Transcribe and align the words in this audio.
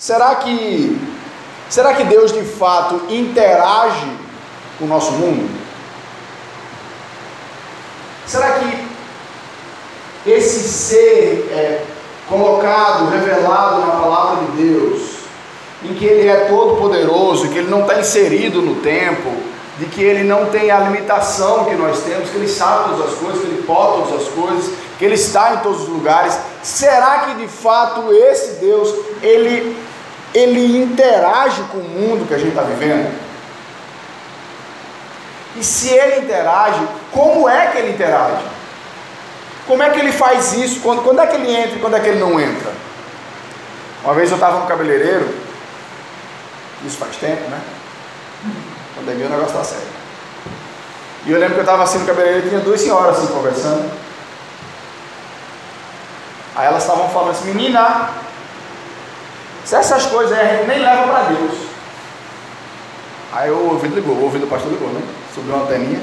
Será 0.00 0.34
que 0.36 0.98
será 1.68 1.92
que 1.92 2.04
Deus 2.04 2.32
de 2.32 2.42
fato 2.42 3.02
interage 3.10 4.10
com 4.78 4.86
o 4.86 4.88
nosso 4.88 5.12
mundo? 5.12 5.46
Será 8.26 8.52
que 8.52 8.88
esse 10.26 10.66
ser 10.66 11.50
é, 11.52 11.84
colocado, 12.30 13.10
revelado 13.10 13.80
na 13.82 13.92
palavra 14.00 14.46
de 14.46 14.62
Deus, 14.62 15.02
em 15.84 15.92
que 15.92 16.06
Ele 16.06 16.28
é 16.28 16.46
todo 16.46 16.80
poderoso, 16.80 17.50
que 17.50 17.58
Ele 17.58 17.68
não 17.68 17.82
está 17.82 18.00
inserido 18.00 18.62
no 18.62 18.76
tempo, 18.76 19.30
de 19.78 19.84
que 19.84 20.02
Ele 20.02 20.22
não 20.22 20.46
tem 20.46 20.70
a 20.70 20.80
limitação 20.80 21.66
que 21.66 21.74
nós 21.74 22.00
temos, 22.00 22.30
que 22.30 22.36
Ele 22.36 22.48
sabe 22.48 22.90
todas 22.90 23.12
as 23.12 23.18
coisas, 23.18 23.40
que 23.42 23.46
Ele 23.48 23.62
pode 23.64 24.08
todas 24.08 24.22
as 24.22 24.28
coisas, 24.28 24.72
que 25.00 25.04
Ele 25.06 25.14
está 25.14 25.54
em 25.54 25.56
todos 25.60 25.84
os 25.84 25.88
lugares. 25.88 26.38
Será 26.62 27.20
que 27.20 27.34
de 27.36 27.48
fato 27.48 28.12
esse 28.12 28.60
Deus, 28.60 28.94
Ele, 29.22 29.74
ele 30.34 30.82
interage 30.82 31.62
com 31.72 31.78
o 31.78 31.82
mundo 31.82 32.28
que 32.28 32.34
a 32.34 32.38
gente 32.38 32.50
está 32.50 32.60
vivendo? 32.60 33.10
E 35.56 35.64
se 35.64 35.88
Ele 35.88 36.20
interage, 36.20 36.86
como 37.10 37.48
é 37.48 37.68
que 37.68 37.78
Ele 37.78 37.92
interage? 37.92 38.44
Como 39.66 39.82
é 39.82 39.88
que 39.88 39.98
Ele 39.98 40.12
faz 40.12 40.52
isso? 40.52 40.80
Quando, 40.80 41.02
quando 41.02 41.22
é 41.22 41.26
que 41.26 41.36
Ele 41.36 41.50
entra 41.50 41.76
e 41.76 41.80
quando 41.80 41.96
é 41.96 42.00
que 42.00 42.08
Ele 42.08 42.20
não 42.20 42.38
entra? 42.38 42.70
Uma 44.04 44.12
vez 44.12 44.30
eu 44.30 44.34
estava 44.34 44.60
no 44.60 44.66
cabeleireiro, 44.66 45.34
isso 46.84 46.98
faz 46.98 47.16
tempo, 47.16 47.48
né? 47.48 47.58
Pandemia 48.96 49.28
o 49.28 49.30
negócio 49.30 49.58
está 49.58 49.64
sério. 49.64 49.88
E 51.24 51.32
eu 51.32 51.38
lembro 51.38 51.54
que 51.54 51.60
eu 51.60 51.64
estava 51.64 51.84
assim 51.84 52.00
no 52.00 52.06
cabeleireiro 52.06 52.50
tinha 52.50 52.60
duas 52.60 52.82
senhoras 52.82 53.16
assim 53.16 53.28
conversando. 53.28 54.09
Aí 56.60 56.66
elas 56.66 56.82
estavam 56.82 57.08
falando 57.08 57.30
assim, 57.30 57.54
menina, 57.54 58.10
se 59.64 59.74
essas 59.74 60.04
coisas 60.04 60.38
aí 60.38 60.46
a 60.46 60.56
gente 60.56 60.68
nem 60.68 60.80
leva 60.80 61.04
para 61.04 61.22
Deus. 61.22 61.58
Aí 63.32 63.50
o 63.50 63.70
ouvido 63.70 63.94
ligou, 63.94 64.14
o 64.14 64.24
ouvido 64.24 64.42
do 64.42 64.46
pastor 64.46 64.70
ligou, 64.70 64.90
né? 64.90 65.00
Subiu 65.34 65.54
uma 65.54 65.64
anteninha. 65.64 66.02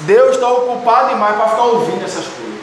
Deus 0.00 0.32
está 0.32 0.46
ocupado 0.48 1.08
demais 1.08 1.36
para 1.36 1.48
ficar 1.48 1.62
ouvindo 1.62 2.04
essas 2.04 2.26
coisas. 2.26 2.60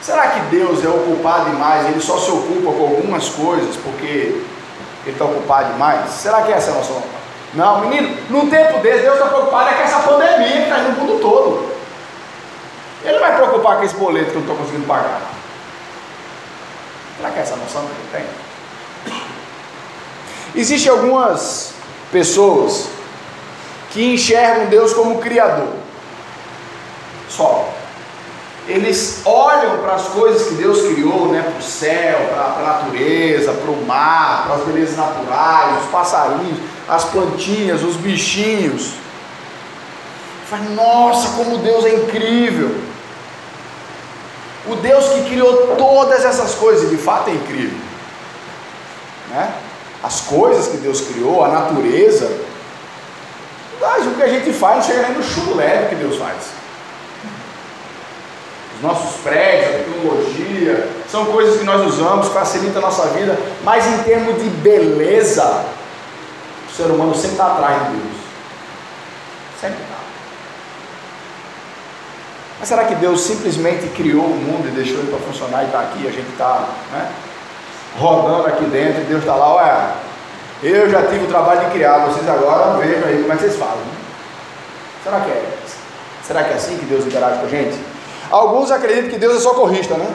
Será 0.00 0.28
que 0.28 0.40
Deus 0.46 0.82
é 0.82 0.88
ocupado 0.88 1.50
demais? 1.50 1.88
Ele 1.88 2.00
só 2.00 2.16
se 2.16 2.30
ocupa 2.30 2.72
com 2.72 2.82
algumas 2.82 3.28
coisas 3.28 3.76
porque 3.76 4.06
ele 4.06 5.12
está 5.12 5.26
ocupado 5.26 5.74
demais? 5.74 6.08
Será 6.12 6.40
que 6.44 6.52
essa 6.52 6.70
é 6.70 6.72
a 6.72 6.76
nossa 6.76 6.94
Não, 7.52 7.80
menino, 7.82 8.16
num 8.30 8.48
tempo 8.48 8.78
desse, 8.78 9.02
Deus 9.02 9.16
está 9.18 9.28
preocupado 9.28 9.68
é 9.68 9.74
com 9.74 9.82
essa 9.82 9.98
pandemia 9.98 10.52
que 10.52 10.62
está 10.62 10.78
no 10.78 10.92
mundo 10.92 11.20
todo. 11.20 11.75
Ele 13.04 13.18
vai 13.18 13.36
preocupar 13.36 13.76
com 13.76 13.84
esse 13.84 13.94
boleto 13.94 14.30
que 14.30 14.36
eu 14.36 14.40
não 14.40 14.42
estou 14.42 14.56
conseguindo 14.56 14.86
pagar. 14.86 15.22
Será 17.16 17.30
que 17.30 17.38
é 17.38 17.42
essa 17.42 17.56
noção 17.56 17.82
que 17.82 18.18
ele 18.18 18.26
tem? 19.04 19.14
Existem 20.54 20.90
algumas 20.90 21.72
pessoas 22.10 22.88
que 23.90 24.14
enxergam 24.14 24.66
Deus 24.66 24.92
como 24.92 25.18
Criador. 25.18 25.74
Só 27.28 27.72
eles 28.68 29.22
olham 29.24 29.78
para 29.78 29.94
as 29.94 30.08
coisas 30.08 30.48
que 30.48 30.54
Deus 30.54 30.92
criou, 30.92 31.28
né, 31.28 31.42
para 31.42 31.58
o 31.58 31.62
céu, 31.62 32.28
para 32.28 32.42
a 32.42 32.62
natureza, 32.62 33.52
para 33.52 33.70
o 33.70 33.86
mar, 33.86 34.44
para 34.46 34.56
as 34.56 34.62
belezas 34.62 34.96
naturais, 34.96 35.84
os 35.84 35.90
passarinhos, 35.90 36.58
as 36.88 37.04
plantinhas, 37.04 37.82
os 37.82 37.96
bichinhos. 37.96 38.94
Fala, 40.48 40.62
nossa, 40.70 41.36
como 41.36 41.58
Deus 41.58 41.84
é 41.84 41.94
incrível! 41.94 42.80
O 44.68 44.76
Deus 44.76 45.08
que 45.10 45.30
criou 45.30 45.76
todas 45.76 46.24
essas 46.24 46.54
coisas, 46.54 46.90
de 46.90 46.96
fato 46.96 47.30
é 47.30 47.34
incrível. 47.34 47.78
Né? 49.30 49.52
As 50.02 50.22
coisas 50.22 50.68
que 50.68 50.76
Deus 50.78 51.00
criou, 51.00 51.44
a 51.44 51.48
natureza, 51.48 52.30
o 53.80 54.14
que 54.14 54.22
a 54.22 54.28
gente 54.28 54.52
faz 54.52 54.76
não 54.76 54.82
chega 54.82 55.08
nem 55.08 55.16
no 55.16 55.22
chulé 55.22 55.86
que 55.88 55.94
Deus 55.94 56.16
faz 56.16 56.56
os 58.76 58.82
nossos 58.82 59.20
prédios, 59.22 59.74
a 59.74 59.78
tecnologia, 59.78 60.88
são 61.10 61.26
coisas 61.26 61.58
que 61.58 61.64
nós 61.64 61.86
usamos, 61.86 62.28
facilita 62.28 62.78
a 62.78 62.82
nossa 62.82 63.08
vida, 63.08 63.36
mas 63.64 63.86
em 63.86 64.02
termos 64.02 64.42
de 64.42 64.48
beleza, 64.50 65.64
o 66.68 66.74
ser 66.74 66.84
humano 66.84 67.14
sempre 67.14 67.32
está 67.32 67.54
atrás 67.54 67.84
de 67.84 67.96
Deus. 67.96 68.16
Sempre 69.60 69.82
está. 69.82 70.05
Mas 72.58 72.68
será 72.68 72.84
que 72.84 72.94
Deus 72.94 73.20
simplesmente 73.20 73.88
criou 73.88 74.24
o 74.24 74.36
mundo 74.36 74.68
e 74.68 74.70
deixou 74.70 74.98
ele 74.98 75.10
para 75.10 75.18
funcionar 75.20 75.62
e 75.62 75.66
está 75.66 75.80
aqui, 75.80 76.06
a 76.06 76.10
gente 76.10 76.30
está 76.30 76.66
né, 76.92 77.12
rodando 77.98 78.46
aqui 78.46 78.64
dentro 78.64 79.02
e 79.02 79.04
Deus 79.04 79.20
está 79.20 79.34
lá, 79.34 79.54
olha, 79.54 79.94
eu 80.62 80.88
já 80.88 81.02
tive 81.02 81.24
o 81.24 81.28
trabalho 81.28 81.66
de 81.66 81.72
criar, 81.72 82.06
vocês 82.06 82.26
agora 82.28 82.78
vejam 82.78 83.08
aí 83.08 83.20
como 83.20 83.32
é 83.32 83.36
que 83.36 83.42
vocês 83.42 83.56
fazem. 83.56 83.84
Será 85.04 85.20
que 85.20 85.30
é? 85.30 85.56
Será 86.22 86.44
que 86.44 86.52
é 86.52 86.56
assim 86.56 86.78
que 86.78 86.86
Deus 86.86 87.06
interage 87.06 87.38
com 87.38 87.46
a 87.46 87.48
gente? 87.48 87.78
Alguns 88.30 88.70
acreditam 88.70 89.10
que 89.10 89.18
Deus 89.18 89.36
é 89.36 89.40
socorrista, 89.40 89.94
né? 89.94 90.12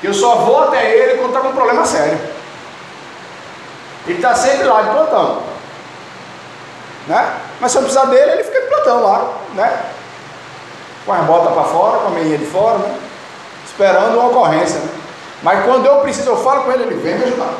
Que 0.00 0.08
eu 0.08 0.14
só 0.14 0.36
vou 0.36 0.64
até 0.64 0.92
Ele 0.92 1.18
quando 1.18 1.28
está 1.28 1.40
com 1.40 1.48
um 1.48 1.54
problema 1.54 1.84
sério. 1.84 2.18
Ele 4.06 4.16
está 4.16 4.34
sempre 4.34 4.64
lá 4.64 4.82
de 4.82 4.90
plantão. 4.90 5.42
Né? 7.06 7.36
Mas 7.60 7.72
se 7.72 7.78
eu 7.78 7.82
precisar 7.82 8.06
dele, 8.06 8.32
ele 8.32 8.44
fica 8.44 8.60
de 8.60 8.66
plantão 8.68 9.02
lá, 9.02 9.32
né? 9.54 9.82
Com 11.04 11.12
as 11.12 11.24
botas 11.24 11.52
para 11.52 11.64
fora, 11.64 11.98
com 11.98 12.08
a 12.08 12.10
meinha 12.10 12.38
de 12.38 12.46
fora, 12.46 12.78
né? 12.78 12.96
Esperando 13.66 14.18
uma 14.18 14.28
ocorrência, 14.28 14.78
né? 14.78 14.88
Mas 15.42 15.64
quando 15.64 15.86
eu 15.86 15.96
preciso, 16.00 16.30
eu 16.30 16.36
falo 16.36 16.62
com 16.62 16.72
ele, 16.72 16.84
ele 16.84 16.94
vem 16.96 17.18
me 17.18 17.24
ajudar. 17.24 17.54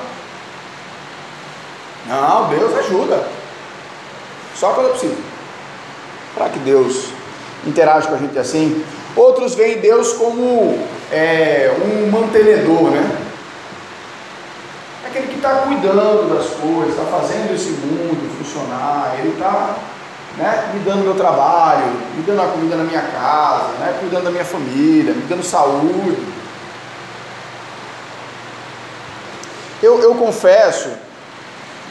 Não, 2.06 2.48
Deus 2.48 2.76
ajuda. 2.78 3.26
Só 4.54 4.70
quando 4.70 4.86
eu 4.86 4.92
preciso. 4.92 5.16
Para 6.34 6.48
que 6.48 6.58
Deus 6.60 7.08
interage 7.66 8.06
com 8.06 8.14
a 8.14 8.18
gente 8.18 8.38
assim. 8.38 8.84
Outros 9.16 9.54
veem 9.54 9.78
Deus 9.78 10.12
como 10.14 10.78
é, 11.10 11.70
um 11.84 12.10
mantenedor, 12.10 12.90
né? 12.90 13.21
Está 15.42 15.56
cuidando 15.62 16.32
das 16.32 16.50
coisas, 16.50 16.90
está 16.90 17.02
fazendo 17.10 17.52
esse 17.52 17.70
mundo 17.70 18.38
funcionar, 18.38 19.16
ele 19.18 19.30
está 19.30 19.74
né, 20.36 20.70
me 20.72 20.78
dando 20.84 21.02
meu 21.02 21.16
trabalho, 21.16 21.84
me 22.14 22.22
dando 22.22 22.42
a 22.42 22.46
comida 22.46 22.76
na 22.76 22.84
minha 22.84 23.02
casa, 23.02 23.72
né, 23.80 23.96
cuidando 23.98 24.22
da 24.22 24.30
minha 24.30 24.44
família, 24.44 25.12
me 25.12 25.22
dando 25.22 25.42
saúde. 25.42 26.24
Eu, 29.82 30.00
eu 30.00 30.14
confesso 30.14 30.90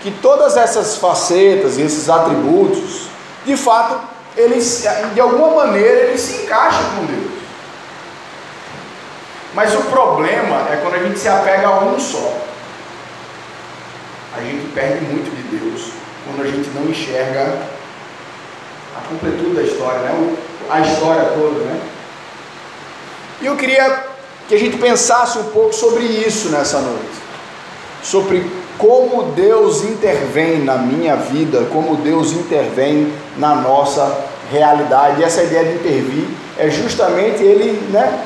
que 0.01 0.11
todas 0.11 0.56
essas 0.56 0.95
facetas 0.95 1.78
e 1.78 1.81
esses 1.81 2.09
atributos, 2.09 3.07
de 3.45 3.57
fato, 3.57 4.00
ele, 4.38 4.61
de 5.13 5.19
alguma 5.19 5.66
maneira, 5.66 6.03
ele 6.03 6.17
se 6.17 6.44
encaixa 6.44 6.81
com 6.95 7.06
Deus. 7.06 7.31
Mas 9.53 9.75
o 9.75 9.81
problema 9.81 10.69
é 10.72 10.79
quando 10.81 10.94
a 10.94 11.03
gente 11.03 11.19
se 11.19 11.28
apega 11.28 11.67
a 11.67 11.79
um 11.81 12.00
só. 12.00 12.50
A 14.36 14.42
gente 14.42 14.72
perde 14.74 15.06
muito 15.06 15.30
de 15.36 15.58
Deus 15.58 15.92
quando 16.25 16.46
a 16.46 16.50
gente 16.50 16.69
não 16.69 16.90
enxerga 16.90 17.58
a 18.96 19.08
completude 19.08 19.56
da 19.56 19.64
história, 19.64 20.00
né? 20.00 20.36
a 20.69 20.81
história 20.81 21.24
toda. 21.25 21.59
Né? 21.59 21.81
E 23.41 23.46
eu 23.46 23.56
queria 23.56 24.06
que 24.47 24.56
a 24.56 24.58
gente 24.58 24.78
pensasse 24.78 25.38
um 25.38 25.46
pouco 25.46 25.74
sobre 25.74 26.03
isso 26.03 26.50
nessa 26.50 26.80
noite. 26.80 27.22
Sobre 28.03 28.50
como 28.78 29.31
Deus 29.34 29.84
intervém 29.84 30.59
na 30.64 30.78
minha 30.78 31.16
vida, 31.16 31.68
como 31.72 31.97
Deus 31.97 32.31
intervém 32.31 33.14
na 33.38 33.56
nossa 33.56 34.25
realidade. 34.52 35.22
E 35.22 35.24
essa 35.24 35.44
ideia 35.44 35.66
de 35.66 35.75
intervir 35.75 36.28
é 36.58 36.70
justamente 36.70 37.44
ele, 37.44 37.80
né, 37.91 38.24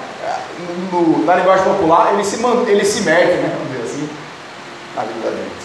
no, 0.91 1.25
na 1.25 1.35
linguagem 1.35 1.65
popular, 1.65 2.13
ele 2.13 2.23
se, 2.23 2.39
ele 2.67 2.85
se 2.85 3.01
mete, 3.01 3.37
né, 3.37 3.55
vamos 3.57 3.71
dizer 3.71 3.83
assim, 3.83 4.09
na 4.95 5.01
vida 5.03 5.29
da 5.29 5.31
gente. 5.31 5.64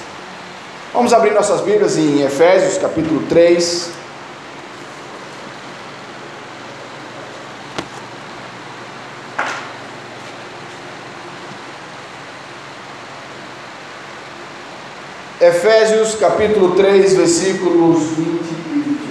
Vamos 0.92 1.12
abrir 1.12 1.32
nossas 1.32 1.60
Bíblias 1.60 1.96
em 1.96 2.22
Efésios 2.22 2.76
capítulo 2.76 3.22
3. 3.28 3.90
Efésios 15.40 16.16
capítulo 16.16 16.74
3, 16.74 17.16
versículos 17.16 18.00
20 18.16 18.18
e 18.18 18.72
21. 18.74 19.09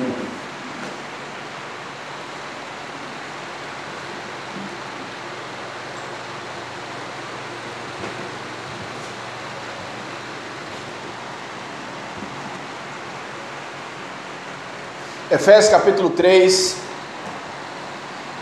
Efésios 15.39 15.71
capítulo 15.71 16.09
3, 16.09 16.75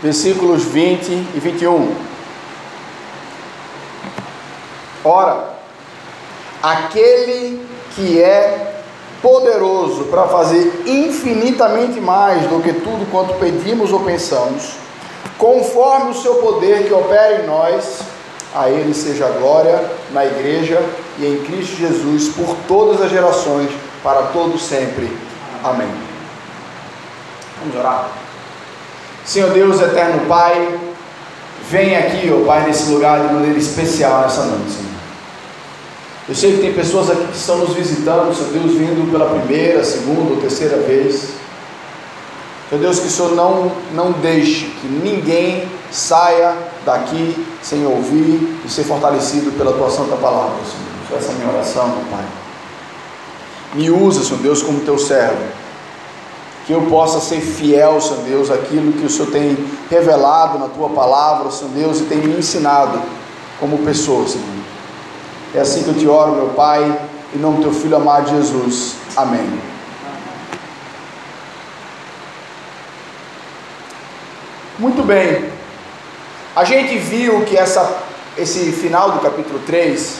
versículos 0.02 0.64
20 0.64 1.12
e 1.32 1.38
21. 1.38 1.94
Ora, 5.04 5.50
aquele 6.60 7.64
que 7.94 8.20
é 8.20 8.80
poderoso 9.22 10.06
para 10.06 10.26
fazer 10.26 10.82
infinitamente 10.86 12.00
mais 12.00 12.48
do 12.48 12.60
que 12.60 12.72
tudo 12.72 13.08
quanto 13.12 13.34
pedimos 13.34 13.92
ou 13.92 14.00
pensamos, 14.00 14.72
conforme 15.38 16.10
o 16.10 16.14
seu 16.14 16.34
poder 16.34 16.88
que 16.88 16.92
opera 16.92 17.44
em 17.44 17.46
nós, 17.46 18.00
a 18.52 18.68
Ele 18.70 18.92
seja 18.92 19.28
glória 19.38 19.88
na 20.10 20.26
igreja 20.26 20.82
e 21.16 21.26
em 21.26 21.44
Cristo 21.44 21.76
Jesus 21.76 22.30
por 22.30 22.56
todas 22.66 23.00
as 23.00 23.08
gerações, 23.08 23.70
para 24.02 24.22
todos 24.32 24.64
sempre. 24.64 25.16
Amém. 25.62 26.07
Vamos 27.60 27.76
orar. 27.76 28.08
Senhor 29.24 29.50
Deus, 29.50 29.80
eterno 29.80 30.26
Pai, 30.26 30.78
vem 31.68 31.96
aqui, 31.96 32.32
ó 32.32 32.46
Pai, 32.46 32.66
nesse 32.66 32.90
lugar 32.90 33.26
de 33.26 33.34
maneira 33.34 33.58
especial 33.58 34.22
nessa 34.22 34.42
noite, 34.44 34.70
Senhor. 34.70 34.88
Eu 36.28 36.34
sei 36.34 36.52
que 36.52 36.60
tem 36.60 36.74
pessoas 36.74 37.10
aqui 37.10 37.26
que 37.26 37.36
estão 37.36 37.58
nos 37.58 37.74
visitando, 37.74 38.34
Senhor 38.34 38.52
Deus, 38.52 38.72
vindo 38.72 39.10
pela 39.10 39.26
primeira, 39.26 39.82
segunda 39.82 40.34
ou 40.34 40.40
terceira 40.40 40.76
vez. 40.76 41.30
Senhor 42.68 42.82
Deus, 42.82 43.00
que 43.00 43.06
o 43.06 43.10
Senhor 43.10 43.34
não, 43.34 43.72
não 43.94 44.12
deixe 44.12 44.66
que 44.66 44.86
ninguém 44.86 45.66
saia 45.90 46.54
daqui 46.84 47.46
sem 47.62 47.86
ouvir 47.86 48.60
e 48.64 48.68
ser 48.70 48.84
fortalecido 48.84 49.52
pela 49.52 49.72
tua 49.72 49.90
santa 49.90 50.16
palavra, 50.16 50.56
Senhor. 50.64 51.18
Essa 51.18 51.32
é 51.32 51.34
a 51.34 51.38
minha 51.38 51.50
oração, 51.50 51.94
Pai. 52.10 52.24
Me 53.72 53.90
usa, 53.90 54.22
Senhor 54.22 54.40
Deus, 54.40 54.62
como 54.62 54.80
teu 54.80 54.98
servo. 54.98 55.42
Que 56.68 56.74
eu 56.74 56.82
possa 56.82 57.18
ser 57.18 57.40
fiel, 57.40 57.98
Senhor 57.98 58.24
Deus, 58.24 58.50
àquilo 58.50 58.92
que 58.92 59.06
o 59.06 59.08
Senhor 59.08 59.30
tem 59.30 59.56
revelado 59.88 60.58
na 60.58 60.68
tua 60.68 60.90
palavra, 60.90 61.50
Senhor 61.50 61.72
Deus, 61.72 62.00
e 62.00 62.04
tem 62.04 62.18
me 62.18 62.38
ensinado 62.38 63.00
como 63.58 63.78
pessoa, 63.78 64.28
Senhor. 64.28 64.44
É 65.54 65.60
assim 65.60 65.82
que 65.82 65.88
eu 65.88 65.94
te 65.94 66.06
oro, 66.06 66.32
meu 66.32 66.48
Pai, 66.50 67.00
em 67.34 67.38
nome 67.38 67.56
do 67.56 67.62
teu 67.62 67.72
filho 67.72 67.96
amado 67.96 68.28
Jesus. 68.28 68.96
Amém. 69.16 69.48
Muito 74.78 75.02
bem. 75.02 75.50
A 76.54 76.64
gente 76.64 76.98
viu 76.98 77.46
que 77.46 77.56
essa, 77.56 78.02
esse 78.36 78.72
final 78.72 79.12
do 79.12 79.20
capítulo 79.20 79.58
3, 79.60 80.18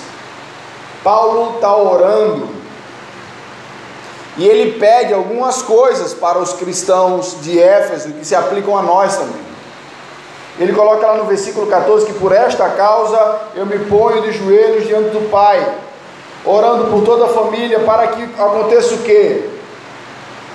Paulo 1.04 1.56
está 1.56 1.76
orando 1.76 2.48
e 4.38 4.46
ele 4.46 4.78
pede 4.78 5.12
algumas 5.12 5.60
coisas 5.62 6.14
para 6.14 6.38
os 6.38 6.52
cristãos 6.52 7.38
de 7.42 7.60
Éfeso 7.60 8.12
que 8.12 8.24
se 8.24 8.36
aplicam 8.36 8.78
a 8.78 8.82
nós 8.82 9.16
também. 9.16 9.48
Ele 10.60 10.72
coloca 10.72 11.06
lá 11.06 11.16
no 11.16 11.24
versículo 11.24 11.66
14 11.66 12.06
que 12.06 12.12
por 12.14 12.32
esta 12.32 12.68
causa 12.70 13.40
eu 13.54 13.66
me 13.66 13.78
ponho 13.80 14.22
de 14.22 14.32
joelhos 14.32 14.86
diante 14.86 15.10
do 15.10 15.28
Pai, 15.28 15.74
orando 16.44 16.84
por 16.86 17.04
toda 17.04 17.26
a 17.26 17.28
família, 17.28 17.80
para 17.80 18.06
que 18.08 18.22
aconteça 18.40 18.94
o 18.94 18.98
que? 18.98 19.58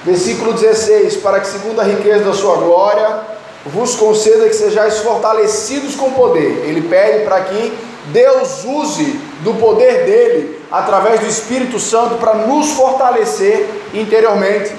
Versículo 0.05 0.53
16: 0.53 1.17
Para 1.17 1.39
que, 1.39 1.47
segundo 1.47 1.79
a 1.79 1.83
riqueza 1.83 2.23
da 2.25 2.33
sua 2.33 2.57
glória, 2.57 3.21
vos 3.65 3.95
conceda 3.95 4.47
que 4.47 4.55
sejais 4.55 4.99
fortalecidos 4.99 5.95
com 5.95 6.11
poder. 6.11 6.65
Ele 6.65 6.81
pede 6.81 7.23
para 7.23 7.41
que 7.41 7.77
Deus 8.07 8.65
use 8.65 9.19
do 9.43 9.53
poder 9.53 10.05
dele, 10.05 10.62
através 10.73 11.19
do 11.19 11.27
Espírito 11.27 11.79
Santo, 11.79 12.15
para 12.15 12.33
nos 12.33 12.71
fortalecer 12.71 13.69
interiormente. 13.93 14.73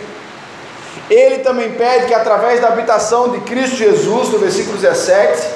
Ele 1.09 1.39
também 1.39 1.71
pede 1.75 2.07
que 2.07 2.15
através 2.15 2.61
da 2.61 2.67
habitação 2.67 3.29
de 3.29 3.39
Cristo 3.43 3.77
Jesus, 3.77 4.31
no 4.31 4.41
versículo 4.41 4.77
17, 4.77 5.49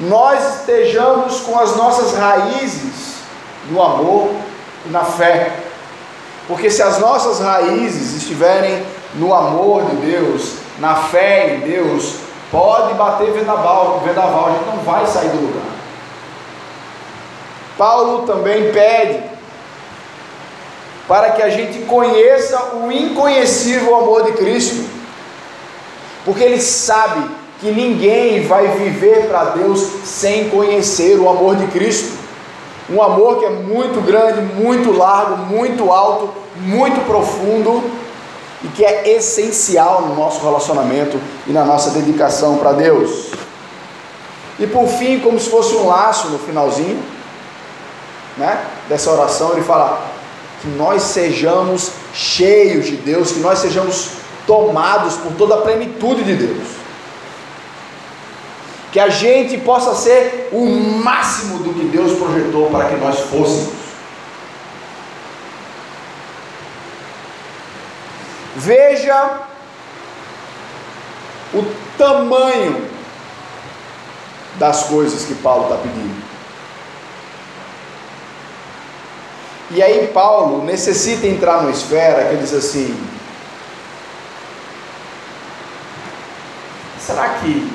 nós 0.00 0.56
estejamos 0.56 1.40
com 1.40 1.58
as 1.58 1.74
nossas 1.76 2.12
raízes 2.12 3.22
no 3.70 3.82
amor 3.82 4.32
e 4.84 4.90
na 4.90 5.04
fé. 5.04 5.50
Porque 6.46 6.70
se 6.70 6.82
as 6.82 6.98
nossas 6.98 7.40
raízes 7.40 8.20
estiverem 8.20 8.84
no 9.14 9.32
amor 9.32 9.86
de 9.86 9.96
Deus, 9.96 10.56
na 10.78 10.94
fé 10.94 11.54
em 11.54 11.60
Deus, 11.60 12.16
pode 12.50 12.92
bater 12.92 13.32
vendaval, 13.32 14.02
vendaval, 14.04 14.48
a 14.48 14.50
gente 14.50 14.66
não 14.66 14.84
vai 14.84 15.06
sair 15.06 15.30
do 15.30 15.40
lugar. 15.40 15.78
Paulo 17.78 18.26
também 18.26 18.72
pede 18.72 19.37
para 21.08 21.30
que 21.30 21.42
a 21.42 21.48
gente 21.48 21.78
conheça 21.86 22.74
o 22.74 22.92
inconhecível 22.92 23.96
amor 23.96 24.24
de 24.24 24.32
Cristo, 24.32 24.84
porque 26.22 26.44
ele 26.44 26.60
sabe 26.60 27.26
que 27.58 27.70
ninguém 27.72 28.46
vai 28.46 28.68
viver 28.68 29.26
para 29.26 29.44
Deus 29.44 29.80
sem 30.04 30.50
conhecer 30.50 31.18
o 31.18 31.28
amor 31.28 31.56
de 31.56 31.66
Cristo. 31.68 32.18
Um 32.90 33.02
amor 33.02 33.38
que 33.38 33.46
é 33.46 33.50
muito 33.50 34.00
grande, 34.02 34.40
muito 34.40 34.92
largo, 34.92 35.36
muito 35.38 35.90
alto, 35.90 36.30
muito 36.56 37.04
profundo 37.06 37.82
e 38.62 38.68
que 38.68 38.84
é 38.84 39.16
essencial 39.16 40.02
no 40.02 40.14
nosso 40.14 40.42
relacionamento 40.44 41.18
e 41.46 41.52
na 41.52 41.64
nossa 41.64 41.90
dedicação 41.90 42.58
para 42.58 42.72
Deus. 42.72 43.30
E 44.58 44.66
por 44.66 44.86
fim, 44.88 45.20
como 45.20 45.38
se 45.38 45.48
fosse 45.48 45.74
um 45.74 45.86
laço 45.86 46.28
no 46.28 46.38
finalzinho, 46.38 47.02
né, 48.36 48.64
dessa 48.88 49.10
oração, 49.10 49.52
ele 49.52 49.62
fala: 49.62 50.00
que 50.60 50.68
nós 50.68 51.02
sejamos 51.02 51.92
cheios 52.12 52.86
de 52.86 52.96
Deus, 52.96 53.32
que 53.32 53.40
nós 53.40 53.58
sejamos 53.58 54.10
tomados 54.46 55.14
por 55.16 55.32
toda 55.32 55.56
a 55.56 55.60
plenitude 55.62 56.24
de 56.24 56.34
Deus. 56.34 56.66
Que 58.90 58.98
a 58.98 59.08
gente 59.08 59.58
possa 59.58 59.94
ser 59.94 60.48
o 60.50 60.64
máximo 60.64 61.58
do 61.58 61.74
que 61.74 61.84
Deus 61.86 62.18
projetou 62.18 62.70
para 62.70 62.86
que 62.86 62.96
nós 62.96 63.20
fôssemos. 63.20 63.74
Veja 68.56 69.40
o 71.54 71.64
tamanho 71.96 72.88
das 74.58 74.84
coisas 74.84 75.24
que 75.24 75.34
Paulo 75.34 75.64
está 75.64 75.76
pedindo. 75.76 76.37
E 79.70 79.82
aí 79.82 80.06
Paulo 80.14 80.64
necessita 80.64 81.26
entrar 81.26 81.58
numa 81.58 81.70
esfera 81.70 82.24
que 82.24 82.34
ele 82.34 82.42
diz 82.42 82.54
assim: 82.54 82.98
será 86.98 87.28
que 87.40 87.70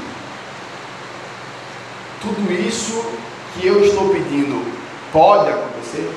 tudo 2.20 2.52
isso 2.52 3.06
que 3.54 3.68
eu 3.68 3.84
estou 3.86 4.10
pedindo 4.10 4.66
pode 5.12 5.50
acontecer? 5.50 6.12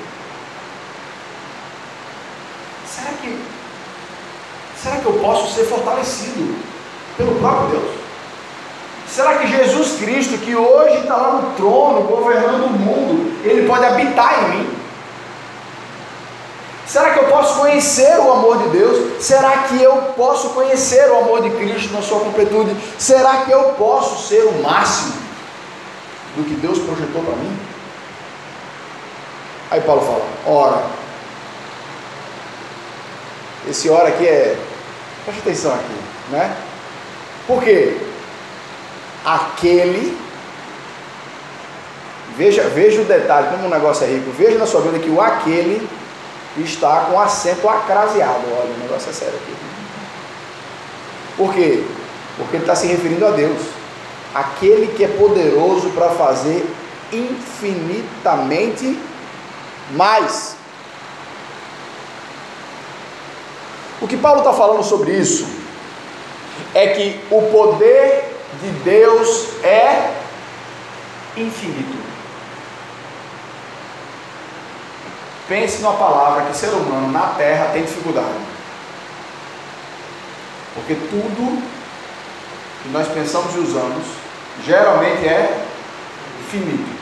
Será 2.88 3.10
que 3.20 3.38
será 4.82 4.96
que 4.96 5.06
eu 5.06 5.14
posso 5.14 5.54
ser 5.54 5.64
fortalecido 5.64 6.56
pelo 7.18 7.34
próprio 7.34 7.80
Deus? 7.80 7.96
Será 9.08 9.38
que 9.38 9.46
Jesus 9.46 9.98
Cristo, 9.98 10.38
que 10.38 10.56
hoje 10.56 10.98
está 10.98 11.16
lá 11.16 11.32
no 11.32 11.54
trono, 11.54 12.02
governando 12.02 12.64
o 12.64 12.70
mundo, 12.70 13.40
ele 13.44 13.66
pode 13.66 13.84
habitar 13.84 14.44
em 14.44 14.58
mim? 14.58 14.75
Será 16.96 17.10
que 17.10 17.18
eu 17.18 17.24
posso 17.24 17.60
conhecer 17.60 18.18
o 18.20 18.32
amor 18.32 18.56
de 18.56 18.68
Deus? 18.70 19.22
Será 19.22 19.64
que 19.64 19.82
eu 19.82 19.94
posso 20.16 20.48
conhecer 20.54 21.10
o 21.10 21.18
amor 21.18 21.42
de 21.42 21.50
Cristo 21.50 21.92
na 21.92 22.00
sua 22.00 22.20
completude? 22.20 22.74
Será 22.98 23.42
que 23.44 23.50
eu 23.50 23.64
posso 23.74 24.26
ser 24.26 24.44
o 24.44 24.62
máximo 24.62 25.12
do 26.36 26.44
que 26.44 26.54
Deus 26.54 26.78
projetou 26.78 27.22
para 27.22 27.36
mim? 27.36 27.54
Aí 29.70 29.82
Paulo 29.82 30.00
fala: 30.00 30.24
ora. 30.46 30.86
Esse 33.68 33.90
ora 33.90 34.08
aqui 34.08 34.26
é. 34.26 34.58
Preste 35.26 35.40
atenção 35.40 35.74
aqui, 35.74 36.00
né? 36.30 36.56
Por 37.46 37.62
quê? 37.62 37.94
Aquele. 39.22 40.18
Veja, 42.38 42.62
veja 42.70 43.02
o 43.02 43.04
detalhe, 43.04 43.48
como 43.48 43.66
o 43.66 43.70
negócio 43.70 44.04
é 44.04 44.06
rico. 44.06 44.30
Veja 44.30 44.56
na 44.56 44.66
sua 44.66 44.80
vida 44.80 44.98
que 44.98 45.10
o 45.10 45.20
aquele 45.20 45.86
está 46.62 47.06
com 47.10 47.20
acento 47.20 47.68
acraseado. 47.68 48.42
Olha, 48.58 48.75
o 48.75 48.78
negócio 48.78 49.10
é 49.10 49.12
sério 49.12 49.34
aqui. 49.34 49.54
Por 51.36 51.52
quê? 51.52 51.84
Porque 52.36 52.56
ele 52.56 52.64
está 52.64 52.75
se 52.75 52.86
referindo 52.86 53.26
a 53.26 53.30
Deus, 53.30 53.60
aquele 54.34 54.88
que 54.94 55.04
é 55.04 55.08
poderoso 55.08 55.90
para 55.90 56.10
fazer 56.10 56.66
infinitamente 57.12 58.98
mais. 59.92 60.56
O 64.00 64.06
que 64.08 64.16
Paulo 64.16 64.40
está 64.40 64.52
falando 64.52 64.84
sobre 64.84 65.12
isso 65.12 65.46
é 66.75 66.88
que 66.88 67.20
o 67.30 67.42
poder 67.42 68.36
de 68.60 68.70
Deus 68.84 69.48
é 69.62 70.14
infinito. 71.36 72.05
Pense 75.48 75.80
numa 75.80 75.94
palavra 75.94 76.46
que 76.46 76.56
ser 76.56 76.70
humano 76.70 77.12
na 77.12 77.28
terra 77.28 77.70
tem 77.72 77.82
dificuldade. 77.82 78.34
Porque 80.74 80.94
tudo 80.94 81.62
que 82.82 82.88
nós 82.90 83.06
pensamos 83.08 83.54
e 83.54 83.58
usamos 83.58 84.04
geralmente 84.64 85.26
é 85.26 85.64
finito. 86.50 86.96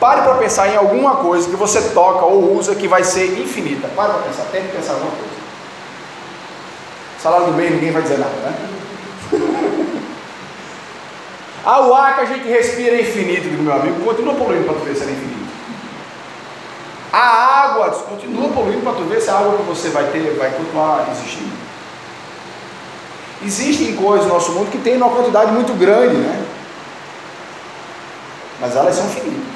Pare 0.00 0.22
para 0.22 0.34
pensar 0.36 0.68
em 0.68 0.76
alguma 0.76 1.16
coisa 1.16 1.48
que 1.48 1.56
você 1.56 1.90
toca 1.90 2.24
ou 2.24 2.56
usa 2.56 2.74
que 2.74 2.88
vai 2.88 3.04
ser 3.04 3.38
infinita. 3.38 3.86
Pare 3.88 4.14
para 4.14 4.22
pensar, 4.22 4.44
tente 4.50 4.68
pensar 4.68 4.92
em 4.92 4.94
alguma 4.94 5.12
coisa. 5.12 5.40
Salário 7.22 7.46
do 7.46 7.52
mês, 7.52 7.70
ninguém 7.70 7.92
vai 7.92 8.00
dizer 8.00 8.18
nada, 8.18 8.32
né? 8.32 8.54
ah, 11.66 11.80
o 11.82 11.94
ar 11.94 12.14
que 12.14 12.20
a 12.22 12.24
gente 12.24 12.48
respira 12.48 12.96
é 12.96 13.02
infinito, 13.02 13.46
meu 13.62 13.74
amigo, 13.74 14.02
continua 14.02 14.34
poluindo 14.34 14.64
para 14.64 14.74
tu 14.74 14.84
ver 14.86 14.96
se 14.96 15.02
é 15.02 15.10
infinito. 15.10 15.29
A 17.12 17.64
água 17.64 17.90
continua 17.90 18.48
poluindo 18.50 18.82
para 18.82 18.92
tu 18.92 19.04
ver 19.04 19.20
se 19.20 19.30
a 19.30 19.38
água 19.38 19.56
que 19.56 19.62
você 19.64 19.88
vai 19.88 20.04
ter 20.10 20.36
vai 20.38 20.50
continuar 20.52 21.08
existindo. 21.10 21.50
Existem 23.44 23.96
coisas 23.96 24.26
no 24.26 24.34
nosso 24.34 24.52
mundo 24.52 24.70
que 24.70 24.78
tem 24.78 24.96
uma 24.96 25.08
quantidade 25.08 25.50
muito 25.50 25.72
grande, 25.72 26.16
né? 26.16 26.46
Mas 28.60 28.76
elas 28.76 28.94
são 28.94 29.08
finitas. 29.08 29.54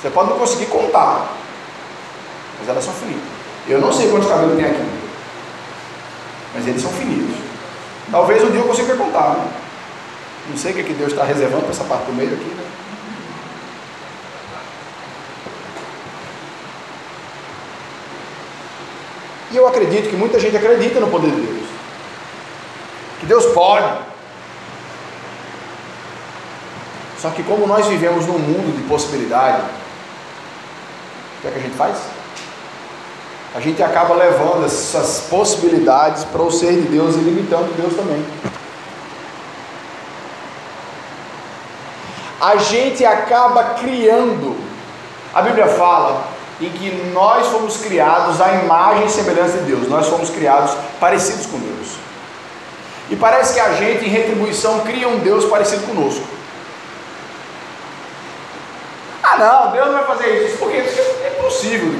Você 0.00 0.10
pode 0.10 0.30
não 0.30 0.38
conseguir 0.38 0.66
contar, 0.66 1.28
mas 2.58 2.68
elas 2.68 2.84
são 2.84 2.92
finitas. 2.94 3.22
Eu 3.66 3.80
não 3.80 3.92
sei 3.92 4.10
quantos 4.10 4.28
cabelos 4.28 4.56
tem 4.56 4.66
aqui, 4.66 4.90
mas 6.54 6.66
eles 6.66 6.82
são 6.82 6.90
finitos. 6.92 7.36
Talvez 8.10 8.42
um 8.42 8.50
dia 8.50 8.60
eu 8.60 8.66
consiga 8.66 8.96
contar. 8.96 9.34
Né? 9.34 9.48
Não 10.50 10.56
sei 10.56 10.72
o 10.72 10.74
que, 10.74 10.80
é 10.80 10.84
que 10.84 10.94
Deus 10.94 11.12
está 11.12 11.24
reservando 11.24 11.62
para 11.62 11.72
essa 11.72 11.84
parte 11.84 12.06
do 12.06 12.12
meio 12.12 12.32
aqui. 12.32 12.44
Né? 12.44 12.64
E 19.50 19.56
eu 19.56 19.66
acredito 19.66 20.10
que 20.10 20.16
muita 20.16 20.38
gente 20.38 20.56
acredita 20.56 21.00
no 21.00 21.08
poder 21.08 21.30
de 21.30 21.40
Deus. 21.40 21.68
Que 23.20 23.26
Deus 23.26 23.46
pode. 23.46 24.08
Só 27.18 27.30
que 27.30 27.42
como 27.42 27.66
nós 27.66 27.86
vivemos 27.86 28.26
num 28.26 28.38
mundo 28.38 28.76
de 28.76 28.86
possibilidade, 28.86 29.62
o 29.62 31.40
que 31.40 31.48
é 31.48 31.50
que 31.50 31.58
a 31.58 31.62
gente 31.62 31.76
faz? 31.76 31.96
A 33.54 33.60
gente 33.60 33.82
acaba 33.82 34.14
levando 34.14 34.66
essas 34.66 35.26
possibilidades 35.28 36.24
para 36.24 36.42
o 36.42 36.52
ser 36.52 36.74
de 36.74 36.88
Deus 36.88 37.16
e 37.16 37.20
limitando 37.20 37.74
Deus 37.76 37.94
também. 37.94 38.24
A 42.40 42.56
gente 42.56 43.04
acaba 43.04 43.64
criando. 43.74 44.56
A 45.34 45.42
Bíblia 45.42 45.66
fala 45.66 46.27
em 46.60 46.70
que 46.70 46.90
nós 47.12 47.46
fomos 47.46 47.76
criados 47.76 48.40
à 48.40 48.54
imagem 48.54 49.06
e 49.06 49.10
semelhança 49.10 49.58
de 49.58 49.64
Deus. 49.64 49.88
Nós 49.88 50.08
fomos 50.08 50.28
criados 50.30 50.74
parecidos 50.98 51.46
com 51.46 51.58
Deus. 51.58 51.96
E 53.10 53.16
parece 53.16 53.54
que 53.54 53.60
a 53.60 53.72
gente, 53.72 54.04
em 54.04 54.08
retribuição, 54.08 54.80
cria 54.80 55.08
um 55.08 55.18
Deus 55.18 55.44
parecido 55.44 55.86
conosco. 55.86 56.24
Ah, 59.22 59.36
não, 59.36 59.72
Deus 59.72 59.86
não 59.86 59.94
vai 59.94 60.04
fazer 60.04 60.46
isso. 60.46 60.58
Porque 60.58 60.76
é 60.76 61.38
possível. 61.42 61.94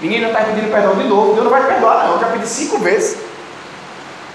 Menina 0.00 0.28
está 0.28 0.44
pedindo 0.44 0.72
perdão 0.72 0.96
de 0.96 1.04
novo. 1.04 1.34
Deus 1.34 1.44
não 1.44 1.50
vai 1.50 1.62
te 1.62 1.68
perdoar, 1.68 2.06
não. 2.06 2.14
Eu 2.14 2.20
já 2.20 2.26
pedi 2.28 2.48
cinco 2.48 2.78
vezes. 2.78 3.18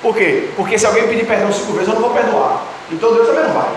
Por 0.02 0.16
quê? 0.16 0.52
Porque 0.56 0.78
se 0.78 0.86
alguém 0.86 1.08
pedir 1.08 1.26
perdão 1.26 1.52
cinco 1.52 1.74
vezes, 1.74 1.88
eu 1.88 1.96
não 1.96 2.02
vou 2.02 2.12
perdoar. 2.12 2.62
Então 2.92 3.14
Deus 3.14 3.28
também 3.28 3.46
não 3.46 3.54
vai. 3.54 3.70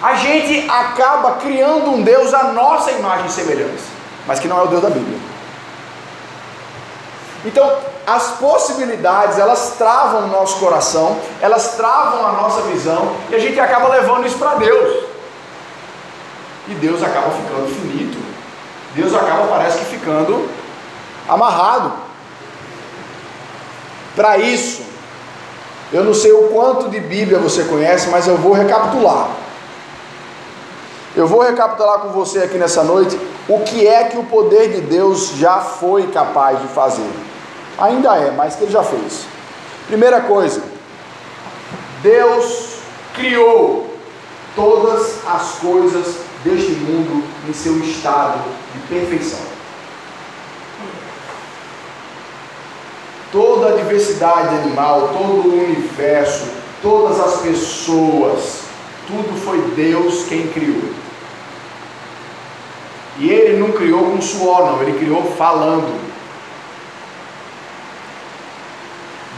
A 0.00 0.14
gente 0.14 0.70
acaba 0.70 1.32
criando 1.32 1.90
um 1.90 2.02
Deus 2.02 2.32
à 2.32 2.44
nossa 2.44 2.92
imagem 2.92 3.26
e 3.26 3.30
semelhança, 3.30 3.86
mas 4.26 4.38
que 4.38 4.46
não 4.46 4.58
é 4.60 4.62
o 4.62 4.68
Deus 4.68 4.82
da 4.82 4.90
Bíblia. 4.90 5.18
Então, 7.44 7.78
as 8.06 8.30
possibilidades, 8.32 9.38
elas 9.38 9.74
travam 9.76 10.24
o 10.24 10.26
nosso 10.28 10.58
coração, 10.58 11.18
elas 11.40 11.76
travam 11.76 12.26
a 12.26 12.32
nossa 12.32 12.62
visão, 12.62 13.12
e 13.30 13.34
a 13.34 13.38
gente 13.38 13.58
acaba 13.58 13.88
levando 13.88 14.26
isso 14.26 14.38
para 14.38 14.54
Deus. 14.54 15.04
E 16.68 16.74
Deus 16.74 17.02
acaba 17.02 17.30
ficando 17.30 17.66
finito. 17.74 18.18
Deus 18.94 19.14
acaba, 19.14 19.46
parece 19.46 19.78
que 19.78 19.84
ficando 19.84 20.48
amarrado. 21.28 21.92
Para 24.14 24.38
isso, 24.38 24.82
eu 25.92 26.04
não 26.04 26.12
sei 26.12 26.32
o 26.32 26.48
quanto 26.48 26.88
de 26.88 27.00
Bíblia 27.00 27.38
você 27.38 27.64
conhece, 27.64 28.08
mas 28.10 28.26
eu 28.26 28.36
vou 28.36 28.52
recapitular. 28.52 29.28
Eu 31.18 31.26
vou 31.26 31.40
recapitular 31.40 31.98
com 31.98 32.10
você 32.10 32.44
aqui 32.44 32.56
nessa 32.58 32.84
noite 32.84 33.18
o 33.48 33.58
que 33.64 33.84
é 33.84 34.04
que 34.04 34.16
o 34.16 34.22
poder 34.22 34.68
de 34.70 34.82
Deus 34.82 35.30
já 35.30 35.56
foi 35.58 36.06
capaz 36.12 36.62
de 36.62 36.68
fazer. 36.68 37.10
Ainda 37.76 38.16
é, 38.16 38.30
mas 38.30 38.54
que 38.54 38.62
ele 38.62 38.70
já 38.70 38.84
fez. 38.84 39.26
Primeira 39.88 40.20
coisa, 40.20 40.62
Deus 42.04 42.74
criou 43.14 43.92
todas 44.54 45.26
as 45.26 45.58
coisas 45.58 46.18
deste 46.44 46.70
mundo 46.70 47.24
em 47.48 47.52
seu 47.52 47.76
estado 47.80 48.38
de 48.72 48.78
perfeição. 48.86 49.40
Toda 53.32 53.70
a 53.70 53.76
diversidade 53.76 54.54
animal, 54.54 55.08
todo 55.08 55.48
o 55.48 55.64
universo, 55.64 56.46
todas 56.80 57.18
as 57.18 57.40
pessoas, 57.40 58.60
tudo 59.08 59.36
foi 59.40 59.60
Deus 59.74 60.22
quem 60.28 60.46
criou. 60.46 61.07
E 63.18 63.28
ele 63.28 63.58
não 63.58 63.72
criou 63.72 64.12
com 64.12 64.20
suor, 64.20 64.66
não, 64.66 64.82
ele 64.82 64.98
criou 64.98 65.22
falando. 65.36 66.08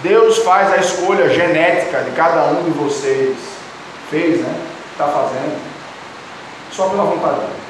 Deus 0.03 0.39
faz 0.39 0.73
a 0.73 0.77
escolha 0.77 1.29
genética 1.29 2.03
de 2.03 2.11
cada 2.13 2.47
um 2.47 2.63
de 2.65 2.71
vocês. 2.71 3.37
Fez, 4.11 4.41
né? 4.41 4.55
Está 4.93 5.09
fazendo. 5.09 5.61
Só 6.73 6.89
pela 6.89 7.05
vontade 7.05 7.41
dele. 7.41 7.61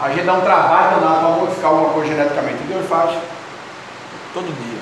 A 0.00 0.10
gente 0.10 0.24
dá 0.24 0.34
um 0.34 0.40
trabalho 0.40 1.00
danado 1.00 1.20
para 1.20 1.36
modificar 1.40 1.70
alguma 1.70 1.92
coisa 1.92 2.08
geneticamente. 2.08 2.62
E 2.62 2.66
Deus 2.66 2.86
faz. 2.88 3.18
Todo 4.32 4.46
dia. 4.46 4.80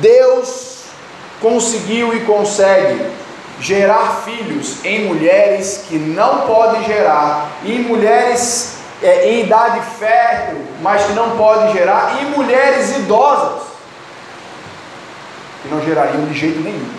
Deus 0.00 0.84
conseguiu 1.40 2.14
e 2.14 2.20
consegue 2.20 3.10
gerar 3.60 4.22
filhos 4.24 4.84
em 4.84 5.06
mulheres 5.06 5.84
que 5.88 5.98
não 5.98 6.46
podem 6.46 6.84
gerar, 6.84 7.50
em 7.64 7.80
mulheres 7.80 8.76
é, 9.02 9.30
em 9.30 9.44
idade 9.44 9.80
fértil, 9.98 10.64
mas 10.80 11.04
que 11.04 11.12
não 11.12 11.36
podem 11.36 11.72
gerar, 11.72 12.18
e 12.20 12.24
mulheres 12.26 12.96
idosas, 12.96 13.62
que 15.62 15.68
não 15.68 15.82
gerariam 15.84 16.24
de 16.26 16.34
jeito 16.34 16.60
nenhum. 16.60 16.90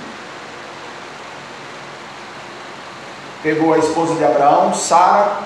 Pegou 3.42 3.74
a 3.74 3.78
esposa 3.78 4.16
de 4.16 4.26
Abraão, 4.26 4.74
Sara, 4.74 5.38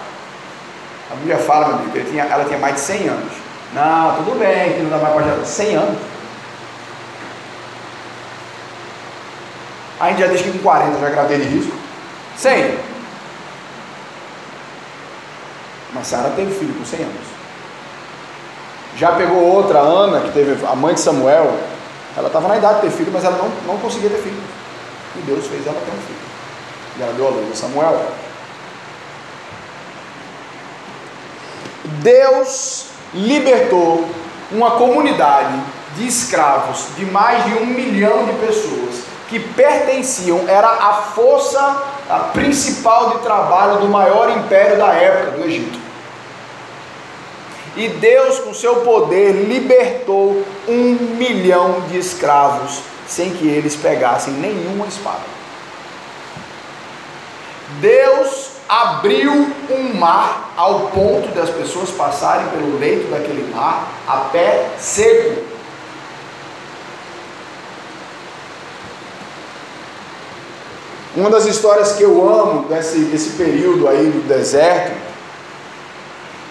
a 1.12 1.16
Bíblia 1.16 1.38
fala, 1.38 1.68
meu 1.68 1.76
amigo, 1.76 2.10
tinha, 2.10 2.24
ela 2.24 2.46
tinha 2.46 2.58
mais 2.58 2.76
de 2.76 2.82
100 2.82 3.10
anos. 3.10 3.34
Não, 3.74 4.16
tudo 4.16 4.40
bem, 4.40 4.74
que 4.74 4.82
não 4.82 4.90
dá 4.90 4.98
mais 4.98 5.14
para 5.14 5.24
gerar. 5.24 5.46
100 5.46 5.76
anos. 5.76 6.11
A 10.02 10.10
gente 10.10 10.20
já 10.20 10.30
que 10.30 10.52
com 10.52 10.58
40 10.64 11.00
já 11.00 11.10
gravei 11.12 11.38
de 11.38 11.44
risco. 11.44 11.72
100. 12.36 12.76
Mas 15.94 16.08
Sara 16.08 16.32
teve 16.32 16.52
filho 16.58 16.74
com 16.74 16.84
100 16.84 17.02
anos. 17.02 17.28
Já 18.98 19.12
pegou 19.12 19.38
outra, 19.38 19.78
Ana, 19.78 20.22
que 20.22 20.32
teve 20.32 20.66
a 20.66 20.76
mãe 20.76 20.96
de 20.96 21.02
Samuel. 21.02 21.56
Ela 22.18 22.28
estava 22.28 22.48
na 22.48 22.58
idade 22.58 22.76
de 22.76 22.82
ter 22.82 22.90
filho, 22.90 23.12
mas 23.14 23.24
ela 23.24 23.38
não, 23.38 23.74
não 23.74 23.80
conseguia 23.80 24.10
ter 24.10 24.18
filho. 24.18 24.42
E 25.18 25.20
Deus 25.20 25.46
fez 25.46 25.68
ela 25.68 25.80
ter 25.80 25.92
um 25.92 26.02
filho. 26.02 26.20
E 26.98 27.04
ela 27.04 27.14
deu 27.14 27.28
a 27.28 27.30
luz 27.30 27.52
a 27.52 27.56
Samuel. 27.56 28.12
Deus 32.02 32.88
libertou 33.14 34.10
uma 34.52 34.72
comunidade 34.72 35.62
de 35.96 36.08
escravos 36.08 36.88
de 36.98 37.06
mais 37.06 37.44
de 37.46 37.54
um 37.54 37.68
milhão 37.68 38.26
de 38.26 38.34
pessoas 38.34 39.11
que 39.32 39.40
pertenciam, 39.40 40.44
era 40.46 40.68
a 40.68 40.94
força 41.16 41.84
a 42.10 42.20
principal 42.34 43.12
de 43.12 43.20
trabalho 43.20 43.80
do 43.80 43.88
maior 43.88 44.30
império 44.30 44.78
da 44.78 44.94
época, 44.94 45.38
do 45.38 45.46
Egito. 45.46 45.80
E 47.78 47.88
Deus, 47.88 48.40
com 48.40 48.54
seu 48.54 48.82
poder, 48.82 49.32
libertou 49.32 50.44
um 50.68 51.16
milhão 51.18 51.80
de 51.88 51.98
escravos 51.98 52.82
sem 53.08 53.30
que 53.30 53.48
eles 53.48 53.74
pegassem 53.78 54.34
nenhuma 54.34 54.86
espada. 54.88 55.22
Deus 57.80 58.50
abriu 58.68 59.48
um 59.70 59.94
mar 59.94 60.52
ao 60.58 60.88
ponto 60.90 61.30
das 61.30 61.50
pessoas 61.50 61.90
passarem 61.92 62.48
pelo 62.48 62.78
leito 62.78 63.10
daquele 63.10 63.50
mar 63.54 63.88
a 64.06 64.18
pé 64.18 64.72
seco. 64.78 65.51
Uma 71.16 71.30
das 71.30 71.46
histórias 71.46 71.94
que 71.94 72.04
eu 72.04 72.30
amo 72.30 72.68
desse, 72.68 73.00
desse 73.06 73.32
período 73.32 73.88
aí 73.88 74.10
do 74.10 74.28
deserto 74.28 74.92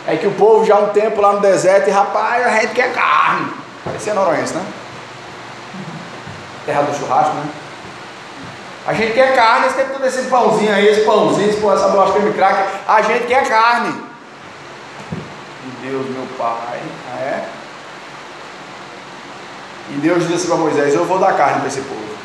é 0.06 0.16
que 0.16 0.26
o 0.26 0.32
povo 0.32 0.64
já 0.64 0.76
há 0.76 0.80
um 0.80 0.88
tempo 0.88 1.20
lá 1.20 1.32
no 1.32 1.40
deserto 1.40 1.88
e 1.88 1.90
rapaz, 1.90 2.46
a 2.46 2.60
gente 2.60 2.74
quer 2.74 2.92
carne. 2.92 3.52
Esse 3.96 4.10
é 4.10 4.14
noroense, 4.14 4.54
né? 4.54 4.64
terra 6.70 6.82
do 6.82 6.96
churrasco, 6.96 7.34
né? 7.34 7.44
A 8.86 8.94
gente 8.94 9.12
quer 9.12 9.34
carne, 9.34 9.66
esse 9.66 9.76
tempo 9.76 9.92
todo 9.92 10.06
esse 10.06 10.22
pãozinho 10.22 10.74
aí, 10.74 10.88
esse 10.88 11.02
pãozinho, 11.02 11.50
esse 11.50 11.60
pão, 11.60 11.72
essa 11.72 11.88
bolacha 11.88 12.12
creme 12.12 12.32
cracker, 12.32 12.66
a 12.88 13.02
gente 13.02 13.26
quer 13.26 13.46
carne. 13.46 14.02
E 15.12 15.86
Deus, 15.86 16.06
meu 16.08 16.26
Pai, 16.38 16.80
é? 17.18 17.44
E 19.90 19.92
Deus 19.94 20.22
disse 20.22 20.34
assim 20.34 20.46
para 20.46 20.56
Moisés: 20.56 20.94
Eu 20.94 21.04
vou 21.04 21.18
dar 21.18 21.36
carne 21.36 21.58
para 21.58 21.68
esse 21.68 21.80
povo. 21.82 22.19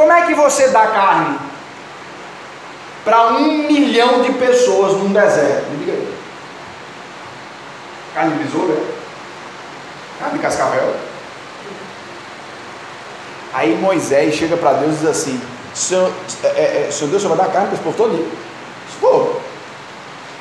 Como 0.00 0.12
é 0.12 0.24
que 0.24 0.32
você 0.32 0.68
dá 0.68 0.86
carne 0.86 1.38
para 3.04 3.32
um 3.32 3.64
milhão 3.64 4.22
de 4.22 4.32
pessoas 4.32 4.94
num 4.94 5.12
deserto? 5.12 5.68
Me 5.72 5.76
diga 5.76 5.92
aí. 5.92 6.14
Carne 8.14 8.32
de 8.32 8.44
besouro, 8.44 8.72
é? 8.72 10.18
Carne 10.18 10.38
de 10.38 10.42
cascavel. 10.42 10.96
Aí 13.52 13.76
Moisés 13.76 14.36
chega 14.36 14.56
para 14.56 14.78
Deus 14.78 14.94
e 14.94 14.98
diz 15.00 15.06
assim: 15.06 15.42
Senhor, 15.74 16.10
é, 16.44 16.46
é, 16.46 16.86
é 16.88 16.90
Senhor 16.90 17.10
Deus, 17.10 17.20
Senhor 17.20 17.36
vai 17.36 17.46
dar 17.46 17.52
carne 17.52 17.66
para 17.68 17.74
esse 17.74 17.84
povo 17.84 17.96
todo? 17.98 18.32
For, 18.98 19.38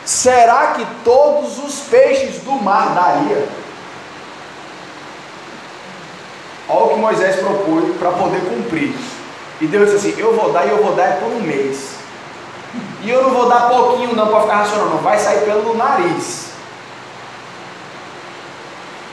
será 0.05 0.67
que 0.67 0.87
todos 1.03 1.59
os 1.59 1.81
peixes 1.89 2.43
do 2.43 2.53
mar 2.53 2.95
daria? 2.95 3.45
Olha 6.69 6.85
o 6.85 6.89
que 6.91 6.95
Moisés 6.95 7.35
propôs 7.35 7.97
para 7.97 8.11
poder 8.11 8.39
cumprir. 8.39 9.18
E 9.61 9.67
Deus 9.67 9.91
disse 9.91 10.09
assim: 10.09 10.19
Eu 10.19 10.33
vou 10.33 10.51
dar 10.51 10.65
e 10.65 10.69
eu 10.69 10.83
vou 10.83 10.95
dar 10.95 11.03
é 11.03 11.11
por 11.13 11.27
um 11.27 11.41
mês. 11.41 11.95
E 13.01 13.09
eu 13.09 13.23
não 13.23 13.31
vou 13.31 13.47
dar 13.47 13.67
pouquinho 13.69 14.15
não 14.15 14.27
para 14.27 14.41
ficar 14.41 14.55
racionando, 14.57 14.97
vai 14.97 15.17
sair 15.17 15.41
pelo 15.45 15.75
nariz. 15.75 16.49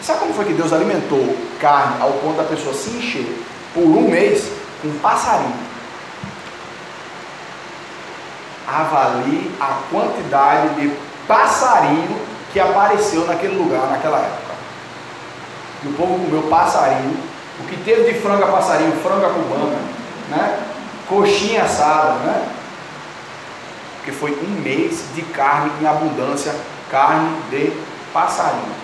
Sabe 0.03 0.21
como 0.21 0.35
foi 0.35 0.45
que 0.45 0.53
Deus 0.53 0.73
alimentou 0.73 1.37
carne 1.61 2.01
ao 2.01 2.13
ponto 2.13 2.37
da 2.37 2.45
pessoa 2.45 2.75
se 2.75 2.91
encher 2.91 3.27
por 3.75 3.83
um 3.83 4.09
mês 4.09 4.51
com 4.83 4.89
um 4.89 4.99
passarinho? 4.99 5.55
Avalie 8.69 9.51
a 9.61 9.79
quantidade 9.91 10.75
de 10.81 10.93
passarinho 11.27 12.21
que 12.53 12.61
apareceu 12.61 13.27
naquele 13.27 13.57
lugar, 13.57 13.89
naquela 13.91 14.19
época. 14.19 14.55
E 15.85 15.89
o 15.89 15.93
povo 15.95 16.25
comeu 16.25 16.43
passarinho. 16.43 17.17
O 17.61 17.65
que 17.67 17.77
teve 17.79 18.13
de 18.13 18.21
franga 18.21 18.47
passarinho, 18.47 18.93
franga 19.03 19.29
cubana, 19.31 19.79
né? 20.29 20.67
coxinha 21.09 21.63
assada, 21.63 22.15
né? 22.25 22.49
Porque 23.97 24.13
foi 24.13 24.33
um 24.33 24.61
mês 24.63 25.05
de 25.15 25.23
carne 25.23 25.71
em 25.81 25.87
abundância, 25.87 26.55
carne 26.91 27.37
de 27.51 27.73
passarinho. 28.13 28.75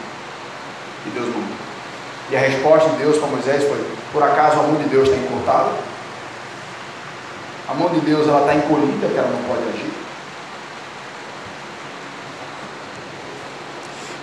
E 1.06 1.11
Deus 1.11 1.26
mandou. 1.26 1.62
E 2.30 2.37
a 2.37 2.40
resposta 2.40 2.88
de 2.90 2.96
Deus 2.96 3.18
para 3.18 3.28
Moisés 3.28 3.64
foi: 3.64 3.84
por 4.12 4.22
acaso 4.22 4.61
a 4.61 4.62
mão 4.62 4.76
de 4.76 4.88
Deus 4.88 5.08
está 5.08 5.20
encurtada? 5.20 5.70
A 7.68 7.75
mão 7.75 7.88
de 7.90 8.00
Deus 8.00 8.26
ela 8.28 8.40
está 8.40 8.54
encolhida, 8.54 9.06
que 9.06 9.16
ela 9.16 9.28
não 9.28 9.42
pode 9.44 9.68
agir. 9.68 9.92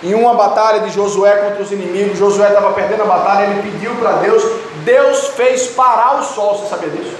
Em 0.02 0.14
uma 0.14 0.34
batalha 0.34 0.80
de 0.80 0.90
Josué 0.90 1.36
contra 1.36 1.62
os 1.62 1.70
inimigos, 1.72 2.18
Josué 2.18 2.48
estava 2.48 2.72
perdendo 2.72 3.02
a 3.02 3.06
batalha, 3.06 3.46
ele 3.46 3.70
pediu 3.70 3.94
para 3.96 4.12
Deus, 4.12 4.42
Deus 4.84 5.28
fez 5.28 5.68
parar 5.68 6.20
o 6.20 6.24
sol, 6.24 6.58
você 6.58 6.68
sabia 6.68 6.90
disso? 6.90 7.16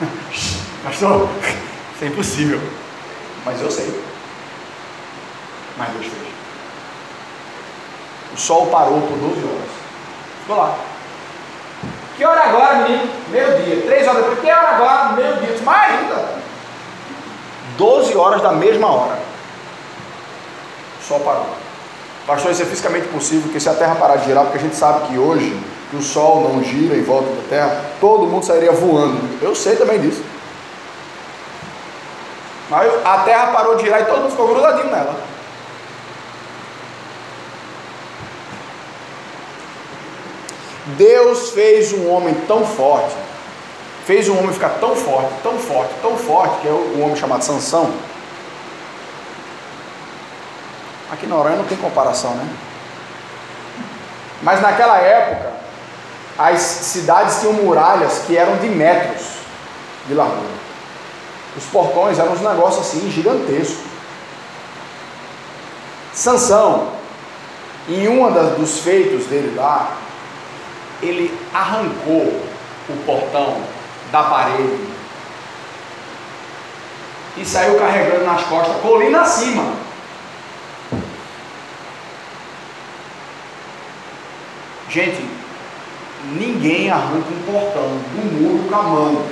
Pastor, 0.84 1.28
isso 1.94 2.04
é 2.04 2.06
impossível. 2.06 2.60
Mas 3.44 3.60
eu 3.60 3.70
sei. 3.70 4.02
Mas 5.76 5.90
Deus 5.90 6.06
fez. 6.06 6.30
O 8.34 8.36
sol 8.38 8.66
parou 8.66 9.00
por 9.02 9.18
12 9.18 9.44
horas. 9.44 9.70
Ficou 10.40 10.56
lá. 10.56 10.78
Que 12.16 12.24
hora 12.24 12.40
agora, 12.42 12.74
menino? 12.76 13.10
Meio-dia. 13.28 13.82
Três 13.82 14.06
horas 14.06 14.22
depois. 14.22 14.40
Que 14.40 14.50
hora 14.50 14.68
agora? 14.68 15.12
Meio-dia. 15.12 15.58
Mais 15.62 15.98
ainda. 15.98 16.40
12 17.76 18.16
horas 18.16 18.42
da 18.42 18.52
mesma 18.52 18.86
hora. 18.88 19.18
O 21.00 21.04
sol 21.04 21.20
parou. 21.20 21.46
Pastor, 22.30 22.52
isso 22.52 22.62
é 22.62 22.64
fisicamente 22.64 23.08
possível, 23.08 23.42
porque 23.42 23.58
se 23.58 23.68
a 23.68 23.74
Terra 23.74 23.96
parar 23.96 24.14
de 24.14 24.26
girar, 24.26 24.44
porque 24.44 24.58
a 24.58 24.60
gente 24.60 24.76
sabe 24.76 25.08
que 25.08 25.18
hoje 25.18 25.52
que 25.90 25.96
o 25.96 26.00
Sol 26.00 26.48
não 26.48 26.62
gira 26.62 26.94
em 26.94 27.02
volta 27.02 27.28
da 27.28 27.42
Terra, 27.48 27.84
todo 28.00 28.24
mundo 28.24 28.44
sairia 28.44 28.70
voando. 28.70 29.20
Eu 29.42 29.52
sei 29.52 29.74
também 29.74 29.98
disso. 30.00 30.22
Mas 32.70 32.88
a 33.04 33.18
Terra 33.24 33.48
parou 33.48 33.74
de 33.74 33.82
girar 33.82 34.02
e 34.02 34.04
todo 34.04 34.20
mundo 34.20 34.30
ficou 34.30 34.46
grudadinho 34.46 34.92
nela. 34.92 35.16
Deus 40.96 41.50
fez 41.50 41.92
um 41.92 42.08
homem 42.08 42.32
tão 42.46 42.64
forte, 42.64 43.16
fez 44.06 44.28
um 44.28 44.38
homem 44.38 44.52
ficar 44.52 44.78
tão 44.78 44.94
forte, 44.94 45.30
tão 45.42 45.58
forte, 45.58 45.94
tão 46.00 46.16
forte, 46.16 46.60
que 46.60 46.68
é 46.68 46.70
o 46.70 47.00
homem 47.00 47.16
chamado 47.16 47.42
Sansão. 47.42 47.92
Aqui 51.10 51.26
na 51.26 51.36
Noronha 51.36 51.56
não 51.56 51.64
tem 51.64 51.76
comparação, 51.76 52.34
né? 52.34 52.48
Mas 54.42 54.62
naquela 54.62 54.96
época, 54.98 55.52
as 56.38 56.60
cidades 56.60 57.40
tinham 57.40 57.52
muralhas 57.52 58.22
que 58.26 58.36
eram 58.36 58.56
de 58.56 58.68
metros 58.68 59.26
de 60.06 60.14
largura. 60.14 60.60
Os 61.56 61.64
portões 61.64 62.18
eram 62.18 62.32
uns 62.32 62.40
negócios 62.40 62.86
assim 62.86 63.10
gigantescos. 63.10 63.84
Sansão, 66.12 66.88
em 67.88 68.08
um 68.08 68.30
dos 68.56 68.78
feitos 68.78 69.26
dele 69.26 69.54
lá, 69.56 69.96
ele 71.02 71.36
arrancou 71.52 72.40
o 72.88 73.04
portão 73.04 73.56
da 74.12 74.22
parede 74.24 74.88
e 77.36 77.44
saiu 77.44 77.78
carregando 77.78 78.24
nas 78.24 78.42
costas, 78.44 78.76
colina 78.82 79.22
acima. 79.22 79.89
Gente, 84.90 85.24
ninguém 86.32 86.90
arranca 86.90 87.28
um 87.30 87.52
portão 87.52 87.88
do 87.88 88.32
muro 88.32 88.68
com 88.68 88.74
a 88.74 88.82
mão. 88.82 89.26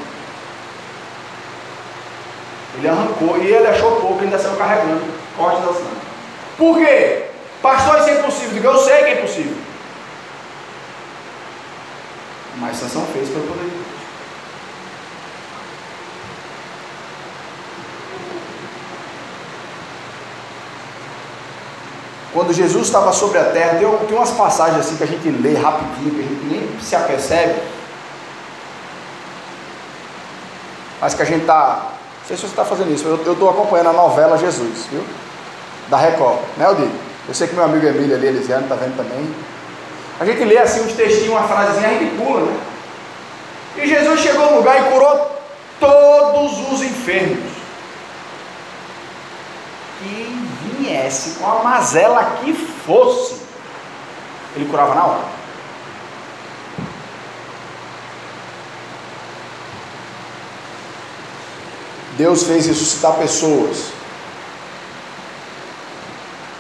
Ele 2.77 2.89
arrancou 2.89 3.43
e 3.43 3.47
ele 3.47 3.67
achou 3.67 4.01
pouco, 4.01 4.23
ainda 4.23 4.39
saiu 4.39 4.57
carregando 4.57 5.05
costas 5.37 5.71
assim. 5.71 5.91
Por 6.57 6.79
quê? 6.79 7.25
Pastor, 7.61 7.99
isso 7.99 8.11
é 8.11 8.21
impossível. 8.21 8.73
Eu 8.73 8.79
sei 8.79 8.99
que 8.99 9.05
é 9.05 9.19
impossível. 9.19 9.57
Mas 12.59 12.77
Sansão 12.77 13.05
fez 13.07 13.29
pelo 13.29 13.49
poder 13.49 13.71
Quando 22.39 22.53
Jesus 22.53 22.87
estava 22.87 23.13
sobre 23.13 23.37
a 23.37 23.47
terra, 23.47 23.81
tem, 23.81 23.89
tem 24.07 24.17
umas 24.17 24.31
passagens 24.31 24.79
assim 24.79 24.97
que 24.97 25.03
a 25.03 25.07
gente 25.09 25.29
lê 25.29 25.55
rapidinho, 25.55 26.15
que 26.15 26.21
a 26.21 26.23
gente 26.23 26.45
nem 26.45 26.81
se 26.81 26.95
apercebe. 26.95 27.61
Mas 31.01 31.15
que 31.15 31.23
a 31.23 31.25
gente 31.25 31.41
está. 31.41 31.83
Não 32.21 32.29
sei 32.29 32.37
se 32.37 32.43
você 32.43 32.49
está 32.53 32.65
fazendo 32.65 32.95
isso, 32.95 33.09
eu 33.09 33.33
estou 33.33 33.51
acompanhando 33.51 33.89
a 33.89 33.93
novela 33.93 34.39
Jesus, 34.39 34.87
viu? 34.89 35.03
Da 35.89 35.97
Record, 35.97 36.39
né, 36.57 36.69
Odir? 36.69 36.89
Eu 37.27 37.35
sei 37.35 37.49
que 37.49 37.57
meu 37.57 37.65
amigo 37.65 37.85
Emílio 37.85 38.15
ali, 38.15 38.29
Elisiano, 38.29 38.63
está 38.63 38.77
vendo 38.77 38.97
também. 38.97 39.35
A 40.21 40.25
gente 40.25 40.45
lê 40.45 40.59
assim 40.59 40.83
uns 40.83 40.93
textinhos, 40.93 41.31
uma 41.31 41.43
frasezinha, 41.43 41.89
a 41.89 41.95
gente 41.95 42.15
pula, 42.23 42.43
né? 42.43 42.57
E 43.79 43.89
Jesus 43.89 44.21
chegou 44.21 44.49
no 44.53 44.59
lugar 44.59 44.81
e 44.81 44.93
curou 44.93 45.43
todos 45.81 46.73
os 46.73 46.83
enfermos. 46.83 47.48
Quem 49.99 50.49
viesse 50.79 51.39
com 51.39 51.47
a 51.47 51.63
mazela 51.63 52.39
que 52.41 52.53
fosse, 52.53 53.37
ele 54.55 54.69
curava 54.69 54.95
na 54.95 55.05
hora. 55.05 55.25
Deus 62.17 62.43
fez 62.43 62.67
ressuscitar 62.67 63.15
pessoas. 63.15 63.93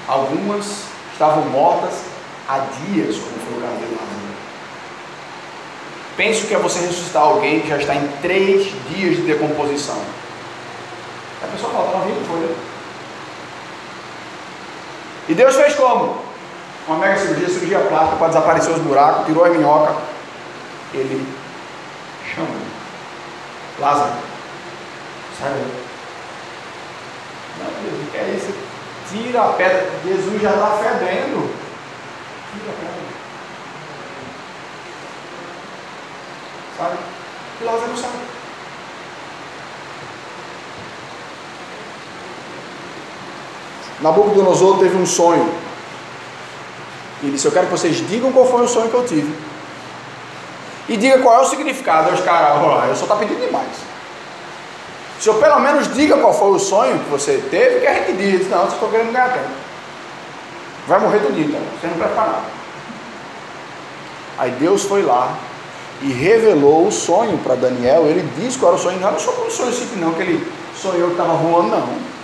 Algumas 0.06 0.84
estavam 1.12 1.44
mortas 1.46 1.94
há 2.48 2.58
dias, 2.58 3.16
como 3.16 3.38
foi 3.40 3.58
o 3.58 3.60
caso 3.60 3.76
de 3.76 3.94
Lázaro. 3.94 4.28
Penso 6.16 6.46
que 6.46 6.54
é 6.54 6.58
você 6.58 6.80
ressuscitar 6.80 7.22
alguém 7.22 7.60
que 7.60 7.68
já 7.68 7.76
está 7.76 7.94
em 7.94 8.08
três 8.22 8.72
dias 8.88 9.16
de 9.16 9.22
decomposição. 9.22 10.00
A 11.42 11.46
pessoa 11.48 11.72
fala, 11.72 11.86
está 11.86 11.98
vivo, 12.00 12.24
foi. 12.26 12.56
E 15.28 15.34
Deus 15.34 15.54
fez 15.56 15.74
como? 15.74 16.16
Uma 16.86 16.98
mega 16.98 17.18
cirurgia, 17.18 17.48
cirurgia 17.48 17.80
plástica 17.80 18.16
para 18.16 18.28
desaparecer 18.28 18.72
os 18.72 18.80
buracos, 18.80 19.26
tirou 19.26 19.44
a 19.44 19.50
minhoca. 19.50 19.94
Ele 20.94 21.28
chamou. 22.34 22.56
Lázaro, 23.78 24.12
sai 25.38 25.50
daí. 25.50 25.84
Não, 27.58 28.10
que 28.10 28.16
é 28.16 28.34
isso? 28.36 28.54
Tira 29.10 29.42
a 29.42 29.52
pedra. 29.52 29.90
Jesus 30.04 30.40
já 30.40 30.50
está 30.50 30.78
fedendo. 30.82 31.54
Sabe? 36.78 36.96
E 37.60 37.64
Lázaro 37.64 37.96
sabe. 37.96 38.37
Nabucodonosor 44.00 44.78
teve 44.78 44.96
um 44.96 45.06
sonho. 45.06 45.48
E 47.22 47.30
disse: 47.30 47.46
Eu 47.46 47.52
quero 47.52 47.66
que 47.66 47.72
vocês 47.72 47.96
digam 48.08 48.32
qual 48.32 48.46
foi 48.46 48.62
o 48.62 48.68
sonho 48.68 48.88
que 48.88 48.94
eu 48.94 49.04
tive. 49.04 49.34
E 50.88 50.96
diga 50.96 51.18
qual 51.18 51.36
é 51.36 51.40
o 51.40 51.44
significado. 51.44 52.12
Os 52.14 52.20
caras, 52.20 52.88
eu 52.88 52.96
só 52.96 53.02
está 53.02 53.16
pedindo 53.16 53.44
demais. 53.44 53.88
Se 55.20 55.28
eu 55.28 55.34
pelo 55.34 55.58
menos 55.58 55.92
diga 55.94 56.16
qual 56.16 56.32
foi 56.32 56.50
o 56.50 56.58
sonho 56.58 56.98
que 57.00 57.10
você 57.10 57.42
teve, 57.50 57.80
que 57.80 57.86
a 57.86 57.94
gente 57.94 58.12
diz, 58.12 58.48
não, 58.48 58.60
vocês 58.60 58.74
estão 58.74 58.88
querendo 58.88 59.12
ganhar 59.12 59.32
tempo. 59.32 59.48
Vai 60.86 61.00
morrer 61.00 61.18
do 61.18 61.32
dia, 61.34 61.44
então. 61.44 61.60
Você 61.80 61.88
não 61.88 61.98
nada. 61.98 62.40
Aí 64.38 64.52
Deus 64.52 64.84
foi 64.84 65.02
lá 65.02 65.34
e 66.00 66.12
revelou 66.12 66.86
o 66.86 66.92
sonho 66.92 67.36
para 67.38 67.56
Daniel. 67.56 68.06
Ele 68.06 68.22
disse 68.38 68.58
qual 68.58 68.72
era 68.72 68.80
o 68.80 68.82
sonho. 68.82 69.00
Não 69.00 69.08
era 69.08 69.18
só 69.18 69.32
um 69.32 69.50
sonho 69.50 69.72
simples, 69.72 70.00
não, 70.00 70.14
que 70.14 70.22
ele 70.22 70.52
sonhou 70.74 71.08
que 71.08 71.14
estava 71.14 71.34
voando, 71.34 71.70
não. 71.70 72.17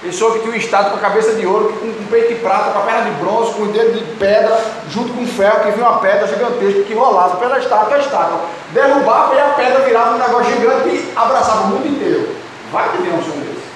Pessoa 0.00 0.32
que 0.34 0.40
tinha 0.40 0.52
um 0.52 0.56
estado 0.56 0.90
com 0.90 0.96
a 0.96 1.00
cabeça 1.00 1.34
de 1.34 1.44
ouro, 1.44 1.72
com 1.72 1.86
um 1.86 2.06
peito 2.08 2.28
de 2.28 2.40
prata, 2.40 2.70
com 2.70 2.78
a 2.78 2.82
perna 2.82 3.10
de 3.10 3.16
bronze, 3.16 3.52
com 3.54 3.62
o 3.62 3.72
dedo 3.72 3.98
de 3.98 4.04
pedra, 4.14 4.56
junto 4.88 5.12
com 5.12 5.26
ferro, 5.26 5.64
que 5.64 5.72
vinha 5.72 5.88
uma 5.88 5.98
pedra 5.98 6.26
gigantesca 6.28 6.82
que 6.84 6.94
rolava 6.94 7.36
pela 7.36 7.58
estátua, 7.58 7.96
a 7.96 7.98
estátua 7.98 8.40
derrubava 8.72 9.34
e 9.34 9.40
a 9.40 9.48
pedra 9.54 9.80
virava 9.80 10.14
um 10.14 10.18
negócio 10.18 10.52
gigante 10.52 10.88
e 10.88 11.12
abraçava 11.16 11.62
o 11.62 11.66
mundo 11.68 11.88
inteiro. 11.88 12.36
Vai 12.70 12.88
tem 12.90 13.12
um 13.12 13.22
sonho 13.22 13.40
desse. 13.40 13.66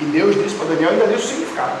E 0.00 0.04
Deus 0.04 0.34
disse 0.36 0.54
para 0.54 0.68
Daniel, 0.68 0.90
ainda 0.90 1.06
deu 1.06 1.18
o 1.18 1.20
significado. 1.20 1.72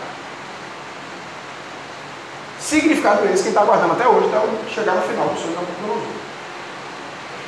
Significado 2.60 3.24
esse 3.26 3.44
que 3.44 3.48
está 3.48 3.62
aguardando 3.62 3.92
até 3.92 4.06
hoje, 4.06 4.28
até 4.28 4.74
chegar 4.74 4.96
no 4.96 5.02
final 5.02 5.28
do 5.28 5.40
sonho 5.40 5.54
da 5.54 5.60
Nabucodonosor. 5.62 6.12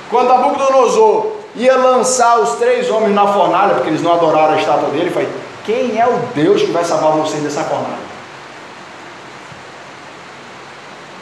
Quando 0.08 0.28
Nabucodonosor 0.28 1.39
ia 1.54 1.76
lançar 1.76 2.38
os 2.40 2.56
três 2.56 2.88
homens 2.90 3.14
na 3.14 3.32
fornalha, 3.32 3.74
porque 3.74 3.88
eles 3.88 4.02
não 4.02 4.12
adoraram 4.12 4.54
a 4.54 4.60
estátua 4.60 4.88
dele, 4.90 5.04
ele 5.04 5.10
falou: 5.10 5.28
Quem 5.64 5.98
é 5.98 6.06
o 6.06 6.18
Deus 6.34 6.62
que 6.62 6.70
vai 6.70 6.84
salvar 6.84 7.12
vocês 7.12 7.42
dessa 7.42 7.64
fornalha? 7.64 8.10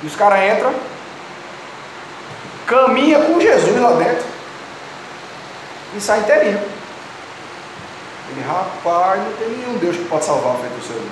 E 0.02 0.06
os 0.06 0.14
caras 0.14 0.56
entram, 0.56 0.72
caminha 2.66 3.20
com 3.20 3.40
Jesus 3.40 3.80
lá 3.80 3.92
dentro 3.92 4.24
e 5.96 6.00
sai 6.00 6.20
inteirinho. 6.20 6.60
Ele, 8.30 8.42
rapaz, 8.46 9.22
não 9.22 9.32
tem 9.32 9.48
nenhum 9.48 9.78
Deus 9.78 9.96
que 9.96 10.04
pode 10.04 10.24
salvar 10.24 10.56
feito 10.56 10.78
o 10.78 10.82
seu. 10.82 11.02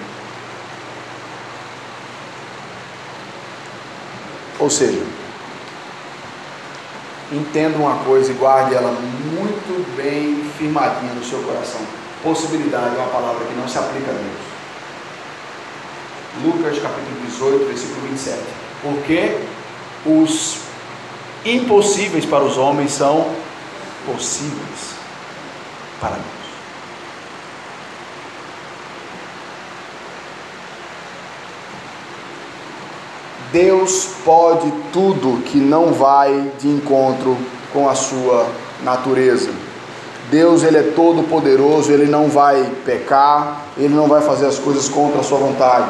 Ou 4.58 4.70
seja, 4.70 5.02
entenda 7.32 7.76
uma 7.78 8.04
coisa 8.04 8.30
e 8.30 8.34
guarde 8.34 8.74
ela 8.74 8.90
muito 8.90 9.96
bem 9.96 10.48
firmadinha 10.56 11.12
no 11.12 11.24
seu 11.24 11.40
coração. 11.40 11.80
Possibilidade 12.22 12.96
é 12.96 12.98
uma 12.98 13.08
palavra 13.08 13.44
que 13.44 13.54
não 13.54 13.68
se 13.68 13.78
aplica 13.78 14.10
a 14.10 14.14
Deus. 14.14 14.56
Lucas 16.44 16.78
capítulo 16.78 17.16
18, 17.26 17.66
versículo 17.66 18.00
27. 18.08 18.38
Porque 18.82 19.38
os 20.04 20.58
impossíveis 21.44 22.24
para 22.24 22.44
os 22.44 22.58
homens 22.58 22.92
são 22.92 23.30
possíveis 24.04 24.94
para 26.00 26.10
Deus. 26.10 26.35
Deus 33.56 34.10
pode 34.22 34.70
tudo 34.92 35.42
que 35.44 35.56
não 35.56 35.90
vai 35.90 36.52
de 36.58 36.68
encontro 36.68 37.38
com 37.72 37.88
a 37.88 37.94
sua 37.94 38.46
natureza. 38.82 39.50
Deus 40.30 40.62
ele 40.62 40.76
é 40.76 40.82
todo 40.82 41.26
poderoso, 41.26 41.90
ele 41.90 42.04
não 42.04 42.28
vai 42.28 42.70
pecar, 42.84 43.62
ele 43.78 43.94
não 43.94 44.08
vai 44.08 44.20
fazer 44.20 44.44
as 44.44 44.58
coisas 44.58 44.90
contra 44.90 45.20
a 45.20 45.22
sua 45.22 45.38
vontade. 45.38 45.88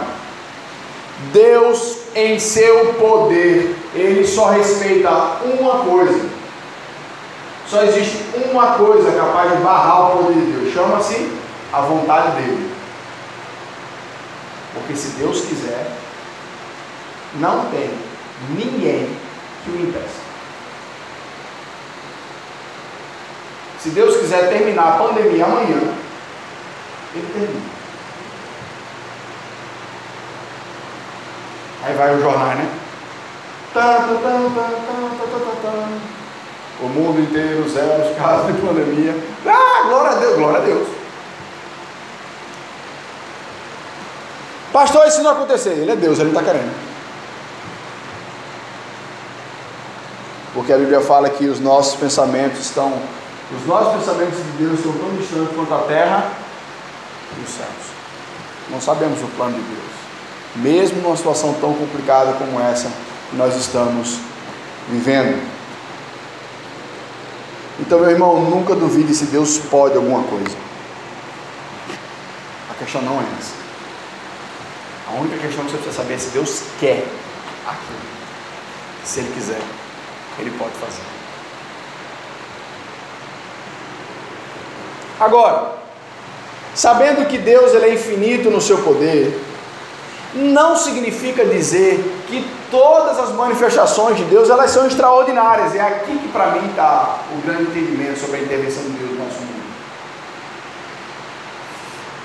Deus 1.33 2.02
em 2.14 2.38
seu 2.38 2.94
poder, 2.94 3.74
ele 3.96 4.24
só 4.24 4.50
respeita 4.50 5.11
uma 5.44 5.81
coisa. 5.81 6.24
Só 7.68 7.83
existe 7.83 8.26
uma 8.48 8.74
coisa 8.74 9.11
capaz 9.11 9.50
de 9.50 9.57
barrar 9.64 10.12
o 10.12 10.18
poder 10.18 10.35
de 10.35 10.52
Deus, 10.52 10.72
chama-se 10.72 11.33
a 11.72 11.81
vontade 11.81 12.37
dele. 12.37 12.70
Porque 14.72 14.94
se 14.94 15.16
Deus 15.16 15.40
quiser, 15.40 16.06
não 17.40 17.66
tem 17.70 17.90
ninguém 18.51 19.16
que 19.64 19.70
o 19.70 19.81
impeça. 19.81 20.27
Se 23.81 23.90
Deus 23.90 24.16
quiser 24.16 24.49
terminar 24.49 24.94
a 24.94 24.99
pandemia 24.99 25.44
amanhã, 25.44 25.81
Ele 27.14 27.33
termina. 27.33 27.77
Aí 31.85 31.94
vai 31.94 32.16
o 32.16 32.20
jornal, 32.20 32.49
né? 32.57 32.68
O 36.83 36.88
mundo 36.88 37.20
inteiro, 37.20 37.68
zero 37.68 38.14
casos 38.16 38.46
de 38.46 38.61
pandemia. 38.61 39.14
Ah, 39.46 39.83
glória 39.87 40.11
a 40.11 40.14
Deus, 40.16 40.37
glória 40.37 40.59
a 40.59 40.62
Deus. 40.62 40.88
Pastor, 44.72 45.07
isso 45.07 45.22
não 45.22 45.31
acontecer. 45.31 45.70
Ele 45.70 45.92
é 45.92 45.96
Deus, 45.96 46.18
ele 46.18 46.33
não 46.33 46.40
está 46.40 46.53
querendo. 46.53 46.95
Porque 50.57 50.73
a 50.73 50.79
Bíblia 50.79 51.03
fala 51.03 51.29
que 51.29 51.45
os 51.45 51.61
nossos 51.61 51.97
pensamentos 51.97 52.61
estão, 52.61 52.90
os 53.55 53.66
nossos 53.66 53.92
pensamentos 53.92 54.38
de 54.38 54.64
Deus 54.64 54.79
estão 54.79 54.92
tão 54.92 55.11
distantes 55.14 55.55
quanto 55.55 55.75
a 55.75 55.79
terra 55.81 56.33
e 57.38 57.42
os 57.42 57.51
céus. 57.51 57.92
Não 58.71 58.81
sabemos 58.81 59.23
o 59.23 59.27
plano 59.37 59.53
de 59.53 59.61
Deus, 59.61 59.92
mesmo 60.57 61.03
numa 61.03 61.14
situação 61.14 61.53
tão 61.61 61.75
complicada 61.75 62.33
como 62.33 62.59
essa 62.59 62.90
que 63.29 63.37
nós 63.37 63.55
estamos 63.55 64.19
vivendo. 64.88 65.47
Então, 67.79 68.01
meu 68.01 68.11
irmão, 68.11 68.40
nunca 68.40 68.75
duvide 68.75 69.14
se 69.14 69.27
Deus 69.27 69.59
pode 69.59 69.95
alguma 69.95 70.23
coisa. 70.23 70.57
A 72.71 72.75
questão 72.79 73.03
não 73.03 73.21
é 73.21 73.25
essa. 73.38 73.53
A 75.07 75.21
única 75.21 75.37
questão 75.37 75.66
que 75.66 75.73
você 75.73 75.77
precisa 75.77 76.03
saber 76.03 76.14
é 76.14 76.19
se 76.19 76.31
Deus 76.31 76.62
quer 76.81 77.07
aquilo. 77.66 78.01
Se 79.05 79.21
Ele 79.21 79.35
quiser. 79.35 79.61
Ele 80.38 80.51
pode 80.59 80.72
fazer. 80.72 81.03
Agora, 85.18 85.72
sabendo 86.75 87.27
que 87.27 87.38
Deus 87.38 87.72
ele 87.72 87.87
é 87.87 87.94
infinito 87.94 88.51
no 88.51 88.61
seu 88.61 88.79
poder, 88.79 89.40
não 90.35 90.77
significa 90.77 91.44
dizer 91.44 91.99
que 92.29 92.46
todas 92.70 93.18
as 93.18 93.31
manifestações 93.31 94.16
de 94.16 94.25
Deus 94.25 94.51
elas 94.51 94.70
são 94.70 94.87
extraordinárias. 94.87 95.75
É 95.75 95.81
aqui 95.81 96.18
que 96.18 96.29
para 96.29 96.49
mim 96.49 96.68
está 96.68 97.20
o 97.33 97.40
grande 97.46 97.70
entendimento 97.70 98.20
sobre 98.20 98.37
a 98.37 98.42
intervenção 98.42 98.83
de 98.83 98.90
Deus 98.90 99.11
no 99.12 99.25
nosso 99.25 99.38
mundo. 99.40 99.57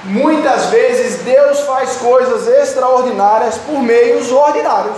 Muitas 0.04 0.66
vezes 0.66 1.22
Deus 1.22 1.60
faz 1.62 1.98
coisas 1.98 2.48
extraordinárias 2.48 3.58
por 3.60 3.82
meios 3.82 4.32
ordinários. 4.32 4.98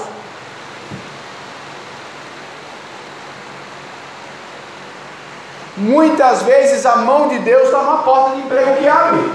Muitas 5.76 6.44
vezes 6.44 6.86
a 6.86 6.98
mão 6.98 7.28
de 7.30 7.40
Deus 7.40 7.64
está 7.64 7.82
numa 7.82 8.04
porta 8.04 8.36
de 8.36 8.42
emprego 8.42 8.78
que 8.78 8.88
abre. 8.88 9.32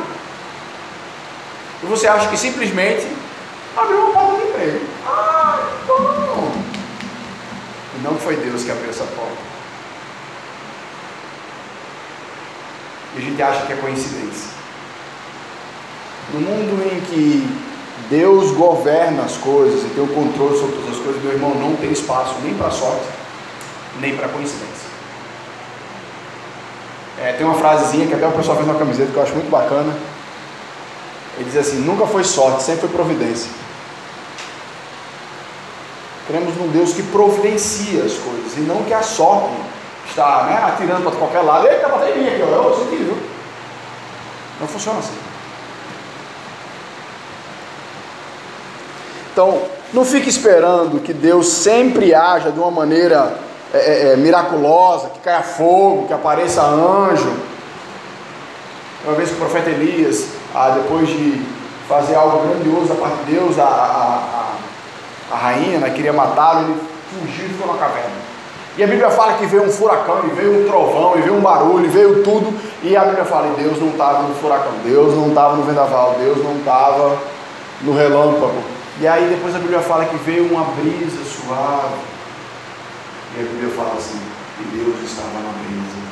E 1.83 1.87
você 1.87 2.07
acha 2.07 2.29
que 2.29 2.37
simplesmente 2.37 3.07
abriu 3.77 3.99
uma 3.99 4.13
porta 4.13 4.41
de 4.41 4.49
emprego. 4.49 4.87
Ah, 5.07 5.59
bom. 5.87 6.53
E 7.97 8.03
não 8.03 8.17
foi 8.17 8.37
Deus 8.37 8.63
que 8.63 8.71
abriu 8.71 8.91
essa 8.91 9.05
porta. 9.05 9.49
E 13.17 13.19
a 13.19 13.21
gente 13.21 13.43
acha 13.43 13.67
que 13.67 13.73
é 13.73 13.77
coincidência. 13.77 14.51
No 16.33 16.41
mundo 16.41 16.93
em 16.93 17.01
que 17.01 17.69
Deus 18.11 18.53
governa 18.53 19.23
as 19.23 19.37
coisas 19.37 19.83
e 19.83 19.89
tem 19.89 20.05
o 20.05 20.09
controle 20.09 20.57
sobre 20.57 20.77
todas 20.77 20.97
as 20.97 21.03
coisas, 21.03 21.23
meu 21.23 21.33
irmão, 21.33 21.55
não 21.55 21.75
tem 21.77 21.91
espaço 21.91 22.37
nem 22.43 22.55
para 22.55 22.71
sorte, 22.71 23.07
nem 24.01 24.17
para 24.17 24.29
coincidência. 24.29 24.88
É, 27.21 27.33
tem 27.33 27.45
uma 27.45 27.57
frasezinha 27.57 28.07
que 28.07 28.15
até 28.15 28.27
o 28.27 28.33
pessoal 28.33 28.57
fez 28.57 28.69
na 28.69 28.75
camiseta 28.75 29.11
que 29.11 29.17
eu 29.17 29.23
acho 29.23 29.35
muito 29.35 29.51
bacana. 29.51 29.93
Ele 31.37 31.45
diz 31.45 31.57
assim: 31.57 31.79
nunca 31.79 32.07
foi 32.07 32.23
sorte, 32.23 32.63
sempre 32.63 32.83
foi 32.83 32.91
providência. 32.91 33.51
Cremos 36.29 36.55
num 36.57 36.69
Deus 36.69 36.93
que 36.93 37.03
providencia 37.05 38.05
as 38.05 38.13
coisas 38.13 38.57
e 38.57 38.61
não 38.61 38.83
que 38.85 38.93
a 38.93 39.03
sorte 39.03 39.55
está 40.09 40.45
né, 40.45 40.63
atirando 40.63 41.03
para 41.03 41.19
qualquer 41.19 41.41
lado. 41.41 41.67
Eita, 41.67 41.89
bateu 41.89 42.17
em 42.17 42.23
mim 42.23 42.29
aqui, 42.29 42.43
ó. 42.43 42.47
eu 42.47 42.85
senti, 42.85 42.97
viu? 42.97 43.17
Não 44.61 44.69
funciona 44.69 44.99
assim. 44.99 45.17
Então, 49.33 49.63
não 49.93 50.05
fique 50.05 50.29
esperando 50.29 51.01
que 51.01 51.13
Deus 51.13 51.49
sempre 51.49 52.15
haja 52.15 52.51
de 52.51 52.59
uma 52.59 52.71
maneira 52.71 53.39
é, 53.73 53.79
é, 53.79 54.13
é, 54.13 54.17
miraculosa, 54.17 55.11
que 55.11 55.21
caia 55.21 55.43
fogo, 55.43 56.07
que 56.07 56.13
apareça 56.13 56.63
anjo. 56.63 57.33
Uma 59.05 59.15
vez 59.15 59.29
que 59.29 59.35
o 59.37 59.39
profeta 59.39 59.71
Elias, 59.71 60.29
ah, 60.55 60.71
depois 60.71 61.09
de 61.09 61.45
fazer 61.89 62.15
algo 62.15 62.47
grandioso 62.47 62.87
da 62.87 62.95
parte 62.95 63.25
de 63.25 63.33
Deus, 63.33 63.59
a, 63.59 63.65
a, 63.65 64.47
a, 65.31 65.35
a 65.35 65.37
rainha 65.37 65.79
né, 65.79 65.91
queria 65.91 66.13
matá-lo, 66.13 66.63
ele 66.63 66.81
fugiu 67.11 67.47
e 67.47 67.49
ficou 67.51 67.73
na 67.73 67.79
caverna. 67.79 68.29
E 68.77 68.85
a 68.85 68.87
Bíblia 68.87 69.11
fala 69.11 69.35
que 69.35 69.47
veio 69.47 69.65
um 69.65 69.71
furacão, 69.71 70.21
e 70.25 70.29
veio 70.35 70.63
um 70.63 70.69
trovão, 70.69 71.19
e 71.19 71.23
veio 71.23 71.37
um 71.37 71.41
barulho, 71.41 71.85
e 71.85 71.89
veio 71.89 72.23
tudo. 72.23 72.55
E 72.83 72.97
a 72.97 73.05
Bíblia 73.05 73.25
fala 73.25 73.53
que 73.55 73.63
Deus 73.63 73.81
não 73.81 73.89
estava 73.89 74.23
no 74.23 74.35
furacão, 74.37 74.73
Deus 74.85 75.15
não 75.15 75.29
estava 75.29 75.57
no 75.57 75.65
vendaval, 75.65 76.17
Deus 76.19 76.39
não 76.45 76.57
estava 76.57 77.19
no 77.83 77.93
relâmpago. 77.93 78.63
E 79.01 79.07
aí 79.07 79.29
depois 79.29 79.55
a 79.55 79.59
Bíblia 79.59 79.81
fala 79.81 80.05
que 80.07 80.17
veio 80.17 80.45
uma 80.53 80.65
brisa 80.65 81.19
suave. 81.25 82.18
E 83.37 83.41
a 83.41 83.43
Bíblia 83.43 83.71
fala 83.77 83.95
assim, 83.97 84.21
que 84.57 84.65
Deus 84.77 85.03
estava 85.11 85.39
na 85.41 85.53
brisa. 85.53 86.09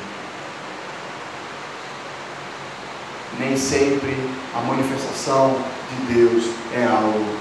Nem 3.38 3.56
sempre 3.56 4.16
a 4.54 4.60
manifestação 4.60 5.56
de 5.90 6.14
Deus 6.14 6.44
é 6.74 6.84
algo 6.84 7.36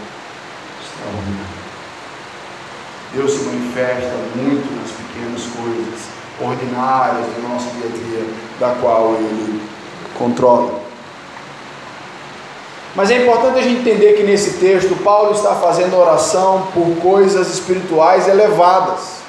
extraordinário. 0.82 1.56
Deus 3.14 3.32
se 3.32 3.44
manifesta 3.46 4.14
muito 4.36 4.76
nas 4.76 4.92
pequenas 4.92 5.44
coisas 5.56 6.16
ordinárias 6.42 7.26
do 7.28 7.48
nosso 7.48 7.70
dia 7.70 7.86
a 7.86 7.90
dia, 7.90 8.26
da 8.60 8.76
qual 8.82 9.16
Ele 9.16 9.62
controla. 10.18 10.82
Mas 12.96 13.12
é 13.12 13.22
importante 13.24 13.60
a 13.60 13.62
gente 13.62 13.82
entender 13.82 14.14
que 14.14 14.24
nesse 14.24 14.54
texto 14.54 14.96
Paulo 15.04 15.34
está 15.34 15.56
fazendo 15.56 15.98
oração 15.98 16.68
por 16.74 16.96
coisas 17.02 17.54
espirituais 17.54 18.28
elevadas. 18.28 19.25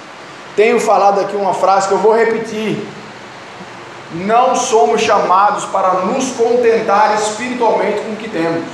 Tenho 0.56 0.80
falado 0.80 1.20
aqui 1.20 1.36
uma 1.36 1.52
frase 1.52 1.86
que 1.86 1.92
eu 1.92 1.98
vou 1.98 2.16
repetir. 2.16 2.82
Não 4.12 4.56
somos 4.56 5.02
chamados 5.02 5.66
para 5.66 5.92
nos 6.06 6.30
contentar 6.32 7.14
espiritualmente 7.14 8.00
com 8.00 8.12
o 8.12 8.16
que 8.16 8.28
temos. 8.28 8.64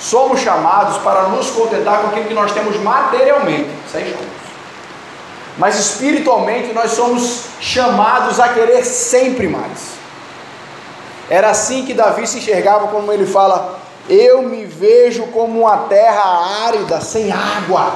Somos 0.00 0.40
chamados 0.40 0.98
para 0.98 1.28
nos 1.28 1.50
contentar 1.50 2.00
com 2.00 2.08
aquilo 2.08 2.26
que 2.26 2.34
nós 2.34 2.50
temos 2.50 2.76
materialmente. 2.78 3.70
Somos. 3.90 4.14
Mas 5.56 5.78
espiritualmente 5.78 6.72
nós 6.72 6.92
somos 6.92 7.44
chamados 7.60 8.40
a 8.40 8.48
querer 8.48 8.84
sempre 8.84 9.46
mais. 9.48 9.98
Era 11.30 11.50
assim 11.50 11.84
que 11.84 11.94
Davi 11.94 12.26
se 12.26 12.38
enxergava, 12.38 12.88
como 12.88 13.12
ele 13.12 13.26
fala: 13.26 13.78
Eu 14.08 14.42
me 14.42 14.64
vejo 14.64 15.26
como 15.26 15.60
uma 15.60 15.76
terra 15.88 16.66
árida, 16.66 17.00
sem 17.00 17.30
água. 17.30 17.92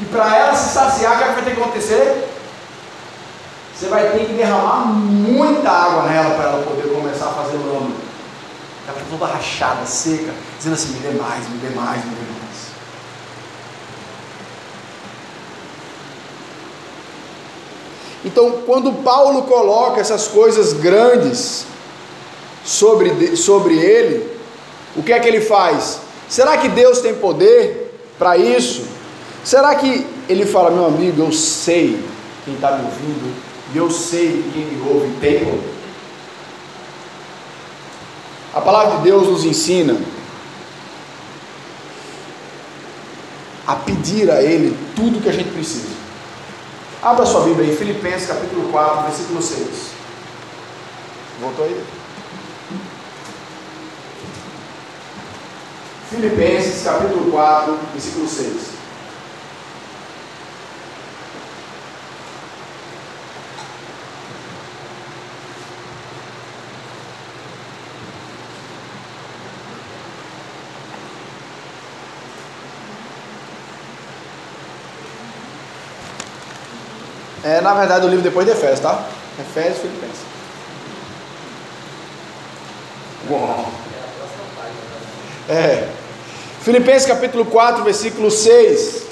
E 0.00 0.04
para 0.04 0.36
ela 0.36 0.54
se 0.54 0.74
saciar, 0.74 1.14
o 1.14 1.18
que, 1.18 1.24
é 1.24 1.32
vai 1.32 1.44
ter 1.44 1.54
que 1.54 1.60
acontecer? 1.60 2.28
Você 3.74 3.88
vai 3.88 4.10
ter 4.10 4.26
que 4.26 4.32
derramar 4.32 4.86
muita 4.86 5.70
água 5.70 6.04
nela 6.04 6.34
para 6.34 6.50
ela 6.50 6.62
poder 6.62 6.88
começar 6.92 7.26
a 7.26 7.32
fazer 7.32 7.56
o 7.56 7.74
lama. 7.74 7.94
Ela 8.88 8.96
está 8.96 9.10
toda 9.10 9.32
rachada, 9.32 9.84
seca, 9.84 10.32
dizendo 10.56 10.74
assim: 10.74 10.92
me 10.92 11.00
dê 11.00 11.10
mais, 11.10 11.48
me 11.48 11.58
dê 11.58 11.74
mais, 11.74 12.04
me 12.04 12.10
dê 12.10 12.32
mais. 12.32 12.36
Então, 18.24 18.62
quando 18.66 19.02
Paulo 19.02 19.42
coloca 19.42 20.00
essas 20.00 20.26
coisas 20.26 20.72
grandes 20.72 21.66
sobre, 22.64 23.36
sobre 23.36 23.78
ele, 23.78 24.36
o 24.96 25.02
que 25.02 25.12
é 25.12 25.20
que 25.20 25.28
ele 25.28 25.40
faz? 25.40 26.00
Será 26.28 26.56
que 26.56 26.68
Deus 26.68 27.00
tem 27.00 27.14
poder 27.14 27.94
para 28.18 28.36
isso? 28.36 28.95
Será 29.46 29.76
que 29.76 30.04
ele 30.28 30.44
fala, 30.44 30.72
meu 30.72 30.86
amigo, 30.86 31.22
eu 31.22 31.30
sei 31.30 32.04
quem 32.44 32.54
está 32.54 32.72
me 32.72 32.84
ouvindo, 32.84 33.32
e 33.72 33.76
eu 33.76 33.88
sei 33.88 34.42
que 34.42 34.50
quem 34.52 34.64
me 34.64 34.90
ouve 34.90 35.16
tem? 35.20 35.62
A 38.52 38.60
palavra 38.60 38.96
de 38.96 39.04
Deus 39.04 39.28
nos 39.28 39.44
ensina 39.44 39.96
a 43.68 43.76
pedir 43.76 44.28
a 44.32 44.42
Ele 44.42 44.76
tudo 44.96 45.22
que 45.22 45.28
a 45.28 45.32
gente 45.32 45.50
precisa. 45.50 45.94
Abra 47.00 47.24
sua 47.24 47.42
Bíblia 47.42 47.70
aí, 47.70 47.76
Filipenses 47.76 48.26
capítulo 48.26 48.68
4, 48.72 49.02
versículo 49.04 49.40
6. 49.40 49.68
Voltou 51.40 51.66
aí? 51.66 51.84
Filipenses 56.10 56.82
capítulo 56.82 57.30
4, 57.30 57.78
versículo 57.92 58.26
6. 58.26 58.75
É, 77.46 77.60
na 77.60 77.74
verdade, 77.74 78.04
o 78.04 78.08
livro 78.08 78.24
depois 78.24 78.44
de 78.44 78.50
Efésios, 78.50 78.80
tá? 78.80 79.04
Efésios 79.38 79.78
Filipenses. 79.78 80.18
Uau. 83.30 83.66
É. 85.48 85.86
Filipenses 86.62 87.06
capítulo 87.06 87.44
4, 87.44 87.84
versículo 87.84 88.32
6. 88.32 89.02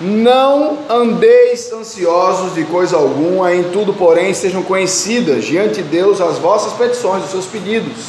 Não 0.00 0.78
andeis 0.88 1.70
ansiosos 1.70 2.54
de 2.54 2.64
coisa 2.64 2.96
alguma, 2.96 3.54
em 3.54 3.64
tudo, 3.64 3.92
porém, 3.92 4.32
sejam 4.32 4.62
conhecidas 4.62 5.44
diante 5.44 5.82
de 5.82 5.82
Deus 5.82 6.18
as 6.22 6.38
vossas 6.38 6.72
petições, 6.72 7.24
os 7.24 7.30
seus 7.30 7.44
pedidos, 7.44 8.04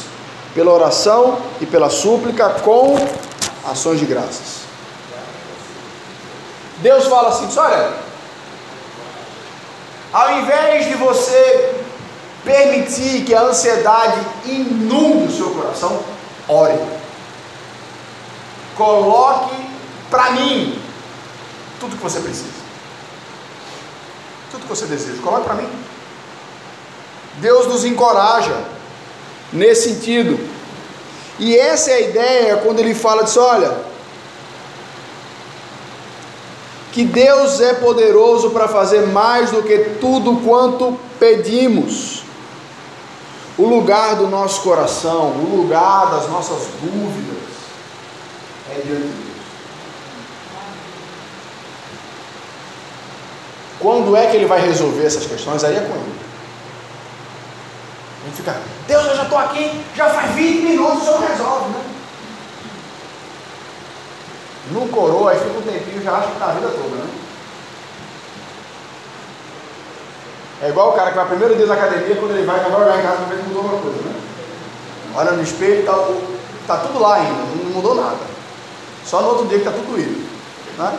pela 0.54 0.72
oração 0.72 1.36
e 1.60 1.66
pela 1.66 1.90
súplica, 1.90 2.48
com 2.48 2.96
ações 3.70 3.98
de 3.98 4.06
graças. 4.06 4.66
Deus 6.78 7.06
fala 7.06 7.28
assim: 7.28 7.48
olha, 7.58 7.94
ao 10.12 10.38
invés 10.38 10.86
de 10.86 10.94
você 10.94 11.74
permitir 12.44 13.24
que 13.24 13.34
a 13.34 13.42
ansiedade 13.42 14.20
inunde 14.44 15.32
o 15.32 15.36
seu 15.36 15.50
coração, 15.50 16.00
ore. 16.48 16.78
Coloque 18.76 19.56
para 20.08 20.30
mim 20.30 20.80
tudo 21.80 21.96
que 21.96 22.02
você 22.02 22.20
precisa. 22.20 22.66
Tudo 24.50 24.62
que 24.62 24.68
você 24.68 24.86
deseja, 24.86 25.20
coloque 25.22 25.44
para 25.44 25.54
mim. 25.54 25.68
Deus 27.38 27.66
nos 27.66 27.84
encoraja 27.84 28.56
nesse 29.52 29.94
sentido. 29.94 30.55
E 31.38 31.56
essa 31.56 31.90
é 31.90 31.94
a 31.94 32.00
ideia 32.00 32.56
quando 32.58 32.80
ele 32.80 32.94
fala 32.94 33.24
disso, 33.24 33.40
olha, 33.40 33.76
que 36.92 37.04
Deus 37.04 37.60
é 37.60 37.74
poderoso 37.74 38.50
para 38.50 38.66
fazer 38.68 39.06
mais 39.08 39.50
do 39.50 39.62
que 39.62 39.78
tudo 40.00 40.40
quanto 40.42 40.98
pedimos. 41.20 42.22
O 43.58 43.66
lugar 43.66 44.16
do 44.16 44.28
nosso 44.28 44.62
coração, 44.62 45.32
o 45.32 45.56
lugar 45.56 46.10
das 46.10 46.28
nossas 46.28 46.68
dúvidas 46.80 47.36
é 48.70 48.80
diante 48.80 49.02
de 49.02 49.08
Deus. 49.08 49.36
Quando 53.78 54.16
é 54.16 54.26
que 54.26 54.36
ele 54.36 54.46
vai 54.46 54.60
resolver 54.60 55.04
essas 55.04 55.26
questões? 55.26 55.64
Aí 55.64 55.76
é 55.76 55.80
com 55.80 55.94
ele. 55.94 56.25
Gente 58.26 58.36
fica, 58.38 58.56
Deus, 58.88 59.06
eu 59.06 59.16
já 59.16 59.22
estou 59.22 59.38
aqui, 59.38 59.84
já 59.94 60.10
faz 60.10 60.32
20 60.32 60.62
minutos, 60.62 61.02
o 61.02 61.04
senhor 61.04 61.20
resolve, 61.20 61.68
né? 61.70 61.84
Não 64.72 64.88
coroa, 64.88 65.30
aí 65.30 65.38
fica 65.38 65.56
um 65.56 65.62
tempinho, 65.62 66.02
já 66.02 66.16
acha 66.16 66.26
que 66.26 66.32
está 66.32 66.46
a 66.46 66.52
vida 66.54 66.68
toda, 66.68 66.96
né? 66.96 67.08
É 70.62 70.68
igual 70.70 70.90
o 70.90 70.92
cara 70.94 71.10
que 71.10 71.16
vai 71.16 71.26
primeiro 71.26 71.54
dia 71.54 71.66
na 71.66 71.74
academia, 71.74 72.16
quando 72.16 72.32
ele 72.32 72.44
vai, 72.44 72.58
já 72.58 72.68
vai 72.68 72.98
em 72.98 73.02
casa 73.02 73.22
para 73.22 73.36
mudou 73.36 73.62
alguma 73.62 73.80
coisa, 73.80 74.02
né? 74.02 74.20
Olha 75.14 75.30
no 75.30 75.42
espelho, 75.42 75.80
está 75.80 75.94
tá 76.66 76.78
tudo 76.78 76.98
lá 76.98 77.14
ainda, 77.14 77.30
não 77.30 77.74
mudou 77.74 77.94
nada. 77.94 78.18
Só 79.04 79.22
no 79.22 79.28
outro 79.28 79.46
dia 79.46 79.60
que 79.60 79.68
está 79.68 79.78
tudo 79.78 80.00
indo. 80.00 80.28
Né? 80.78 80.98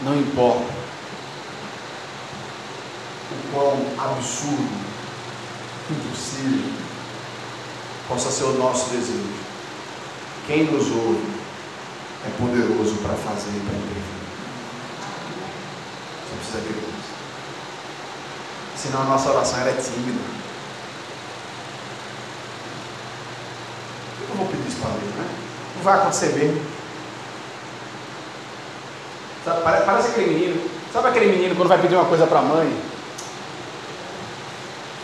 Não 0.00 0.16
importa 0.16 0.72
o 3.30 3.52
quão 3.52 4.12
absurdo, 4.12 4.88
impossível 5.90 6.72
possa 8.08 8.30
ser 8.30 8.44
o 8.44 8.58
nosso 8.58 8.90
desejo. 8.90 9.48
Quem 10.46 10.64
nos 10.64 10.90
ouve 10.90 11.26
é 12.26 12.30
poderoso 12.38 12.96
para 12.96 13.14
fazer 13.14 13.50
e 13.50 13.60
para 13.60 13.76
impedir. 13.76 14.18
Você 16.24 16.36
precisa 16.36 16.60
crer 16.60 16.76
nisso. 16.76 17.08
Senão 18.76 19.02
a 19.02 19.04
nossa 19.04 19.30
oração 19.30 19.60
era 19.60 19.72
tímida. 19.72 20.20
Eu 24.20 24.28
não 24.28 24.36
vou 24.36 24.46
pedir 24.46 24.68
isso 24.68 24.78
para 24.78 24.90
Deus, 24.90 25.14
né? 25.14 25.28
Não 25.76 25.82
vai 25.82 25.98
acontecer 25.98 26.34
mesmo. 26.34 26.77
Sabe, 29.48 29.82
parece 29.86 30.08
aquele 30.08 30.34
menino. 30.34 30.70
Sabe 30.92 31.08
aquele 31.08 31.32
menino 31.32 31.56
quando 31.56 31.68
vai 31.68 31.78
pedir 31.78 31.94
uma 31.94 32.04
coisa 32.04 32.26
para 32.26 32.40
a 32.40 32.42
mãe? 32.42 32.70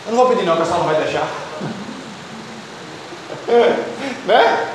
Eu 0.05 0.11
não 0.11 0.17
vou 0.19 0.29
pedir 0.29 0.45
não, 0.45 0.55
que 0.55 0.61
a 0.61 0.65
senhora 0.65 0.83
não 0.83 0.93
vai 0.93 1.03
deixar. 1.03 1.27
né? 4.27 4.69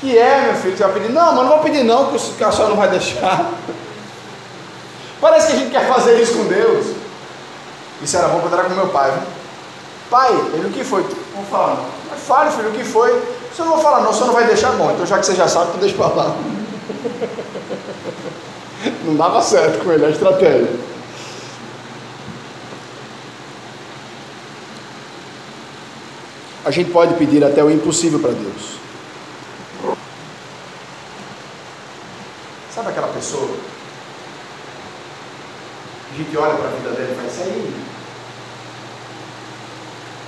Que 0.00 0.16
é, 0.18 0.40
meu 0.46 0.54
filho, 0.54 0.76
você 0.76 0.82
vai 0.84 0.92
pedir? 0.94 1.10
Não, 1.10 1.26
mas 1.26 1.44
não 1.44 1.48
vou 1.48 1.58
pedir 1.58 1.84
não, 1.84 2.06
que 2.06 2.44
a 2.44 2.50
senhora 2.50 2.70
não 2.70 2.76
vai 2.76 2.88
deixar. 2.88 3.50
Parece 5.20 5.48
que 5.48 5.52
a 5.52 5.56
gente 5.56 5.70
quer 5.70 5.86
fazer 5.86 6.20
isso 6.20 6.38
com 6.38 6.44
Deus. 6.44 6.86
Isso 8.02 8.16
era 8.16 8.28
bom 8.28 8.40
quando 8.40 8.54
era 8.54 8.64
com 8.64 8.74
meu 8.74 8.88
pai. 8.88 9.10
Viu? 9.10 9.22
Pai, 10.10 10.30
ele 10.54 10.68
o 10.68 10.70
que 10.70 10.84
foi? 10.84 11.02
Vamos 11.34 11.50
falar 11.50 11.74
não. 11.74 11.84
Mas 12.10 12.20
fale, 12.20 12.50
filho, 12.50 12.70
o 12.70 12.72
que 12.72 12.84
foi? 12.84 13.10
Você 13.52 13.62
não 13.62 13.72
vai 13.74 13.82
falar 13.82 14.00
não, 14.00 14.12
você 14.12 14.24
não 14.24 14.32
vai 14.32 14.46
deixar 14.46 14.72
bom. 14.72 14.90
Então 14.90 15.06
já 15.06 15.18
que 15.18 15.26
você 15.26 15.34
já 15.34 15.48
sabe, 15.48 15.72
tu 15.72 15.78
deixa 15.78 15.96
para 15.96 16.08
lá. 16.08 16.34
Não 19.04 19.16
dava 19.16 19.42
certo 19.42 19.84
com 19.84 19.92
ele 19.92 20.06
a 20.06 20.10
estratégia. 20.10 20.94
A 26.64 26.70
gente 26.70 26.90
pode 26.90 27.14
pedir 27.14 27.44
até 27.44 27.62
o 27.62 27.70
impossível 27.70 28.18
para 28.18 28.30
Deus. 28.30 28.78
Sabe 32.74 32.88
aquela 32.88 33.08
pessoa? 33.08 33.50
A 36.12 36.16
gente 36.16 36.36
olha 36.36 36.54
para 36.54 36.68
a 36.68 36.70
vida 36.70 36.90
dela 36.90 37.12
e 37.12 37.16
faz, 37.16 37.32
isso 37.32 37.42
aí. 37.42 37.74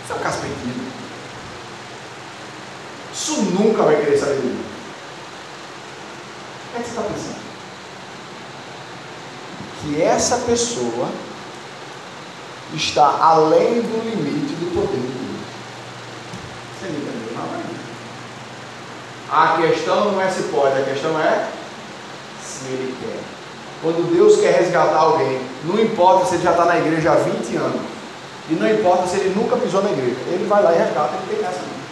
Isso 0.05 0.13
é 0.13 0.17
um 0.17 0.19
caso 0.19 0.41
perdido. 0.41 0.93
Isso 3.15 3.43
nunca 3.43 3.83
vai 3.83 3.97
querer 3.97 4.19
saber 4.19 4.41
de 4.41 4.47
mim. 4.47 4.66
É 6.77 6.79
que 6.79 6.85
você 6.85 6.91
está 6.91 7.03
pensando? 7.03 7.47
Que 9.81 10.03
essa 10.03 10.37
pessoa 10.39 11.09
está 12.75 13.19
além 13.19 13.81
do 13.81 14.05
limite 14.05 14.55
do 14.57 14.75
poder 14.75 15.01
de 15.01 15.07
Deus. 15.07 15.41
Você 16.79 16.89
não 16.89 16.99
entendeu 16.99 17.35
nada 17.35 17.57
ainda. 17.57 17.77
A 19.31 19.57
questão 19.63 20.13
não 20.13 20.21
é 20.21 20.29
se 20.29 20.43
pode, 20.45 20.79
a 20.79 20.85
questão 20.85 21.19
é 21.19 21.49
se 22.45 22.67
ele 22.67 22.95
quer. 23.01 23.21
Quando 23.83 24.13
Deus 24.15 24.39
quer 24.39 24.61
resgatar 24.61 24.99
alguém, 24.99 25.41
não 25.65 25.81
importa 25.81 26.27
se 26.27 26.35
ele 26.35 26.45
já 26.45 26.51
está 26.51 26.67
na 26.67 26.79
igreja 26.79 27.13
há 27.13 27.17
20 27.17 27.57
anos, 27.57 27.81
e 28.51 28.55
não 28.55 28.69
importa 28.69 29.07
se 29.07 29.17
ele 29.17 29.35
nunca 29.35 29.57
pisou 29.57 29.83
na 29.83 29.91
igreja, 29.91 30.17
ele 30.29 30.47
vai 30.47 30.63
lá 30.63 30.75
e 30.75 30.79
resgata, 30.79 31.15
ele 31.15 31.37
tem 31.37 31.47
essa 31.47 31.61
não. 31.61 31.86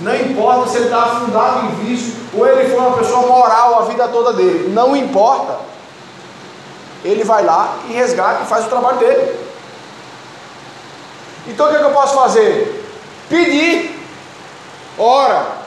Não 0.00 0.14
importa 0.16 0.70
se 0.70 0.76
ele 0.76 0.86
está 0.86 1.02
afundado 1.04 1.66
em 1.66 1.84
vício 1.84 2.14
ou 2.34 2.46
ele 2.46 2.68
foi 2.68 2.78
uma 2.78 2.96
pessoa 2.96 3.26
moral 3.26 3.80
a 3.80 3.84
vida 3.84 4.08
toda 4.08 4.32
dele. 4.32 4.72
Não 4.72 4.96
importa. 4.96 5.60
Ele 7.04 7.22
vai 7.22 7.44
lá 7.44 7.76
e 7.88 7.92
resgata 7.92 8.42
e 8.42 8.46
faz 8.46 8.66
o 8.66 8.68
trabalho 8.68 8.98
dele. 8.98 9.38
Então 11.46 11.66
o 11.66 11.70
que, 11.70 11.76
é 11.76 11.78
que 11.78 11.84
eu 11.84 11.90
posso 11.90 12.14
fazer? 12.14 12.84
Pedir. 13.28 14.00
Ora. 14.98 15.64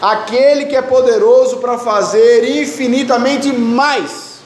Aquele 0.00 0.64
que 0.64 0.74
é 0.74 0.82
poderoso 0.82 1.58
para 1.58 1.78
fazer 1.78 2.60
infinitamente 2.60 3.52
mais 3.52 4.40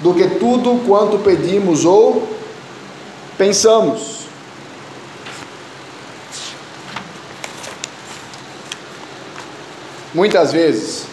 do 0.00 0.14
que 0.14 0.26
tudo 0.26 0.84
quanto 0.86 1.18
pedimos 1.18 1.84
ou 1.84 2.26
pensamos. 3.36 4.17
Muitas 10.18 10.50
vezes, 10.50 11.06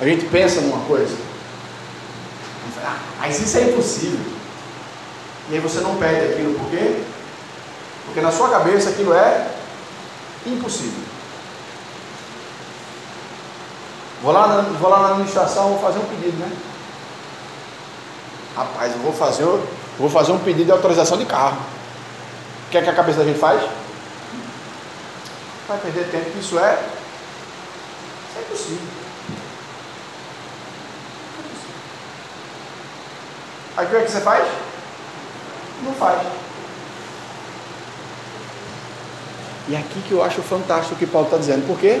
a 0.00 0.04
gente 0.04 0.24
pensa 0.24 0.60
numa 0.60 0.84
coisa, 0.84 1.16
ah, 2.84 2.98
mas 3.20 3.40
isso 3.40 3.56
é 3.56 3.70
impossível. 3.70 4.18
E 5.48 5.54
aí 5.54 5.60
você 5.60 5.78
não 5.78 5.94
pede 5.94 6.32
aquilo, 6.32 6.58
por 6.58 6.68
quê? 6.70 7.04
Porque 8.04 8.20
na 8.20 8.32
sua 8.32 8.48
cabeça 8.48 8.90
aquilo 8.90 9.14
é 9.14 9.48
impossível. 10.44 11.04
Vou 14.24 14.32
lá, 14.32 14.48
na, 14.48 14.62
vou 14.62 14.90
lá 14.90 14.98
na 14.98 15.08
administração, 15.10 15.68
vou 15.68 15.78
fazer 15.78 16.00
um 16.00 16.06
pedido, 16.06 16.36
né? 16.36 16.50
Rapaz, 18.56 18.92
eu 18.92 18.98
vou 18.98 19.12
fazer, 19.12 19.44
vou 20.00 20.10
fazer 20.10 20.32
um 20.32 20.40
pedido 20.40 20.64
de 20.64 20.72
autorização 20.72 21.16
de 21.16 21.26
carro. 21.26 21.58
O 22.66 22.70
que 22.72 22.78
é 22.78 22.82
que 22.82 22.90
a 22.90 22.94
cabeça 22.94 23.18
da 23.18 23.24
gente 23.24 23.38
faz? 23.38 23.62
Vai 25.68 25.78
perder 25.78 26.10
tempo, 26.10 26.36
isso 26.40 26.58
é 26.58 27.03
é 28.36 28.40
impossível. 28.40 29.04
Aí 33.76 33.86
o 33.86 33.90
que 33.90 33.96
é 33.96 34.00
que 34.02 34.10
você 34.10 34.20
faz? 34.20 34.46
Não 35.82 35.92
faz. 35.94 36.22
E 39.66 39.74
é 39.74 39.78
aqui 39.78 40.00
que 40.06 40.12
eu 40.12 40.22
acho 40.22 40.42
fantástico 40.42 40.94
o 40.94 40.98
que 40.98 41.06
Paulo 41.06 41.26
está 41.26 41.38
dizendo. 41.38 41.66
Por 41.66 41.78
quê? 41.78 42.00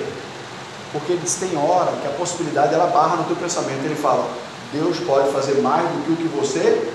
Porque 0.92 1.12
ele 1.12 1.22
diz, 1.22 1.34
tem 1.34 1.56
hora 1.56 1.92
que 2.00 2.06
a 2.06 2.10
possibilidade 2.10 2.74
ela 2.74 2.86
barra 2.86 3.16
no 3.16 3.24
teu 3.24 3.36
pensamento. 3.36 3.84
Ele 3.84 3.96
fala, 3.96 4.28
Deus 4.72 5.00
pode 5.00 5.32
fazer 5.32 5.60
mais 5.60 5.88
do 5.88 6.04
que 6.04 6.12
o 6.12 6.16
que 6.16 6.28
você 6.36 6.92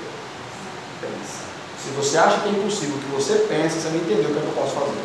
pensa. 1.01 1.39
Se 1.83 1.89
você 1.95 2.17
acha 2.17 2.39
que 2.41 2.49
é 2.49 2.51
impossível 2.51 2.95
o 2.95 2.99
que 2.99 3.11
você 3.11 3.45
pensa, 3.49 3.79
você 3.79 3.89
não 3.89 3.97
entendeu 3.97 4.29
o 4.29 4.33
que, 4.33 4.39
é 4.39 4.41
que 4.41 4.47
eu 4.47 4.53
posso 4.53 4.75
fazer. 4.75 5.03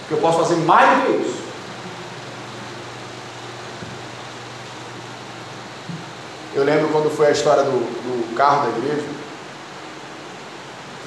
Porque 0.00 0.14
eu 0.14 0.18
posso 0.18 0.38
fazer 0.38 0.56
mais 0.56 0.98
do 0.98 1.06
que 1.06 1.28
isso. 1.28 1.33
Eu 6.54 6.62
lembro 6.62 6.88
quando 6.88 7.10
foi 7.14 7.26
a 7.26 7.30
história 7.32 7.64
do, 7.64 7.70
do 7.70 8.34
carro 8.36 8.70
da 8.70 8.78
igreja. 8.78 9.06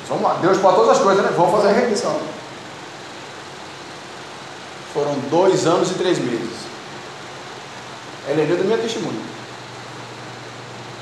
Vamos 0.10 0.24
lá, 0.24 0.36
Deus 0.42 0.58
pode 0.58 0.76
todas 0.76 0.98
as 0.98 1.04
coisas, 1.04 1.24
né? 1.24 1.32
Vamos 1.36 1.52
fazer 1.52 1.70
a 1.70 1.72
requisição. 1.72 2.20
Foram 4.94 5.14
dois 5.30 5.66
anos 5.66 5.92
e 5.92 5.94
três 5.96 6.20
meses. 6.20 6.68
Helenildo 8.30 8.64
é 8.64 8.66
minha 8.66 8.78
testemunha. 8.78 9.22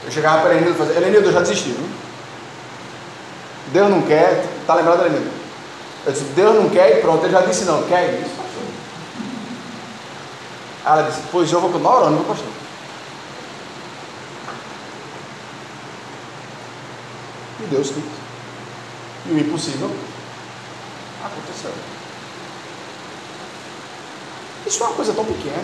Eu 0.05 0.11
chegava 0.11 0.41
para 0.41 0.51
Helenildo 0.51 0.75
e 0.75 0.77
fazia, 0.77 0.97
Helenildo, 0.97 1.29
eu 1.29 1.33
já 1.33 1.39
desisti, 1.39 1.69
viu? 1.69 1.89
Deus 3.73 3.89
não 3.89 4.01
quer, 4.03 4.45
tá 4.67 4.75
lembrado, 4.75 5.01
Helenildo? 5.01 5.31
Eu 6.05 6.11
disse, 6.11 6.25
Deus 6.35 6.55
não 6.55 6.69
quer 6.69 6.97
e 6.97 7.01
pronto, 7.01 7.23
ele 7.25 7.33
já 7.33 7.41
disse 7.41 7.65
não, 7.65 7.81
quer 7.83 8.21
isso. 8.21 8.35
Ela 10.85 11.01
disse, 11.01 11.21
pois 11.31 11.51
eu 11.51 11.59
vou 11.59 11.71
continuar 11.71 11.97
orando, 11.97 12.17
meu 12.17 12.25
pastor. 12.25 12.64
E 17.65 17.67
Deus 17.67 17.87
quis. 17.89 18.03
E 19.25 19.31
o 19.31 19.39
impossível 19.39 19.89
aconteceu. 21.23 21.71
Isso 24.67 24.83
é 24.83 24.85
uma 24.85 24.95
coisa 24.95 25.13
tão 25.13 25.25
pequena. 25.25 25.63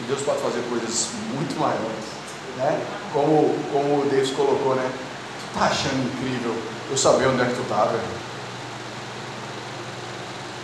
E 0.00 0.02
Deus 0.04 0.22
pode 0.22 0.40
fazer 0.40 0.62
coisas 0.70 1.08
muito 1.34 1.58
maiores. 1.60 2.16
Né? 2.56 2.86
Como, 3.12 3.54
como 3.70 4.02
o 4.02 4.08
Deus 4.10 4.30
colocou, 4.30 4.74
né? 4.74 4.90
Tu 5.40 5.58
tá 5.58 5.66
achando 5.66 6.06
incrível 6.06 6.56
eu 6.90 6.96
saber 6.96 7.26
onde 7.26 7.42
é 7.42 7.46
que 7.46 7.54
tu 7.54 7.68
tá, 7.68 7.84
velho? 7.84 8.26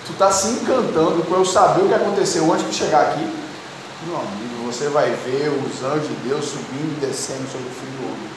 Tu 0.07 0.13
tá 0.15 0.31
se 0.33 0.49
encantando 0.49 1.23
com 1.25 1.35
eu 1.35 1.45
saber 1.45 1.83
o 1.83 1.89
que 1.89 1.95
aconteceu 1.95 2.51
antes 2.51 2.67
de 2.67 2.75
chegar 2.75 3.03
aqui. 3.09 3.42
Meu 4.07 4.17
amigo, 4.17 4.67
você 4.67 4.89
vai 4.89 5.11
ver 5.11 5.49
os 5.49 5.83
anjos 5.85 6.09
de 6.09 6.15
Deus 6.29 6.45
subindo 6.45 6.97
e 6.97 7.07
descendo 7.07 7.49
sobre 7.51 7.69
o 7.69 7.71
filho 7.71 7.93
do 7.99 8.05
homem. 8.07 8.31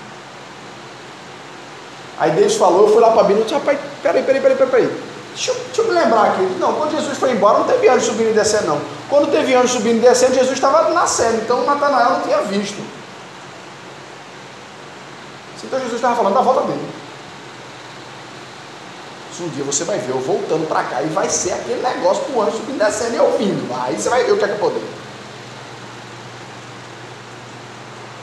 Aí 2.17 2.31
Deus 2.31 2.55
falou, 2.55 2.87
eu 2.87 2.93
fui 2.93 3.01
lá 3.01 3.11
para 3.11 3.21
a 3.21 3.23
Bíblia 3.23 3.41
e 3.41 3.43
disse, 3.43 3.55
rapaz, 3.55 3.79
peraí, 4.01 4.23
peraí, 4.23 4.41
peraí, 4.41 4.57
peraí. 4.57 5.15
Deixa 5.33 5.51
eu, 5.51 5.55
deixa 5.55 5.81
eu 5.81 5.87
me 5.87 5.93
lembrar 5.93 6.31
aqui. 6.31 6.43
Não, 6.59 6.73
quando 6.73 6.91
Jesus 6.91 7.17
foi 7.17 7.31
embora, 7.31 7.59
não 7.59 7.65
teve 7.65 7.89
anjo 7.89 8.05
subindo 8.05 8.29
e 8.29 8.33
descendo, 8.33 8.67
não. 8.67 8.81
Quando 9.09 9.29
teve 9.31 9.53
anjo 9.53 9.67
subindo 9.67 9.97
e 9.97 9.99
descendo, 9.99 10.33
Jesus 10.33 10.53
estava 10.53 10.93
nascendo. 10.93 11.41
Então 11.41 11.65
Natanael 11.65 12.11
não 12.11 12.21
tinha 12.21 12.41
visto. 12.43 12.81
Então 15.63 15.79
Jesus 15.79 15.95
estava 15.95 16.15
falando 16.15 16.35
da 16.35 16.41
volta 16.41 16.61
dele. 16.61 16.87
Um 19.41 19.49
dia 19.49 19.65
você 19.65 19.83
vai 19.83 19.99
ver 19.99 20.11
eu 20.11 20.19
voltando 20.19 20.65
para 20.65 20.83
cá 20.83 21.01
e 21.01 21.07
vai 21.07 21.29
ser 21.29 21.51
aquele 21.51 21.81
negócio 21.81 22.23
com 22.23 22.39
o 22.39 22.41
anjo 22.41 22.55
subindo 22.55 22.75
e 22.75 22.85
descendo 22.85 23.15
e 23.15 23.19
ouvindo. 23.19 23.75
Aí 23.81 23.99
você 23.99 24.07
vai 24.07 24.23
ver 24.23 24.31
o 24.31 24.37
que 24.37 24.45
é 24.45 24.47
que 24.47 24.53
é 24.53 24.57
poder. 24.57 24.81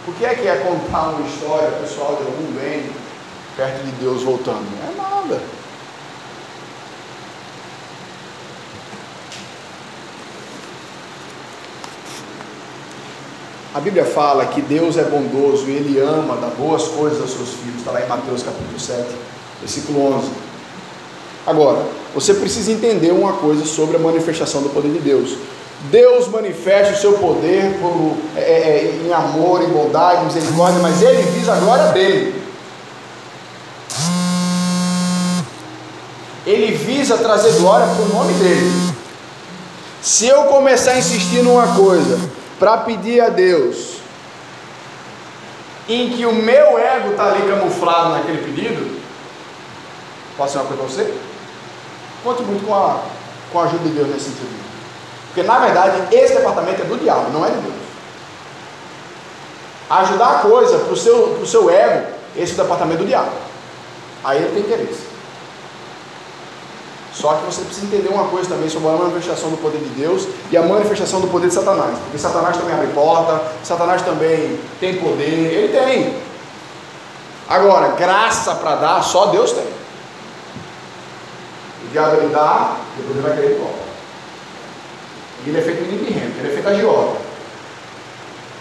O 0.07 0.13
que 0.13 0.25
é 0.25 0.35
que 0.35 0.49
é 0.49 0.57
contar 0.57 1.11
uma 1.11 1.29
história 1.29 1.71
pessoal 1.79 2.17
de 2.17 2.25
algum 2.25 2.53
bem 2.53 2.91
perto 3.57 3.85
de 3.85 3.93
Deus 3.93 4.23
voltando? 4.23 4.67
Não 4.81 4.89
é 4.89 4.97
nada. 4.97 5.41
A 13.75 13.81
Bíblia 13.81 14.05
fala 14.05 14.45
que 14.47 14.61
Deus 14.61 14.99
é 14.99 15.05
bondoso 15.05 15.67
e 15.69 15.71
Ele 15.71 16.01
ama, 16.01 16.37
dá 16.37 16.49
boas 16.49 16.89
coisas 16.89 17.21
aos 17.21 17.31
seus 17.31 17.51
filhos. 17.51 17.79
Está 17.79 17.93
lá 17.93 18.03
em 18.03 18.09
Mateus 18.09 18.43
capítulo 18.43 18.79
7, 18.79 19.07
versículo 19.61 20.15
11. 20.17 20.31
Agora, 21.47 21.87
você 22.13 22.35
precisa 22.35 22.73
entender 22.73 23.13
uma 23.13 23.35
coisa 23.35 23.65
sobre 23.65 23.97
a 23.97 24.01
manifestação 24.01 24.63
do 24.63 24.69
poder 24.69 24.93
de 24.93 24.99
Deus. 24.99 25.39
Deus 25.91 26.29
manifesta 26.29 26.93
o 26.93 26.97
seu 26.97 27.15
poder 27.15 27.79
por, 27.81 28.17
é, 28.37 28.41
é, 28.41 28.45
é 28.45 29.01
em 29.05 29.13
amor, 29.13 29.63
em 29.63 29.69
bondade, 29.69 30.23
em 30.23 30.27
misericórdia, 30.27 30.81
mas 30.81 31.03
Ele 31.03 31.23
visa 31.23 31.53
a 31.53 31.57
glória 31.57 31.87
dele. 31.93 32.43
Ele 36.47 36.75
visa 36.75 37.19
trazer 37.19 37.53
glória 37.61 37.87
para 37.87 38.05
o 38.05 38.09
nome 38.09 38.33
dele. 38.35 38.93
Se 40.01 40.27
eu 40.27 40.45
começar 40.45 40.93
a 40.93 40.99
insistir 40.99 41.43
numa 41.43 41.75
coisa, 41.75 42.19
para 42.59 42.79
pedir 42.79 43.21
a 43.21 43.29
Deus, 43.29 43.99
em 45.89 46.11
que 46.11 46.27
o 46.27 46.35
meu 46.35 46.79
ego 46.79 47.11
está 47.11 47.27
ali 47.27 47.49
camuflado 47.49 48.11
naquele 48.11 48.39
pedido, 48.39 49.01
posso 50.37 50.53
ser 50.53 50.59
uma 50.59 50.67
coisa 50.67 50.83
para 50.83 50.93
você? 50.93 51.15
Conte 52.25 52.43
muito 52.43 52.67
com 52.67 52.75
a, 52.75 53.03
com 53.53 53.61
a 53.61 53.65
ajuda 53.65 53.85
de 53.85 53.91
Deus 53.91 54.09
nesse 54.09 54.27
sentido. 54.27 54.72
Porque 55.33 55.43
na 55.43 55.59
verdade 55.59 56.15
esse 56.15 56.35
departamento 56.35 56.83
é 56.83 56.85
do 56.85 56.99
diabo, 56.99 57.31
não 57.31 57.45
é 57.45 57.49
de 57.49 57.57
Deus. 57.57 57.75
Ajudar 59.89 60.37
a 60.37 60.39
coisa 60.41 60.79
para 60.79 60.93
o 60.93 60.97
seu, 60.97 61.29
pro 61.39 61.47
seu 61.47 61.71
ego, 61.71 62.07
esse 62.37 62.53
é 62.53 62.55
o 62.55 62.59
departamento 62.59 62.99
do 62.99 63.07
diabo. 63.07 63.31
Aí 64.23 64.39
ele 64.39 64.53
tem 64.53 64.61
interesse. 64.61 65.13
Só 67.15 67.35
que 67.35 67.47
você 67.47 67.63
precisa 67.63 67.87
entender 67.87 68.09
uma 68.09 68.29
coisa 68.29 68.49
também 68.49 68.69
sobre 68.69 68.89
a 68.89 68.93
manifestação 68.93 69.51
do 69.51 69.57
poder 69.57 69.79
de 69.79 69.89
Deus 69.91 70.27
e 70.51 70.57
a 70.57 70.63
manifestação 70.63 71.21
do 71.21 71.29
poder 71.29 71.49
de 71.49 71.55
Satanás. 71.55 71.99
Porque 71.99 72.19
Satanás 72.19 72.57
também 72.57 72.75
abre 72.75 72.89
porta, 72.89 73.43
Satanás 73.63 74.03
também 74.03 74.59
tem 74.81 74.97
poder, 74.97 75.25
ele 75.25 75.69
tem. 75.69 76.17
Agora, 77.49 77.89
graça 77.89 78.55
para 78.55 78.77
dar, 78.77 79.03
só 79.03 79.27
Deus 79.27 79.53
tem. 79.53 79.65
O 81.85 81.89
diabo 81.93 82.17
ele 82.17 82.33
dá, 82.33 82.77
depois 82.97 83.17
ele 83.17 83.27
vai 83.27 83.37
querer 83.37 83.59
volta. 83.59 83.75
E 83.77 83.82
ele 85.51 85.59
é 85.59 85.63
feito 85.63 85.83
menino 85.83 86.05
de 86.05 86.13
renda, 86.13 86.39
ele 86.39 86.49
é 86.49 86.53
feito 86.53 86.69
agiota. 86.69 87.21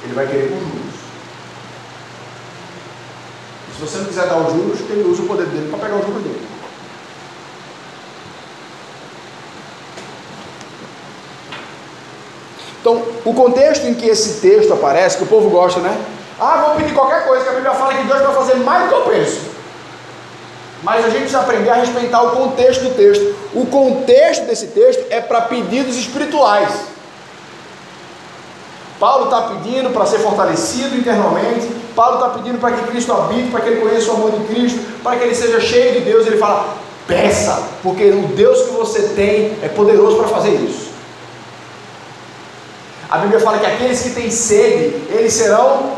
Ele 0.04 0.14
vai 0.14 0.28
querer 0.28 0.50
com 0.50 0.58
juros. 0.58 0.96
E 3.70 3.76
se 3.76 3.82
você 3.82 3.98
não 4.00 4.06
quiser 4.06 4.28
dar 4.28 4.38
os 4.38 4.54
juros, 4.54 4.80
ele 4.90 5.10
usa 5.10 5.22
o 5.22 5.28
poder 5.28 5.46
dele 5.46 5.70
para 5.70 5.80
pegar 5.80 5.96
os 5.96 6.06
juros 6.06 6.24
dele. 6.24 6.48
Então, 12.82 13.04
o 13.24 13.34
contexto 13.36 13.86
em 13.86 13.94
que 13.94 14.08
esse 14.08 14.42
texto 14.42 14.74
aparece, 14.74 15.18
que 15.18 15.24
o 15.24 15.28
povo 15.28 15.52
gosta, 15.52 15.80
né? 15.80 16.04
Ah, 16.40 16.64
vou 16.66 16.76
pedir 16.78 16.96
qualquer 16.96 17.28
coisa, 17.28 17.44
que 17.44 17.50
a 17.50 17.54
Bíblia 17.54 17.74
fala 17.74 17.94
que 17.94 18.04
Deus 18.04 18.22
vai 18.22 18.34
fazer 18.34 18.56
mais 18.56 18.84
do 18.84 18.90
que 18.90 18.96
eu 18.96 19.02
penso. 19.04 19.51
Mas 20.84 21.06
a 21.06 21.10
gente 21.10 21.22
precisa 21.22 21.42
aprender 21.42 21.70
a 21.70 21.76
respeitar 21.76 22.22
o 22.24 22.32
contexto 22.32 22.84
do 22.84 22.96
texto. 22.96 23.36
O 23.54 23.66
contexto 23.68 24.46
desse 24.46 24.68
texto 24.68 25.06
é 25.10 25.22
para 25.22 25.42
pedidos 25.42 25.96
espirituais. 25.96 26.72
Paulo 29.00 29.26
está 29.26 29.42
pedindo 29.42 29.90
para 29.92 30.06
ser 30.06 30.20
fortalecido 30.20 30.96
internamente. 30.96 31.68
Paulo 31.96 32.16
está 32.16 32.30
pedindo 32.30 32.60
para 32.60 32.76
que 32.76 32.88
Cristo 32.88 33.12
habite, 33.14 33.50
para 33.50 33.62
que 33.62 33.70
ele 33.70 33.82
conheça 33.82 34.12
o 34.12 34.16
amor 34.16 34.32
de 34.32 34.46
Cristo, 34.46 34.80
para 35.04 35.18
que 35.18 35.24
ele 35.24 35.36
seja 35.36 35.60
cheio 35.60 35.94
de 35.94 36.00
Deus. 36.02 36.26
Ele 36.26 36.38
fala: 36.38 36.76
peça, 37.08 37.64
porque 37.84 38.06
o 38.06 38.28
Deus 38.28 38.62
que 38.62 38.72
você 38.72 39.02
tem 39.10 39.58
é 39.64 39.70
poderoso 39.70 40.18
para 40.18 40.28
fazer 40.28 40.52
isso. 40.52 40.92
A 43.10 43.18
Bíblia 43.18 43.40
fala 43.40 43.60
que 43.60 43.66
aqueles 43.66 44.02
que 44.02 44.12
têm 44.12 44.32
sede, 44.32 44.96
eles 45.10 45.34
serão 45.34 45.98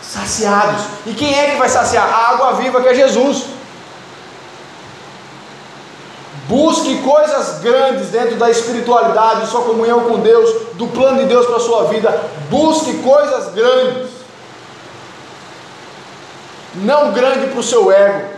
saciados. 0.00 0.82
E 1.04 1.12
quem 1.12 1.36
é 1.36 1.50
que 1.50 1.56
vai 1.56 1.68
saciar? 1.68 2.08
A 2.08 2.32
água 2.32 2.52
viva 2.52 2.80
que 2.80 2.88
é 2.88 2.94
Jesus. 2.94 3.57
Busque 6.48 6.96
coisas 7.02 7.60
grandes 7.60 8.08
dentro 8.08 8.36
da 8.36 8.50
espiritualidade, 8.50 9.50
sua 9.50 9.60
comunhão 9.60 10.00
com 10.04 10.18
Deus, 10.20 10.50
do 10.76 10.86
plano 10.86 11.20
de 11.20 11.26
Deus 11.26 11.44
para 11.44 11.56
a 11.56 11.60
sua 11.60 11.84
vida. 11.84 12.24
Busque 12.48 12.94
coisas 13.02 13.52
grandes. 13.52 14.08
Não 16.76 17.12
grande 17.12 17.48
para 17.48 17.60
o 17.60 17.62
seu 17.62 17.92
ego. 17.92 18.30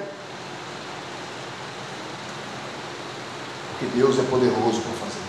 Porque 3.70 3.96
Deus 3.96 4.18
é 4.18 4.22
poderoso 4.22 4.80
para 4.80 5.06
fazer. 5.06 5.20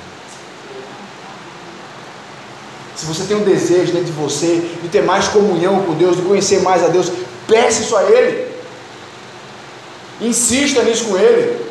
Se 2.95 3.05
você 3.05 3.25
tem 3.25 3.37
um 3.37 3.43
desejo 3.43 3.91
dentro 3.91 4.07
de 4.07 4.11
você 4.11 4.57
de 4.81 4.89
ter 4.89 5.03
mais 5.03 5.27
comunhão 5.27 5.83
com 5.83 5.93
Deus, 5.93 6.15
de 6.15 6.23
conhecer 6.23 6.61
mais 6.63 6.83
a 6.83 6.87
Deus, 6.87 7.11
peça 7.47 7.83
isso 7.83 7.95
a 7.95 8.03
Ele. 8.05 8.51
Insista 10.19 10.81
nisso 10.81 11.05
com 11.05 11.17
Ele. 11.17 11.70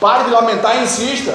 Pare 0.00 0.24
de 0.24 0.30
lamentar 0.30 0.76
e 0.76 0.84
insista. 0.84 1.32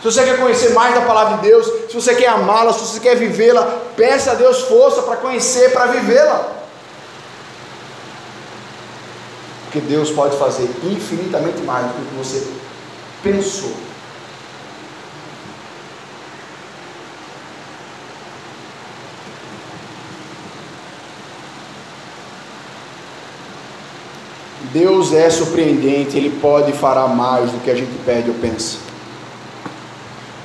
Se 0.00 0.04
você 0.04 0.24
quer 0.24 0.38
conhecer 0.38 0.70
mais 0.70 0.94
da 0.94 1.02
palavra 1.02 1.36
de 1.36 1.42
Deus, 1.42 1.66
se 1.88 1.94
você 1.94 2.14
quer 2.14 2.28
amá-la, 2.28 2.72
se 2.72 2.80
você 2.80 3.00
quer 3.00 3.16
vivê-la, 3.16 3.62
peça 3.96 4.32
a 4.32 4.34
Deus 4.34 4.62
força 4.62 5.02
para 5.02 5.16
conhecer, 5.16 5.72
para 5.72 5.86
vivê-la. 5.86 6.48
Porque 9.64 9.80
Deus 9.80 10.10
pode 10.10 10.36
fazer 10.38 10.68
infinitamente 10.82 11.60
mais 11.62 11.86
do 11.86 11.92
que 11.92 12.14
você 12.16 12.46
pensou. 13.22 13.89
Deus 24.72 25.12
é 25.12 25.28
surpreendente, 25.28 26.16
Ele 26.16 26.30
pode 26.40 26.72
fará 26.72 27.08
mais 27.08 27.50
do 27.50 27.58
que 27.58 27.70
a 27.70 27.74
gente 27.74 27.90
pede 28.04 28.30
ou 28.30 28.36
pensa. 28.36 28.78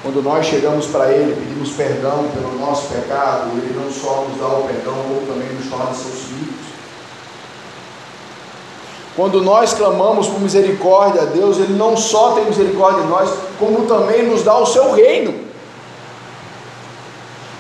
Quando 0.02 0.22
nós 0.22 0.46
chegamos 0.46 0.88
para 0.88 1.12
Ele, 1.12 1.36
pedimos 1.36 1.72
perdão 1.72 2.28
pelo 2.34 2.60
nosso 2.60 2.88
pecado, 2.88 3.50
Ele 3.58 3.80
não 3.80 3.92
só 3.92 4.26
nos 4.28 4.40
dá 4.40 4.48
o 4.48 4.64
perdão, 4.64 4.94
como 4.94 5.28
também 5.28 5.52
nos 5.54 5.68
torna 5.68 5.94
seus 5.94 6.22
filhos. 6.26 6.66
Quando 9.16 9.42
nós 9.42 9.74
clamamos 9.74 10.28
por 10.28 10.42
misericórdia 10.42 11.22
a 11.22 11.26
Deus, 11.26 11.58
Ele 11.58 11.74
não 11.74 11.96
só 11.96 12.34
tem 12.34 12.46
misericórdia 12.46 13.04
de 13.04 13.08
nós, 13.08 13.30
como 13.58 13.86
também 13.88 14.28
nos 14.28 14.44
dá 14.44 14.58
o 14.58 14.66
seu 14.66 14.92
reino. 14.92 15.46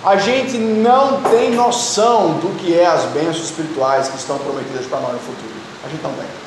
A 0.03 0.18
gente 0.18 0.57
não 0.57 1.22
tem 1.22 1.51
noção 1.51 2.34
do 2.34 2.55
que 2.57 2.78
é 2.78 2.86
as 2.86 3.05
bênçãos 3.05 3.45
espirituais 3.45 4.07
que 4.07 4.18
estão 4.18 4.38
prometidas 4.38 4.86
para 4.86 4.99
nós 4.99 5.13
no 5.13 5.20
futuro. 5.20 5.53
A 5.84 5.89
gente 5.89 6.03
não 6.03 6.11
tem. 6.11 6.44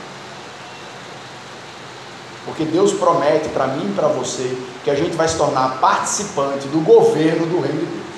Porque 2.49 2.64
Deus 2.64 2.94
promete 2.94 3.51
para 3.51 3.66
mim 3.66 3.90
e 3.90 3.94
para 3.94 4.09
você 4.09 4.57
que 4.82 4.90
a 4.90 4.94
gente 4.94 5.14
vai 5.14 5.28
se 5.28 5.36
tornar 5.36 5.78
participante 5.80 6.66
do 6.68 6.80
governo 6.80 7.44
do 7.44 7.61
reino 7.61 7.80
de 7.80 7.86
Deus. 7.86 8.09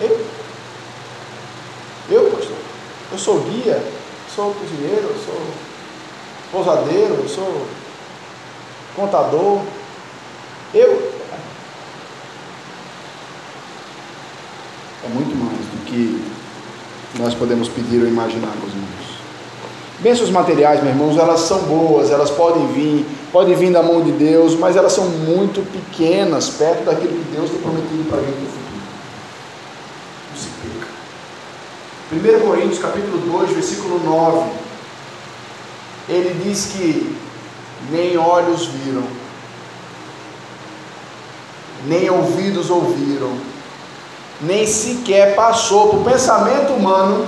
Eu? 0.00 0.26
Eu, 2.08 2.30
pastor? 2.30 2.56
Eu 3.10 3.18
sou 3.18 3.40
guia, 3.40 3.82
sou 4.32 4.54
cozinheiro, 4.54 5.12
sou 5.24 5.40
pousadeiro, 6.52 7.28
sou 7.28 7.66
contador. 8.94 9.62
Eu? 10.72 11.12
É 15.04 15.08
muito 15.08 15.34
mais 15.34 15.58
do 15.58 15.84
que 15.84 16.24
nós 17.18 17.34
podemos 17.34 17.68
pedir 17.68 18.02
ou 18.02 18.06
imaginar, 18.06 18.54
meus 18.54 18.70
irmãos. 18.70 18.95
Bênçãos 19.98 20.30
materiais, 20.30 20.82
meus 20.82 20.94
irmãos, 20.94 21.16
elas 21.16 21.40
são 21.40 21.60
boas, 21.60 22.10
elas 22.10 22.30
podem 22.30 22.66
vir, 22.68 23.06
podem 23.32 23.54
vir 23.54 23.72
da 23.72 23.82
mão 23.82 24.02
de 24.02 24.12
Deus, 24.12 24.54
mas 24.54 24.76
elas 24.76 24.92
são 24.92 25.06
muito 25.06 25.62
pequenas 25.72 26.50
perto 26.50 26.84
daquilo 26.84 27.14
que 27.14 27.30
Deus 27.34 27.50
tem 27.50 27.60
prometido 27.60 28.04
para 28.10 28.18
a 28.18 28.20
gente 28.20 28.36
no 28.36 28.46
futuro. 28.46 28.66
Não 30.30 30.38
se 30.38 30.48
perca. 32.20 32.42
1 32.42 32.46
Coríntios 32.46 32.78
capítulo 32.78 33.18
2, 33.38 33.52
versículo 33.52 33.98
9. 34.04 34.50
Ele 36.10 36.42
diz 36.44 36.66
que 36.66 37.16
nem 37.90 38.18
olhos 38.18 38.66
viram, 38.66 39.02
nem 41.86 42.10
ouvidos 42.10 42.68
ouviram, 42.68 43.32
nem 44.42 44.66
sequer 44.66 45.34
passou 45.34 45.88
por 45.88 46.04
pensamento 46.04 46.74
humano 46.74 47.26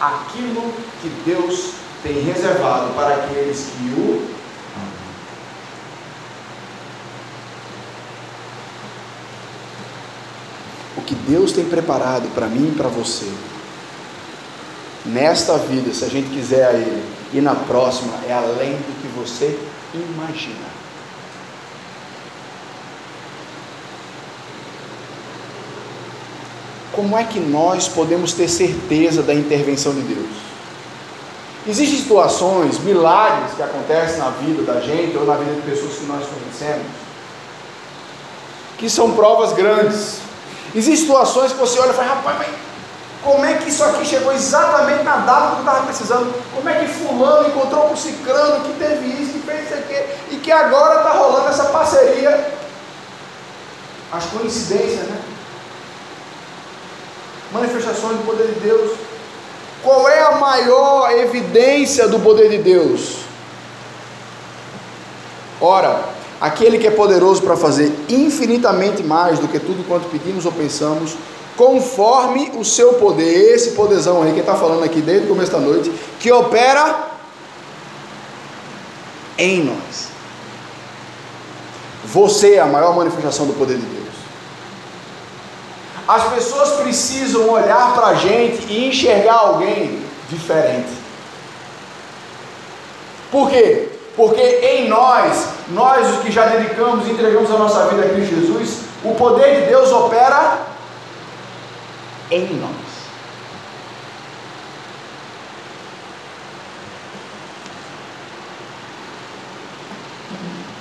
aquilo 0.00 0.72
que 1.00 1.08
Deus 1.24 1.74
tem 2.02 2.20
reservado 2.20 2.92
para 2.94 3.14
aqueles 3.14 3.70
que 3.76 4.00
o 4.00 4.28
amam. 4.76 4.92
O 10.96 11.02
que 11.02 11.14
Deus 11.14 11.52
tem 11.52 11.64
preparado 11.64 12.32
para 12.34 12.46
mim 12.46 12.72
e 12.72 12.76
para 12.76 12.88
você, 12.88 13.30
nesta 15.04 15.56
vida, 15.58 15.92
se 15.94 16.04
a 16.04 16.08
gente 16.08 16.30
quiser 16.30 16.66
a 16.66 16.72
Ele, 16.72 17.04
e 17.32 17.40
na 17.40 17.54
próxima, 17.54 18.12
é 18.28 18.32
além 18.32 18.72
do 18.72 19.02
que 19.02 19.08
você 19.08 19.58
imagina. 19.92 20.73
Como 26.94 27.16
é 27.16 27.24
que 27.24 27.40
nós 27.40 27.88
podemos 27.88 28.32
ter 28.32 28.48
certeza 28.48 29.22
da 29.22 29.34
intervenção 29.34 29.92
de 29.92 30.02
Deus? 30.02 30.30
Existem 31.66 31.98
situações, 31.98 32.78
milagres 32.78 33.52
que 33.56 33.62
acontecem 33.62 34.18
na 34.18 34.30
vida 34.30 34.62
da 34.62 34.80
gente 34.80 35.16
ou 35.16 35.24
na 35.24 35.34
vida 35.34 35.54
de 35.54 35.62
pessoas 35.62 35.94
que 35.94 36.04
nós 36.04 36.24
conhecemos, 36.26 36.86
que 38.78 38.88
são 38.90 39.12
provas 39.12 39.52
grandes. 39.54 40.18
Existem 40.74 41.06
situações 41.06 41.52
que 41.52 41.58
você 41.58 41.78
olha 41.78 41.90
e 41.90 41.94
fala, 41.94 42.08
rapaz, 42.08 42.38
mas 42.38 42.48
como 43.22 43.42
é 43.46 43.54
que 43.54 43.70
isso 43.70 43.82
aqui 43.82 44.04
chegou 44.04 44.32
exatamente 44.32 45.02
na 45.02 45.16
data 45.18 45.52
que 45.52 45.54
eu 45.54 45.58
estava 45.60 45.86
precisando? 45.86 46.34
Como 46.54 46.68
é 46.68 46.74
que 46.74 46.86
fulano 46.88 47.48
encontrou 47.48 47.88
com 47.88 47.96
cicrano, 47.96 48.62
que 48.64 48.78
teve 48.78 49.06
isso, 49.06 49.32
que 49.32 49.38
fez 49.46 49.64
isso 49.64 49.74
aqui, 49.74 50.34
e 50.34 50.36
que 50.36 50.52
agora 50.52 50.98
está 50.98 51.12
rolando 51.12 51.48
essa 51.48 51.64
parceria? 51.64 52.52
As 54.12 54.26
coincidências, 54.26 55.08
né? 55.08 55.23
Manifestações 57.52 58.16
do 58.16 58.26
poder 58.26 58.48
de 58.48 58.60
Deus. 58.60 58.92
Qual 59.82 60.08
é 60.08 60.22
a 60.22 60.32
maior 60.32 61.10
evidência 61.12 62.08
do 62.08 62.18
poder 62.18 62.48
de 62.48 62.58
Deus? 62.58 63.18
Ora, 65.60 66.04
aquele 66.40 66.78
que 66.78 66.86
é 66.86 66.90
poderoso 66.90 67.42
para 67.42 67.56
fazer 67.56 67.92
infinitamente 68.08 69.02
mais 69.02 69.38
do 69.38 69.48
que 69.48 69.58
tudo 69.58 69.86
quanto 69.86 70.08
pedimos 70.08 70.44
ou 70.46 70.52
pensamos, 70.52 71.14
conforme 71.56 72.52
o 72.56 72.64
seu 72.64 72.94
poder, 72.94 73.54
esse 73.54 73.72
poderzão 73.72 74.22
aí 74.22 74.32
que 74.32 74.40
está 74.40 74.54
falando 74.54 74.82
aqui 74.82 75.00
desde 75.00 75.26
o 75.26 75.28
começo 75.28 75.52
da 75.52 75.60
noite, 75.60 75.92
que 76.18 76.32
opera 76.32 77.12
em 79.38 79.64
nós. 79.64 80.08
Você 82.04 82.54
é 82.54 82.60
a 82.60 82.66
maior 82.66 82.94
manifestação 82.94 83.46
do 83.46 83.52
poder 83.54 83.76
de 83.76 83.86
Deus. 83.86 83.93
As 86.06 86.24
pessoas 86.34 86.80
precisam 86.80 87.48
olhar 87.48 87.94
para 87.94 88.08
a 88.08 88.14
gente 88.14 88.66
e 88.70 88.88
enxergar 88.88 89.34
alguém 89.34 90.02
diferente. 90.28 90.92
Por 93.30 93.48
quê? 93.50 93.88
Porque 94.14 94.40
em 94.40 94.88
nós, 94.88 95.48
nós 95.70 96.14
os 96.14 96.22
que 96.22 96.30
já 96.30 96.46
dedicamos 96.46 97.06
e 97.06 97.10
entregamos 97.10 97.50
a 97.50 97.58
nossa 97.58 97.86
vida 97.86 98.02
a 98.02 98.08
Cristo 98.10 98.36
Jesus, 98.36 98.80
o 99.02 99.14
poder 99.14 99.62
de 99.62 99.66
Deus 99.68 99.90
opera 99.90 100.58
em 102.30 102.54
nós. 102.54 102.94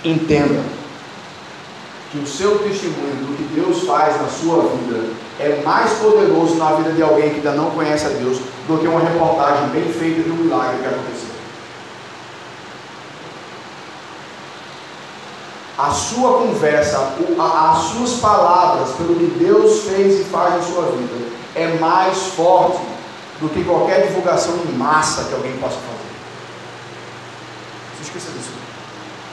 Entenda 0.03 0.82
que 2.13 2.19
o 2.19 2.27
seu 2.27 2.59
testemunho 2.59 3.25
do 3.25 3.35
que 3.35 3.59
Deus 3.59 3.87
faz 3.87 4.21
na 4.21 4.27
sua 4.27 4.67
vida 4.67 5.09
é 5.39 5.63
mais 5.65 5.93
poderoso 5.93 6.55
na 6.57 6.73
vida 6.73 6.91
de 6.91 7.01
alguém 7.01 7.31
que 7.31 7.37
ainda 7.37 7.53
não 7.53 7.71
conhece 7.71 8.05
a 8.05 8.09
Deus 8.09 8.37
do 8.67 8.77
que 8.77 8.87
uma 8.87 8.99
reportagem 8.99 9.69
bem 9.69 9.91
feita 9.91 10.21
de 10.21 10.29
um 10.29 10.35
milagre 10.35 10.77
que 10.77 10.85
aconteceu. 10.85 11.33
A 15.75 15.89
sua 15.89 16.37
conversa, 16.37 17.15
as 17.39 17.77
suas 17.79 18.19
palavras, 18.19 18.91
pelo 18.95 19.15
que 19.15 19.25
Deus 19.39 19.81
fez 19.85 20.21
e 20.21 20.23
faz 20.25 20.53
na 20.53 20.61
sua 20.61 20.83
vida, 20.91 21.15
é 21.55 21.79
mais 21.79 22.27
forte 22.27 22.79
do 23.41 23.49
que 23.49 23.63
qualquer 23.63 24.05
divulgação 24.05 24.53
em 24.69 24.77
massa 24.77 25.23
que 25.23 25.33
alguém 25.33 25.57
possa 25.57 25.77
fazer. 25.77 26.13
Não 27.95 28.03
esqueça 28.03 28.31
disso. 28.37 28.51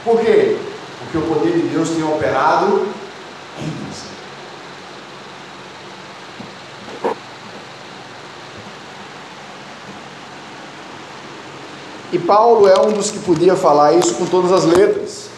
Por 0.02 0.18
quê? 0.18 0.58
Porque 1.00 1.18
o 1.18 1.22
poder 1.22 1.52
de 1.52 1.68
Deus 1.68 1.90
tem 1.90 2.04
operado 2.04 2.86
em 3.58 3.90
você. 3.90 4.06
E 12.12 12.18
Paulo 12.18 12.68
é 12.68 12.80
um 12.80 12.92
dos 12.92 13.10
que 13.10 13.18
podia 13.20 13.56
falar 13.56 13.94
isso 13.94 14.14
com 14.14 14.26
todas 14.26 14.52
as 14.52 14.64
letras. 14.64 15.30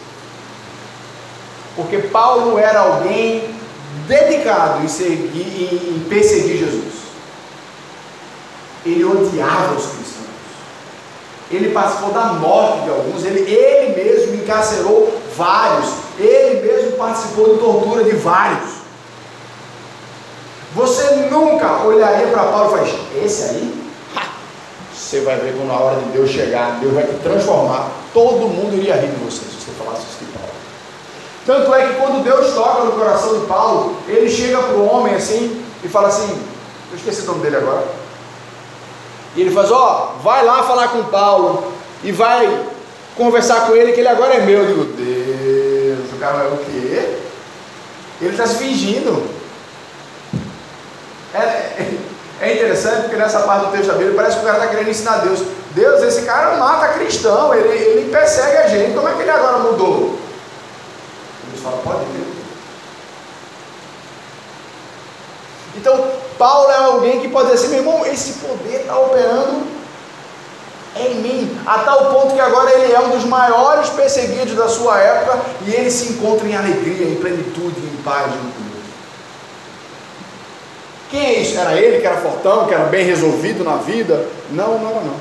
Porque 1.75 1.97
Paulo 1.99 2.57
era 2.59 2.79
alguém 2.79 3.55
dedicado 4.07 4.83
em, 4.83 4.87
seguir, 4.87 5.95
em 5.95 5.99
perseguir 6.09 6.57
Jesus. 6.57 6.93
Ele 8.85 9.03
odiava 9.05 9.75
os 9.75 9.85
cristãos. 9.85 10.13
Ele 11.49 11.71
participou 11.71 12.11
da 12.11 12.33
morte 12.33 12.83
de 12.83 12.89
alguns, 12.89 13.23
ele, 13.23 13.41
ele 13.41 14.03
mesmo 14.03 14.35
encarcerou 14.35 15.21
vários, 15.35 15.89
ele 16.17 16.61
mesmo 16.61 16.97
participou 16.97 17.53
de 17.53 17.59
tortura 17.59 18.03
de 18.03 18.11
vários. 18.11 18.83
Você 20.75 21.27
nunca 21.29 21.83
olharia 21.83 22.27
para 22.27 22.43
Paulo 22.43 22.67
e 22.67 22.69
falaria, 22.71 23.25
esse 23.25 23.43
aí? 23.43 23.83
Você 24.93 25.21
vai 25.21 25.37
ver 25.37 25.55
quando 25.55 25.71
a 25.71 25.79
hora 25.79 25.99
de 25.99 26.09
Deus 26.09 26.29
chegar, 26.29 26.79
Deus 26.79 26.93
vai 26.93 27.03
te 27.03 27.13
transformar. 27.15 27.91
Todo 28.13 28.47
mundo 28.47 28.75
iria 28.75 28.95
rir 28.95 29.11
de 29.11 29.23
você 29.23 29.41
se 29.45 29.63
você 29.63 29.71
falasse 29.77 30.01
isso 30.01 30.25
de 30.25 30.31
Paulo. 30.31 30.53
Tanto 31.45 31.73
é 31.75 31.87
que 31.87 31.99
quando 31.99 32.23
Deus 32.23 32.53
toca 32.53 32.83
no 32.85 32.93
coração 32.93 33.39
de 33.39 33.45
Paulo, 33.45 33.97
ele 34.07 34.29
chega 34.29 34.57
para 34.59 34.75
o 34.75 34.87
homem 34.87 35.13
assim 35.13 35.63
e 35.83 35.87
fala 35.87 36.07
assim: 36.07 36.41
Eu 36.91 36.97
esqueci 36.97 37.21
o 37.21 37.25
nome 37.25 37.41
dele 37.41 37.57
agora. 37.57 37.83
E 39.35 39.41
ele 39.41 39.51
faz: 39.51 39.71
Ó, 39.71 40.15
oh, 40.15 40.23
vai 40.23 40.43
lá 40.43 40.63
falar 40.63 40.87
com 40.87 41.03
Paulo 41.03 41.71
e 42.03 42.11
vai 42.11 42.65
conversar 43.15 43.67
com 43.67 43.75
ele, 43.75 43.91
que 43.91 43.99
ele 43.99 44.07
agora 44.07 44.35
é 44.35 44.41
meu. 44.41 44.61
Eu 44.61 44.67
digo: 44.67 44.83
Deus, 44.93 45.22
cara 46.23 46.43
é 46.43 46.47
o 46.47 46.57
quê? 46.57 47.17
Ele 48.21 48.31
está 48.31 48.47
se 48.47 48.55
fingindo. 48.55 49.29
É, 51.33 51.97
é 52.39 52.53
interessante 52.53 53.01
porque 53.01 53.17
nessa 53.17 53.41
parte 53.41 53.65
do 53.65 53.71
texto 53.71 53.87
da 53.87 53.95
Bíblia 53.95 54.15
parece 54.15 54.37
que 54.37 54.43
o 54.43 54.45
cara 54.45 54.59
está 54.59 54.69
querendo 54.69 54.89
ensinar 54.89 55.17
Deus. 55.17 55.39
Deus, 55.71 56.01
esse 56.03 56.21
cara 56.21 56.55
mata 56.55 56.93
cristão, 56.93 57.53
ele, 57.53 57.67
ele 57.67 58.11
persegue 58.11 58.57
a 58.57 58.67
gente. 58.67 58.93
Como 58.93 59.09
é 59.09 59.13
que 59.13 59.21
ele 59.21 59.31
agora 59.31 59.59
mudou? 59.59 60.19
fala, 61.61 61.77
pode 61.77 62.05
ter. 62.05 62.33
Então, 65.75 66.11
Paulo 66.37 66.71
é 66.71 66.75
alguém 66.75 67.21
que 67.21 67.29
pode 67.29 67.49
dizer 67.49 67.59
assim, 67.59 67.69
meu 67.69 67.79
irmão, 67.79 68.05
esse 68.05 68.33
poder 68.33 68.81
está 68.81 68.97
operando 68.99 69.65
em 70.95 71.15
mim, 71.15 71.59
a 71.65 71.79
tal 71.79 72.13
ponto 72.13 72.35
que 72.35 72.39
agora 72.39 72.71
ele 72.71 72.93
é 72.93 72.99
um 72.99 73.09
dos 73.09 73.25
maiores 73.25 73.89
perseguidos 73.89 74.55
da 74.55 74.67
sua 74.67 74.99
época 74.99 75.41
e 75.65 75.73
ele 75.73 75.89
se 75.89 76.13
encontra 76.13 76.47
em 76.47 76.55
alegria, 76.55 77.07
em 77.07 77.15
plenitude, 77.15 77.79
em 77.79 78.01
paz 78.03 78.25
junto 78.25 78.61
Deus. 78.71 78.85
Quem 81.09 81.25
é 81.25 81.39
isso? 81.39 81.57
Era 81.57 81.75
ele 81.75 81.99
que 81.99 82.05
era 82.05 82.17
fortão, 82.17 82.67
que 82.67 82.73
era 82.73 82.85
bem 82.85 83.05
resolvido 83.05 83.63
na 83.63 83.77
vida? 83.77 84.25
Não, 84.51 84.77
não, 84.77 85.03
não. 85.03 85.15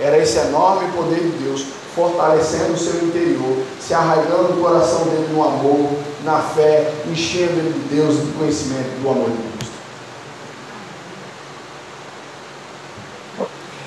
Era 0.00 0.16
esse 0.18 0.38
enorme 0.38 0.90
poder 0.92 1.20
de 1.20 1.44
Deus 1.44 1.66
fortalecendo 1.94 2.72
o 2.72 2.78
seu 2.78 3.02
interior, 3.02 3.58
se 3.80 3.92
arraigando 3.92 4.52
o 4.52 4.60
coração 4.60 5.04
dele 5.04 5.28
no 5.32 5.42
amor, 5.42 5.90
na 6.24 6.38
fé, 6.38 6.92
enchendo 7.10 7.58
ele 7.58 7.72
de 7.72 7.96
Deus 7.96 8.14
e 8.14 8.18
do 8.18 8.38
conhecimento 8.38 9.00
do 9.02 9.10
amor 9.10 9.30
de 9.30 9.36
Cristo. 9.36 9.59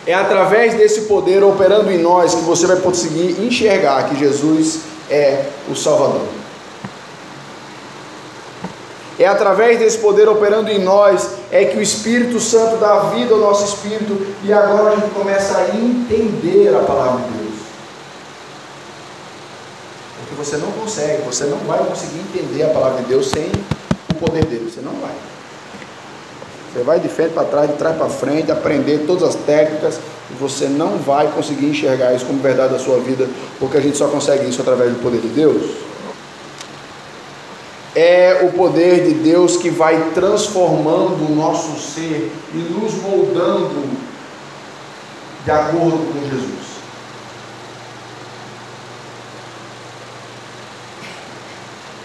É 0.05 0.13
através 0.13 0.73
desse 0.73 1.01
poder 1.01 1.43
operando 1.43 1.89
em 1.91 1.97
nós 1.97 2.35
que 2.35 2.41
você 2.41 2.67
vai 2.67 2.77
conseguir 2.77 3.41
enxergar 3.41 4.09
que 4.09 4.17
Jesus 4.17 4.79
é 5.09 5.45
o 5.69 5.75
Salvador. 5.75 6.27
É 9.17 9.27
através 9.27 9.79
desse 9.79 9.99
poder 9.99 10.27
operando 10.27 10.69
em 10.69 10.79
nós 10.79 11.29
é 11.51 11.65
que 11.65 11.77
o 11.77 11.81
Espírito 11.81 12.39
Santo 12.39 12.77
dá 12.77 13.11
vida 13.11 13.33
ao 13.33 13.39
nosso 13.39 13.63
espírito 13.63 14.25
e 14.43 14.51
agora 14.51 14.93
a 14.93 14.95
gente 14.95 15.13
começa 15.13 15.55
a 15.57 15.69
entender 15.69 16.75
a 16.75 16.79
palavra 16.79 17.21
de 17.21 17.37
Deus. 17.37 17.59
Porque 20.19 20.35
você 20.35 20.57
não 20.57 20.71
consegue, 20.71 21.21
você 21.21 21.45
não 21.45 21.59
vai 21.59 21.79
conseguir 21.85 22.19
entender 22.19 22.63
a 22.63 22.69
palavra 22.69 23.03
de 23.03 23.07
Deus 23.07 23.29
sem 23.29 23.51
o 24.11 24.15
poder 24.15 24.45
dele. 24.45 24.69
Você 24.69 24.81
não 24.81 24.93
vai. 24.93 25.13
Você 26.73 26.81
vai 26.83 26.99
de 26.99 27.07
frente 27.07 27.33
para 27.33 27.43
trás, 27.43 27.69
de 27.69 27.77
trás 27.77 27.95
para 27.95 28.09
frente, 28.09 28.51
aprender 28.51 29.05
todas 29.05 29.23
as 29.23 29.35
técnicas, 29.35 29.99
e 30.31 30.33
você 30.33 30.65
não 30.65 30.97
vai 30.97 31.27
conseguir 31.27 31.67
enxergar 31.67 32.13
isso 32.13 32.25
como 32.25 32.39
verdade 32.39 32.73
da 32.73 32.79
sua 32.79 32.99
vida, 32.99 33.29
porque 33.59 33.77
a 33.77 33.81
gente 33.81 33.95
só 33.95 34.07
consegue 34.07 34.49
isso 34.49 34.61
através 34.61 34.91
do 34.91 34.99
poder 34.99 35.21
de 35.21 35.27
Deus. 35.27 35.71
É 37.95 38.41
o 38.43 38.57
poder 38.57 39.03
de 39.03 39.13
Deus 39.13 39.55
que 39.55 39.69
vai 39.69 40.11
transformando 40.15 41.31
o 41.31 41.35
nosso 41.35 41.79
ser 41.79 42.31
e 42.51 42.57
nos 42.57 42.95
moldando 42.95 43.87
de 45.45 45.51
acordo 45.51 46.11
com 46.11 46.27
Jesus. 46.27 46.63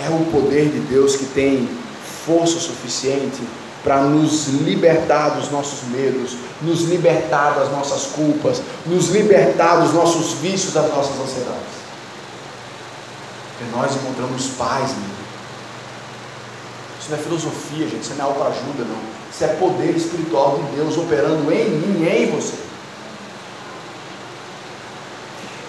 é 0.00 0.08
o 0.10 0.24
poder 0.30 0.68
de 0.68 0.78
Deus 0.80 1.16
que 1.16 1.26
tem 1.26 1.68
força 2.24 2.58
suficiente 2.58 3.40
para 3.82 4.02
nos 4.02 4.48
libertar 4.48 5.30
dos 5.30 5.50
nossos 5.50 5.88
medos, 5.88 6.36
nos 6.60 6.82
libertar 6.82 7.54
das 7.54 7.70
nossas 7.70 8.06
culpas, 8.06 8.60
nos 8.86 9.08
libertar 9.08 9.76
dos 9.80 9.92
nossos 9.92 10.32
vícios, 10.34 10.74
das 10.74 10.88
nossas 10.88 11.18
ansiedades. 11.20 11.78
E 13.60 13.76
nós 13.76 13.94
encontramos 13.94 14.46
paz 14.58 14.90
nele. 14.90 15.18
Isso 17.00 17.10
não 17.10 17.18
é 17.18 17.20
filosofia, 17.20 17.88
gente. 17.88 18.02
Isso 18.02 18.14
não 18.14 18.26
é 18.26 18.28
autoajuda, 18.28 18.84
não. 18.84 18.98
Isso 19.32 19.44
é 19.44 19.48
poder 19.48 19.96
espiritual 19.96 20.58
de 20.58 20.76
Deus 20.76 20.96
operando 20.96 21.50
em 21.52 21.70
mim, 21.70 22.06
em 22.06 22.30
você. 22.30 22.67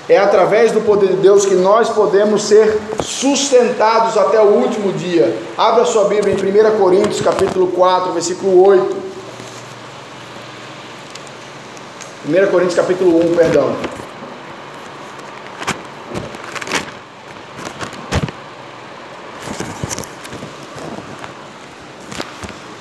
É 0.09 0.17
através 0.17 0.71
do 0.71 0.81
poder 0.81 1.09
de 1.09 1.17
Deus 1.17 1.45
que 1.45 1.53
nós 1.53 1.87
podemos 1.89 2.41
ser 2.43 2.79
sustentados 2.99 4.17
até 4.17 4.41
o 4.41 4.47
último 4.47 4.91
dia. 4.91 5.37
Abra 5.55 5.85
sua 5.85 6.05
Bíblia 6.05 6.33
em 6.33 6.73
1 6.73 6.77
Coríntios, 6.79 7.21
capítulo 7.21 7.67
4, 7.67 8.11
versículo 8.11 8.65
8. 8.65 8.97
1 12.27 12.47
Coríntios, 12.51 12.75
capítulo 12.75 13.17
1, 13.17 13.35
perdão. 13.35 13.75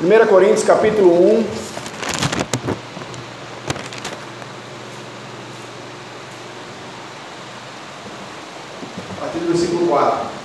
1 0.01 0.27
Coríntios 0.29 0.63
capítulo 0.63 1.11
1. 1.11 1.45
A 9.11 9.21
partir 9.21 9.39
do 9.41 9.49
versículo 9.49 9.89
4. 9.89 10.39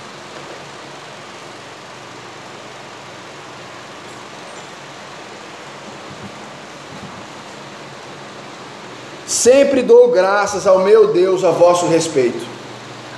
Sempre 9.34 9.82
dou 9.82 10.08
graças 10.08 10.66
ao 10.66 10.78
meu 10.78 11.08
Deus 11.08 11.42
a 11.42 11.50
vosso 11.50 11.86
respeito, 11.86 12.46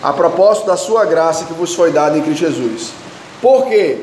a 0.03 0.12
propósito 0.12 0.67
da 0.67 0.77
sua 0.77 1.05
graça 1.05 1.45
que 1.45 1.53
vos 1.53 1.75
foi 1.75 1.91
dada 1.91 2.17
em 2.17 2.23
Cristo 2.23 2.41
Jesus. 2.41 2.91
Por 3.43 3.67
quê? 3.67 3.99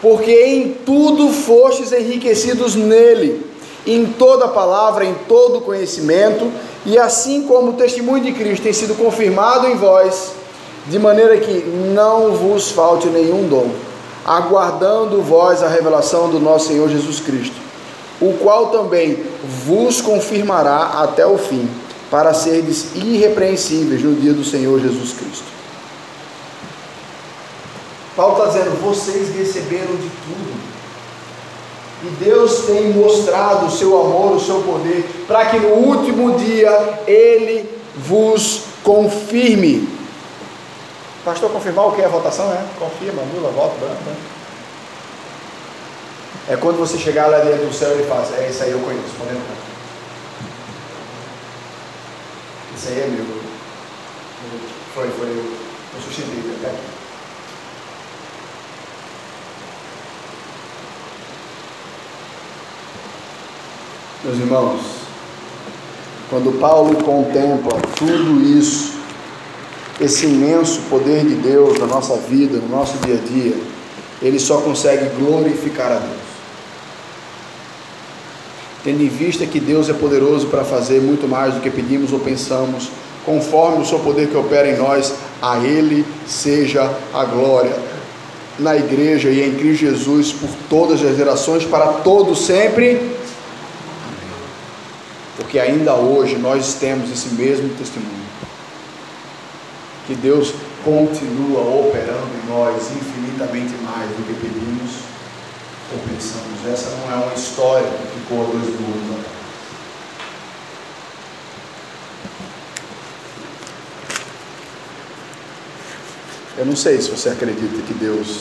porque 0.00 0.30
em 0.30 0.74
tudo 0.86 1.28
fostes 1.30 1.92
enriquecidos 1.92 2.74
nele, 2.74 3.44
em 3.86 4.06
toda 4.06 4.48
palavra, 4.48 5.04
em 5.04 5.14
todo 5.26 5.60
conhecimento, 5.60 6.50
e 6.86 6.98
assim 6.98 7.42
como 7.42 7.70
o 7.70 7.74
testemunho 7.74 8.22
de 8.22 8.32
Cristo 8.32 8.62
tem 8.62 8.72
sido 8.72 8.94
confirmado 8.94 9.66
em 9.66 9.76
vós, 9.76 10.32
de 10.86 10.98
maneira 10.98 11.36
que 11.38 11.64
não 11.92 12.32
vos 12.32 12.70
falte 12.70 13.08
nenhum 13.08 13.48
dom, 13.48 13.70
aguardando 14.24 15.20
vós 15.22 15.62
a 15.62 15.68
revelação 15.68 16.30
do 16.30 16.38
nosso 16.38 16.68
Senhor 16.68 16.88
Jesus 16.88 17.18
Cristo, 17.20 17.56
o 18.20 18.32
qual 18.34 18.70
também 18.70 19.24
vos 19.64 20.00
confirmará 20.00 21.02
até 21.02 21.26
o 21.26 21.38
fim, 21.38 21.68
para 22.10 22.32
serdes 22.32 22.94
irrepreensíveis 22.94 24.02
no 24.02 24.14
dia 24.14 24.32
do 24.32 24.44
Senhor 24.44 24.80
Jesus 24.80 25.12
Cristo. 25.12 25.44
Paulo 28.16 28.38
está 28.38 28.46
dizendo: 28.48 28.80
vocês 28.82 29.34
receberam 29.36 29.94
de 29.94 30.08
tudo. 30.08 30.58
E 32.04 32.24
Deus 32.24 32.60
tem 32.66 32.92
mostrado 32.92 33.66
o 33.66 33.70
seu 33.70 34.00
amor, 34.00 34.36
o 34.36 34.40
seu 34.40 34.60
poder, 34.62 35.04
para 35.26 35.46
que 35.46 35.58
no 35.58 35.68
último 35.74 36.38
dia 36.38 37.00
Ele 37.06 37.68
vos 37.96 38.62
confirme. 38.84 39.88
Pastor, 41.24 41.50
confirmar 41.50 41.88
o 41.88 41.92
que 41.92 42.00
é 42.00 42.04
a 42.04 42.08
votação? 42.08 42.50
É? 42.52 42.64
Confirma, 42.78 43.22
anula, 43.22 43.50
voto, 43.50 43.78
branco. 43.80 44.37
É 46.50 46.56
quando 46.56 46.78
você 46.78 46.96
chegar 46.96 47.26
lá 47.26 47.40
dentro 47.40 47.66
do 47.66 47.74
céu 47.74 48.00
e 48.00 48.04
faz, 48.04 48.32
é 48.38 48.48
isso 48.48 48.62
aí 48.62 48.70
eu 48.70 48.78
conheço, 48.78 49.14
podemos 49.18 49.42
Isso 52.74 52.88
aí 52.88 53.00
é 53.00 53.06
meu. 53.06 53.26
Foi, 54.94 55.08
foi 55.10 55.26
eu. 55.26 55.68
Eu 55.94 56.00
sustentei, 56.00 56.38
até 56.58 56.68
aqui. 56.68 56.78
Meus 64.24 64.38
irmãos, 64.38 64.80
quando 66.30 66.58
Paulo 66.58 67.02
contempla 67.04 67.78
tudo 67.96 68.40
isso, 68.42 68.94
esse 70.00 70.26
imenso 70.26 70.80
poder 70.88 71.26
de 71.26 71.34
Deus 71.34 71.78
na 71.78 71.86
nossa 71.86 72.16
vida, 72.16 72.58
no 72.58 72.68
nosso 72.68 72.96
dia 72.98 73.16
a 73.16 73.18
dia, 73.18 73.56
ele 74.22 74.38
só 74.38 74.60
consegue 74.60 75.08
glorificar 75.16 75.92
a 75.92 75.98
Deus. 75.98 76.17
Tendo 78.88 79.02
em 79.02 79.08
vista 79.08 79.44
que 79.44 79.60
Deus 79.60 79.90
é 79.90 79.92
poderoso 79.92 80.46
para 80.46 80.64
fazer 80.64 80.98
muito 80.98 81.28
mais 81.28 81.52
do 81.52 81.60
que 81.60 81.68
pedimos 81.68 82.10
ou 82.10 82.18
pensamos, 82.18 82.88
conforme 83.22 83.82
o 83.82 83.84
seu 83.84 83.98
poder 83.98 84.28
que 84.28 84.36
opera 84.38 84.66
em 84.66 84.78
nós, 84.78 85.12
a 85.42 85.58
Ele 85.58 86.06
seja 86.26 86.90
a 87.12 87.22
glória 87.26 87.76
na 88.58 88.74
igreja 88.78 89.28
e 89.28 89.46
em 89.46 89.56
Cristo 89.56 89.80
Jesus 89.80 90.32
por 90.32 90.48
todas 90.70 91.04
as 91.04 91.18
gerações, 91.18 91.66
para 91.66 91.86
todos 91.98 92.46
sempre 92.46 93.14
porque 95.36 95.58
ainda 95.58 95.92
hoje 95.92 96.36
nós 96.36 96.72
temos 96.72 97.12
esse 97.12 97.34
mesmo 97.34 97.68
testemunho. 97.76 98.08
Que 100.06 100.14
Deus 100.14 100.54
continua 100.82 101.60
operando 101.60 102.30
em 102.42 102.50
nós 102.50 102.90
infinitamente 102.90 103.74
mais 103.84 104.08
do 104.08 104.26
que 104.26 104.32
pedimos 104.40 104.92
ou 105.92 105.98
pensamos. 106.08 106.66
Essa 106.72 106.96
não 106.96 107.12
é 107.12 107.24
uma 107.26 107.34
história 107.34 107.86
ficou 108.28 108.42
a 108.42 108.48
mil 108.48 108.56
anos 108.56 109.26
Eu 116.58 116.66
não 116.66 116.76
sei 116.76 117.00
se 117.00 117.10
você 117.10 117.30
acredita 117.30 117.82
que 117.86 117.94
Deus 117.94 118.40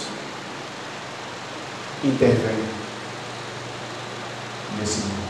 intervém 2.03 2.65
nesse 4.79 5.01
mundo. 5.01 5.27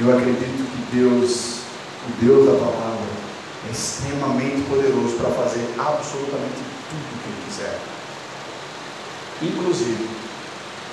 Eu 0.00 0.18
acredito 0.18 0.42
que 0.42 0.96
Deus, 0.96 1.60
o 2.08 2.20
Deus 2.20 2.46
da 2.46 2.58
palavra, 2.58 3.06
é 3.68 3.70
extremamente 3.70 4.68
poderoso 4.68 5.16
para 5.16 5.30
fazer 5.30 5.64
absolutamente 5.78 6.62
tudo 6.90 7.00
o 7.00 7.18
que 7.22 7.28
Ele 7.28 7.42
quiser. 7.46 7.78
Inclusive, 9.40 10.21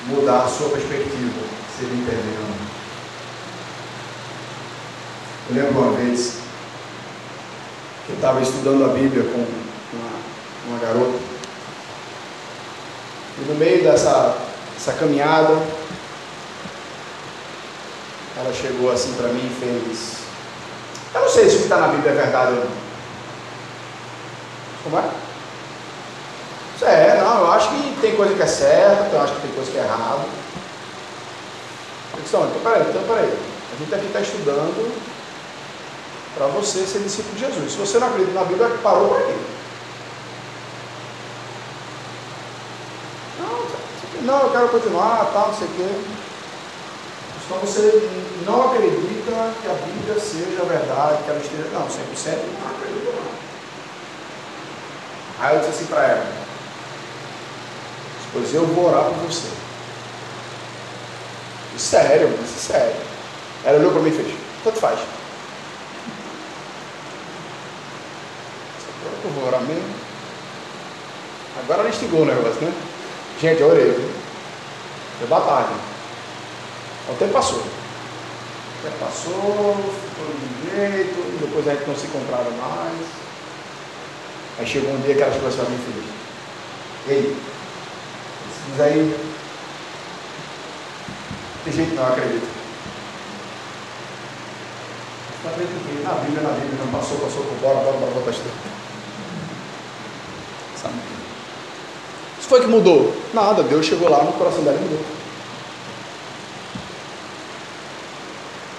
mudar 0.07 0.43
a 0.43 0.47
sua 0.47 0.69
perspectiva, 0.69 1.41
se 1.77 1.85
Ele 1.85 2.01
intervém 2.01 2.39
Eu 5.49 5.55
lembro 5.55 5.81
uma 5.81 5.97
vez 5.97 6.37
que 8.05 8.11
eu 8.11 8.15
estava 8.15 8.41
estudando 8.41 8.85
a 8.85 8.93
Bíblia 8.93 9.23
com 9.23 9.37
uma, 9.37 10.11
uma 10.67 10.79
garota. 10.79 11.19
E 13.39 13.41
no 13.47 13.55
meio 13.55 13.83
dessa, 13.83 14.37
dessa 14.75 14.93
caminhada, 14.93 15.53
ela 18.37 18.53
chegou 18.53 18.91
assim 18.91 19.13
para 19.13 19.29
mim 19.29 19.41
e 19.45 19.59
fez. 19.59 20.17
Eu 21.13 21.21
não 21.21 21.29
sei 21.29 21.49
se 21.49 21.55
o 21.55 21.57
que 21.59 21.63
está 21.63 21.77
na 21.77 21.87
Bíblia 21.87 22.11
é 22.11 22.15
verdade 22.15 22.53
ou 22.53 22.59
não. 22.59 22.71
Como 24.83 24.99
é? 24.99 25.28
É, 26.81 27.21
não, 27.21 27.39
eu 27.41 27.51
acho 27.51 27.69
que 27.69 27.97
tem 27.99 28.15
coisa 28.15 28.33
que 28.33 28.41
é 28.41 28.47
certa, 28.47 29.15
eu 29.15 29.21
acho 29.21 29.33
que 29.35 29.41
tem 29.41 29.51
coisa 29.51 29.69
que 29.69 29.77
é 29.77 29.81
errada. 29.81 30.25
Disse, 32.21 32.35
então 32.35 32.61
peraí, 32.63 32.89
então 32.89 33.03
peraí. 33.03 33.37
A 33.73 33.79
gente 33.79 33.95
aqui 33.95 34.05
está 34.05 34.21
estudando 34.21 35.01
para 36.35 36.47
você 36.47 36.85
ser 36.85 36.99
discípulo 36.99 37.35
de 37.35 37.41
Jesus. 37.41 37.71
Se 37.73 37.77
você 37.77 37.99
não 37.99 38.07
acredita 38.07 38.39
na 38.39 38.45
Bíblia, 38.45 38.69
parou 38.81 39.09
por 39.09 39.17
aqui. 39.17 39.35
Não, 43.39 44.23
não, 44.23 44.41
eu 44.43 44.49
quero 44.51 44.69
continuar, 44.69 45.29
tal, 45.33 45.47
não 45.47 45.57
sei 45.57 45.67
o 45.67 45.71
quê. 45.71 46.19
Então 47.45 47.59
você 47.59 48.09
não 48.45 48.69
acredita 48.69 49.53
que 49.61 49.67
a 49.67 49.73
Bíblia 49.73 50.19
seja 50.19 50.63
verdade, 50.65 51.23
que 51.23 51.29
ela 51.29 51.39
esteja. 51.39 51.67
Não, 51.73 51.87
100% 51.87 52.37
não 52.61 52.71
acredito 52.71 53.11
não. 53.15 53.39
Aí 55.39 55.55
eu 55.55 55.59
disse 55.61 55.71
assim 55.71 55.85
para 55.87 56.03
ela: 56.03 56.38
Pois 58.33 58.53
eu 58.53 58.65
vou 58.65 58.87
orar 58.87 59.05
por 59.05 59.15
você. 59.27 59.47
Sério, 61.77 62.29
mas 62.37 62.49
sério. 62.49 62.95
Ela 63.63 63.79
olhou 63.79 63.91
para 63.91 64.01
mim 64.01 64.09
e 64.09 64.13
fez: 64.13 64.35
Tanto 64.63 64.79
faz. 64.79 64.99
Eu 69.23 69.31
vou 69.31 69.47
orar 69.47 69.61
mesmo. 69.61 69.93
Agora 71.59 71.81
ela 71.81 71.89
instigou 71.89 72.21
o 72.21 72.25
negócio, 72.25 72.61
né? 72.61 72.73
Gente, 73.41 73.61
eu 73.61 73.69
orei. 73.69 73.93
Foi 75.19 75.27
batalha. 75.27 75.75
O 77.09 77.15
tempo 77.15 77.33
passou. 77.33 77.59
O 77.59 78.83
tempo 78.83 78.97
passou, 78.99 79.75
ficou 80.05 80.27
de 80.39 80.69
jeito, 80.69 81.39
depois 81.41 81.67
a 81.67 81.73
gente 81.73 81.87
não 81.87 81.95
se 81.95 82.07
encontrava 82.07 82.49
mais. 82.51 83.07
Aí 84.59 84.67
chegou 84.67 84.91
um 84.91 85.01
dia 85.01 85.15
que 85.15 85.21
ela 85.21 85.33
chegou 85.33 85.49
assim 85.49 85.57
para 85.57 85.69
mim 85.69 85.75
e 85.75 85.91
falou, 85.91 86.03
ei, 87.07 87.37
diz 88.71 88.79
aí, 88.81 89.29
tem 91.63 91.73
jeito 91.73 91.95
não, 91.95 92.07
acredito. 92.07 92.47
Está 95.37 95.49
acreditando 95.49 96.03
na 96.03 96.13
Bíblia, 96.23 96.41
na 96.41 96.49
Bíblia, 96.49 96.85
não 96.85 96.99
passou, 96.99 97.17
passou, 97.19 97.43
bora, 97.61 97.75
bora, 97.75 97.97
bora, 97.97 98.11
voltar 98.11 98.29
a 98.29 98.33
estudar. 98.33 98.53
Sabe? 100.81 101.09
foi 102.49 102.61
que 102.61 102.67
mudou? 102.67 103.15
Nada, 103.31 103.61
Deus 103.61 103.85
chegou 103.85 104.09
lá 104.09 104.23
no 104.23 104.33
coração 104.33 104.63
dela 104.63 104.75
e 104.75 104.81
mudou. 104.81 104.97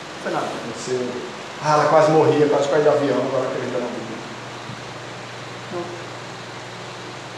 Não 0.08 0.22
foi 0.24 0.32
nada 0.32 0.46
que 0.46 0.56
aconteceu. 0.56 1.08
Ah, 1.62 1.74
ela 1.74 1.84
quase 1.84 2.10
morria, 2.10 2.48
quase 2.48 2.68
caiu 2.68 2.82
de 2.82 2.88
avião, 2.88 3.18
agora 3.18 3.46
acredita 3.46 3.78
na 3.78 3.86
Bíblia. 3.86 4.18
Não. 5.72 5.84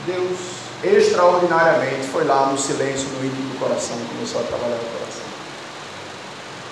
Deus, 0.06 0.38
extraordinariamente, 0.84 2.06
foi 2.08 2.24
lá 2.24 2.46
no 2.46 2.58
silêncio, 2.58 3.08
no 3.08 3.24
íntimo 3.24 3.50
do 3.50 3.58
coração 3.58 3.96
começou 4.14 4.40
a 4.40 4.44
trabalhar 4.44 4.76
no 4.76 4.98
coração. 4.98 5.22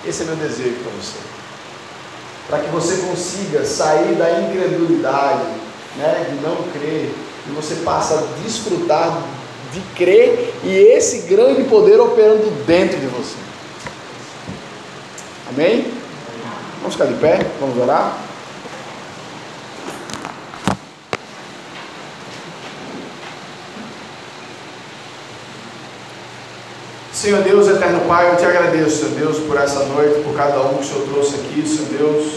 Esse 0.07 0.23
é 0.23 0.27
meu 0.27 0.37
desejo 0.37 0.77
para 0.83 0.93
você. 1.01 1.19
Para 2.49 2.59
que 2.61 2.69
você 2.71 2.97
consiga 3.07 3.65
sair 3.65 4.15
da 4.17 4.41
incredulidade, 4.41 5.45
né, 5.97 6.27
de 6.31 6.37
não 6.43 6.57
crer, 6.73 7.15
e 7.47 7.51
você 7.53 7.77
passe 7.77 8.15
a 8.15 8.23
desfrutar 8.43 9.23
de 9.73 9.81
crer 9.95 10.55
e 10.65 10.69
esse 10.69 11.29
grande 11.29 11.65
poder 11.65 12.01
operando 12.01 12.51
dentro 12.67 12.99
de 12.99 13.07
você. 13.07 13.37
Amém? 15.49 15.93
Vamos 16.81 16.95
ficar 16.95 17.07
de 17.07 17.15
pé, 17.15 17.47
vamos 17.61 17.79
orar. 17.79 18.30
Senhor 27.21 27.43
Deus, 27.43 27.69
eterno 27.69 28.01
Pai, 28.09 28.33
eu 28.33 28.37
te 28.39 28.47
agradeço, 28.47 29.01
Senhor 29.01 29.11
Deus, 29.11 29.39
por 29.41 29.55
essa 29.59 29.85
noite, 29.85 30.23
por 30.23 30.35
cada 30.35 30.59
um 30.61 30.79
que 30.79 30.85
o 30.85 30.87
Senhor 30.87 31.07
trouxe 31.07 31.35
aqui, 31.35 31.69
Senhor 31.69 31.89
Deus. 31.91 32.33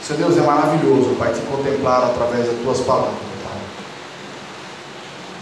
Senhor 0.00 0.18
Deus, 0.20 0.38
é 0.38 0.40
maravilhoso, 0.42 1.16
Pai, 1.18 1.32
te 1.32 1.40
contemplar 1.40 2.04
através 2.04 2.46
das 2.46 2.54
tuas 2.62 2.78
palavras, 2.78 3.16
Pai. 3.42 3.58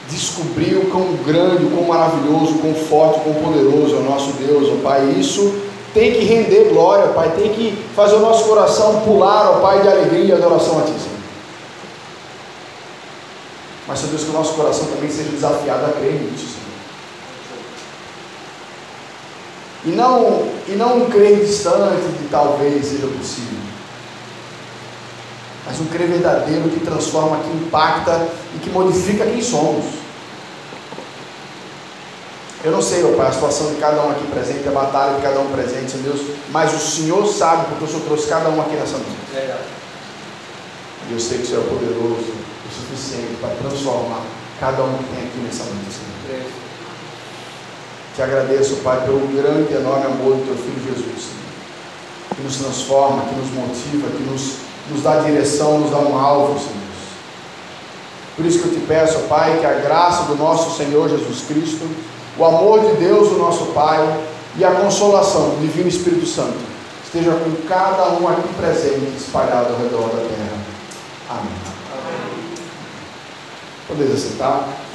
Descobrir 0.09 0.77
o 0.77 0.87
quão 0.91 1.17
grande, 1.17 1.67
o 1.67 1.71
quão 1.71 1.83
maravilhoso, 1.83 2.55
o 2.55 2.59
quão 2.61 2.75
forte, 2.75 3.19
o 3.19 3.23
quão 3.25 3.35
poderoso 3.35 3.97
é 3.97 3.99
o 3.99 4.05
nosso 4.05 4.33
Deus, 4.33 4.67
ó 4.73 4.83
Pai. 4.83 5.15
Isso 5.21 5.55
tem 5.93 6.15
que 6.15 6.21
render 6.21 6.71
glória, 6.71 7.09
Pai. 7.09 7.31
Tem 7.37 7.53
que 7.53 7.85
fazer 7.95 8.15
o 8.15 8.21
nosso 8.21 8.45
coração 8.45 9.03
pular, 9.03 9.51
ó 9.51 9.61
Pai, 9.61 9.83
de 9.83 9.89
alegria 9.89 10.25
e 10.25 10.33
adoração 10.33 10.79
a 10.79 10.83
Ti, 10.83 10.93
Senhor. 10.93 11.19
Mas, 13.87 13.99
Senhor 13.99 14.13
Deus, 14.13 14.25
que 14.25 14.31
o 14.31 14.33
nosso 14.33 14.55
coração 14.55 14.87
também 14.87 15.11
seja 15.11 15.29
desafiado 15.29 15.85
a 15.85 15.91
crer 15.91 16.15
nisso, 16.23 16.47
Senhor. 16.47 16.58
E 19.85 19.91
não, 19.91 20.51
e 20.67 20.73
não 20.73 21.03
um 21.03 21.11
crer 21.11 21.45
distante 21.45 22.03
de 22.21 22.29
talvez 22.29 22.85
seja 22.85 23.07
possível. 23.07 23.59
Mas 25.65 25.81
um 25.81 25.87
crer 25.87 26.09
verdadeiro 26.09 26.69
que 26.69 26.81
transforma, 26.81 27.39
que 27.39 27.51
impacta 27.51 28.27
e 28.57 28.59
que 28.59 28.71
modifica 28.71 29.25
quem 29.25 29.41
somos. 29.43 29.85
Eu 32.65 32.73
não 32.73 32.83
sei, 32.83 33.03
meu 33.03 33.17
Pai, 33.17 33.29
a 33.29 33.33
situação 33.33 33.73
de 33.73 33.81
cada 33.81 34.03
um 34.03 34.11
aqui 34.11 34.27
presente, 34.27 34.67
a 34.69 34.73
batalha 34.73 35.15
de 35.15 35.23
cada 35.23 35.39
um 35.39 35.53
presente, 35.53 35.93
Senhor 35.93 36.03
Deus, 36.03 36.27
mas 36.51 36.75
o 36.75 36.79
Senhor 36.79 37.25
sabe, 37.27 37.67
porque 37.69 37.85
o 37.85 37.87
Senhor 37.87 38.03
trouxe 38.05 38.27
cada 38.27 38.49
um 38.49 38.61
aqui 38.61 38.75
nessa 38.75 38.97
noite. 38.97 39.13
E 41.09 41.13
eu 41.13 41.21
sei 41.21 41.39
que 41.39 41.45
o 41.45 41.47
Senhor 41.47 41.65
é 41.65 41.69
poderoso 41.69 42.33
o 42.33 42.69
suficiente 42.75 43.37
para 43.41 43.51
transformar 43.51 44.23
cada 44.59 44.83
um 44.83 44.99
que 44.99 45.05
tem 45.05 45.25
aqui 45.25 45.39
nessa 45.39 45.65
noite, 45.65 45.93
Senhor. 45.93 46.68
Te 48.19 48.23
agradeço, 48.23 48.79
Pai, 48.83 49.01
pelo 49.05 49.29
grande 49.29 49.73
e 49.73 49.77
enorme 49.77 50.07
amor 50.07 50.35
do 50.35 50.45
Teu 50.45 50.57
Filho 50.57 50.93
Jesus, 50.93 51.29
que 52.35 52.43
nos 52.43 52.57
transforma, 52.57 53.23
que 53.23 53.35
nos 53.37 53.49
motiva, 53.53 54.09
que 54.11 54.25
nos, 54.25 54.55
nos 54.91 55.05
dá 55.05 55.21
direção, 55.21 55.79
nos 55.79 55.93
dá 55.93 55.99
um 55.99 56.19
alvo, 56.19 56.59
Senhor. 56.59 56.75
Por 58.35 58.45
isso 58.45 58.59
que 58.59 58.71
eu 58.71 58.75
te 58.75 58.81
peço, 58.81 59.21
Pai, 59.29 59.59
que 59.61 59.67
a 59.67 59.75
graça 59.75 60.25
do 60.25 60.35
nosso 60.35 60.77
Senhor 60.77 61.09
Jesus 61.09 61.43
Cristo, 61.47 61.89
o 62.37 62.45
amor 62.45 62.81
de 62.81 62.97
Deus, 62.97 63.29
o 63.29 63.39
nosso 63.39 63.67
Pai, 63.67 64.01
e 64.57 64.65
a 64.65 64.73
consolação 64.73 65.51
do 65.51 65.61
Divino 65.61 65.89
Espírito 65.89 66.27
Santo 66.27 66.59
esteja 67.05 67.31
com 67.31 67.69
cada 67.69 68.15
um 68.15 68.27
aqui 68.27 68.49
presente, 68.55 69.17
espalhado 69.17 69.75
ao 69.75 69.79
redor 69.79 70.09
da 70.09 70.23
terra. 70.23 70.59
Amém. 71.31 71.53
Amém. 71.93 72.59
Podeis 73.87 74.19
sentar? 74.19 74.88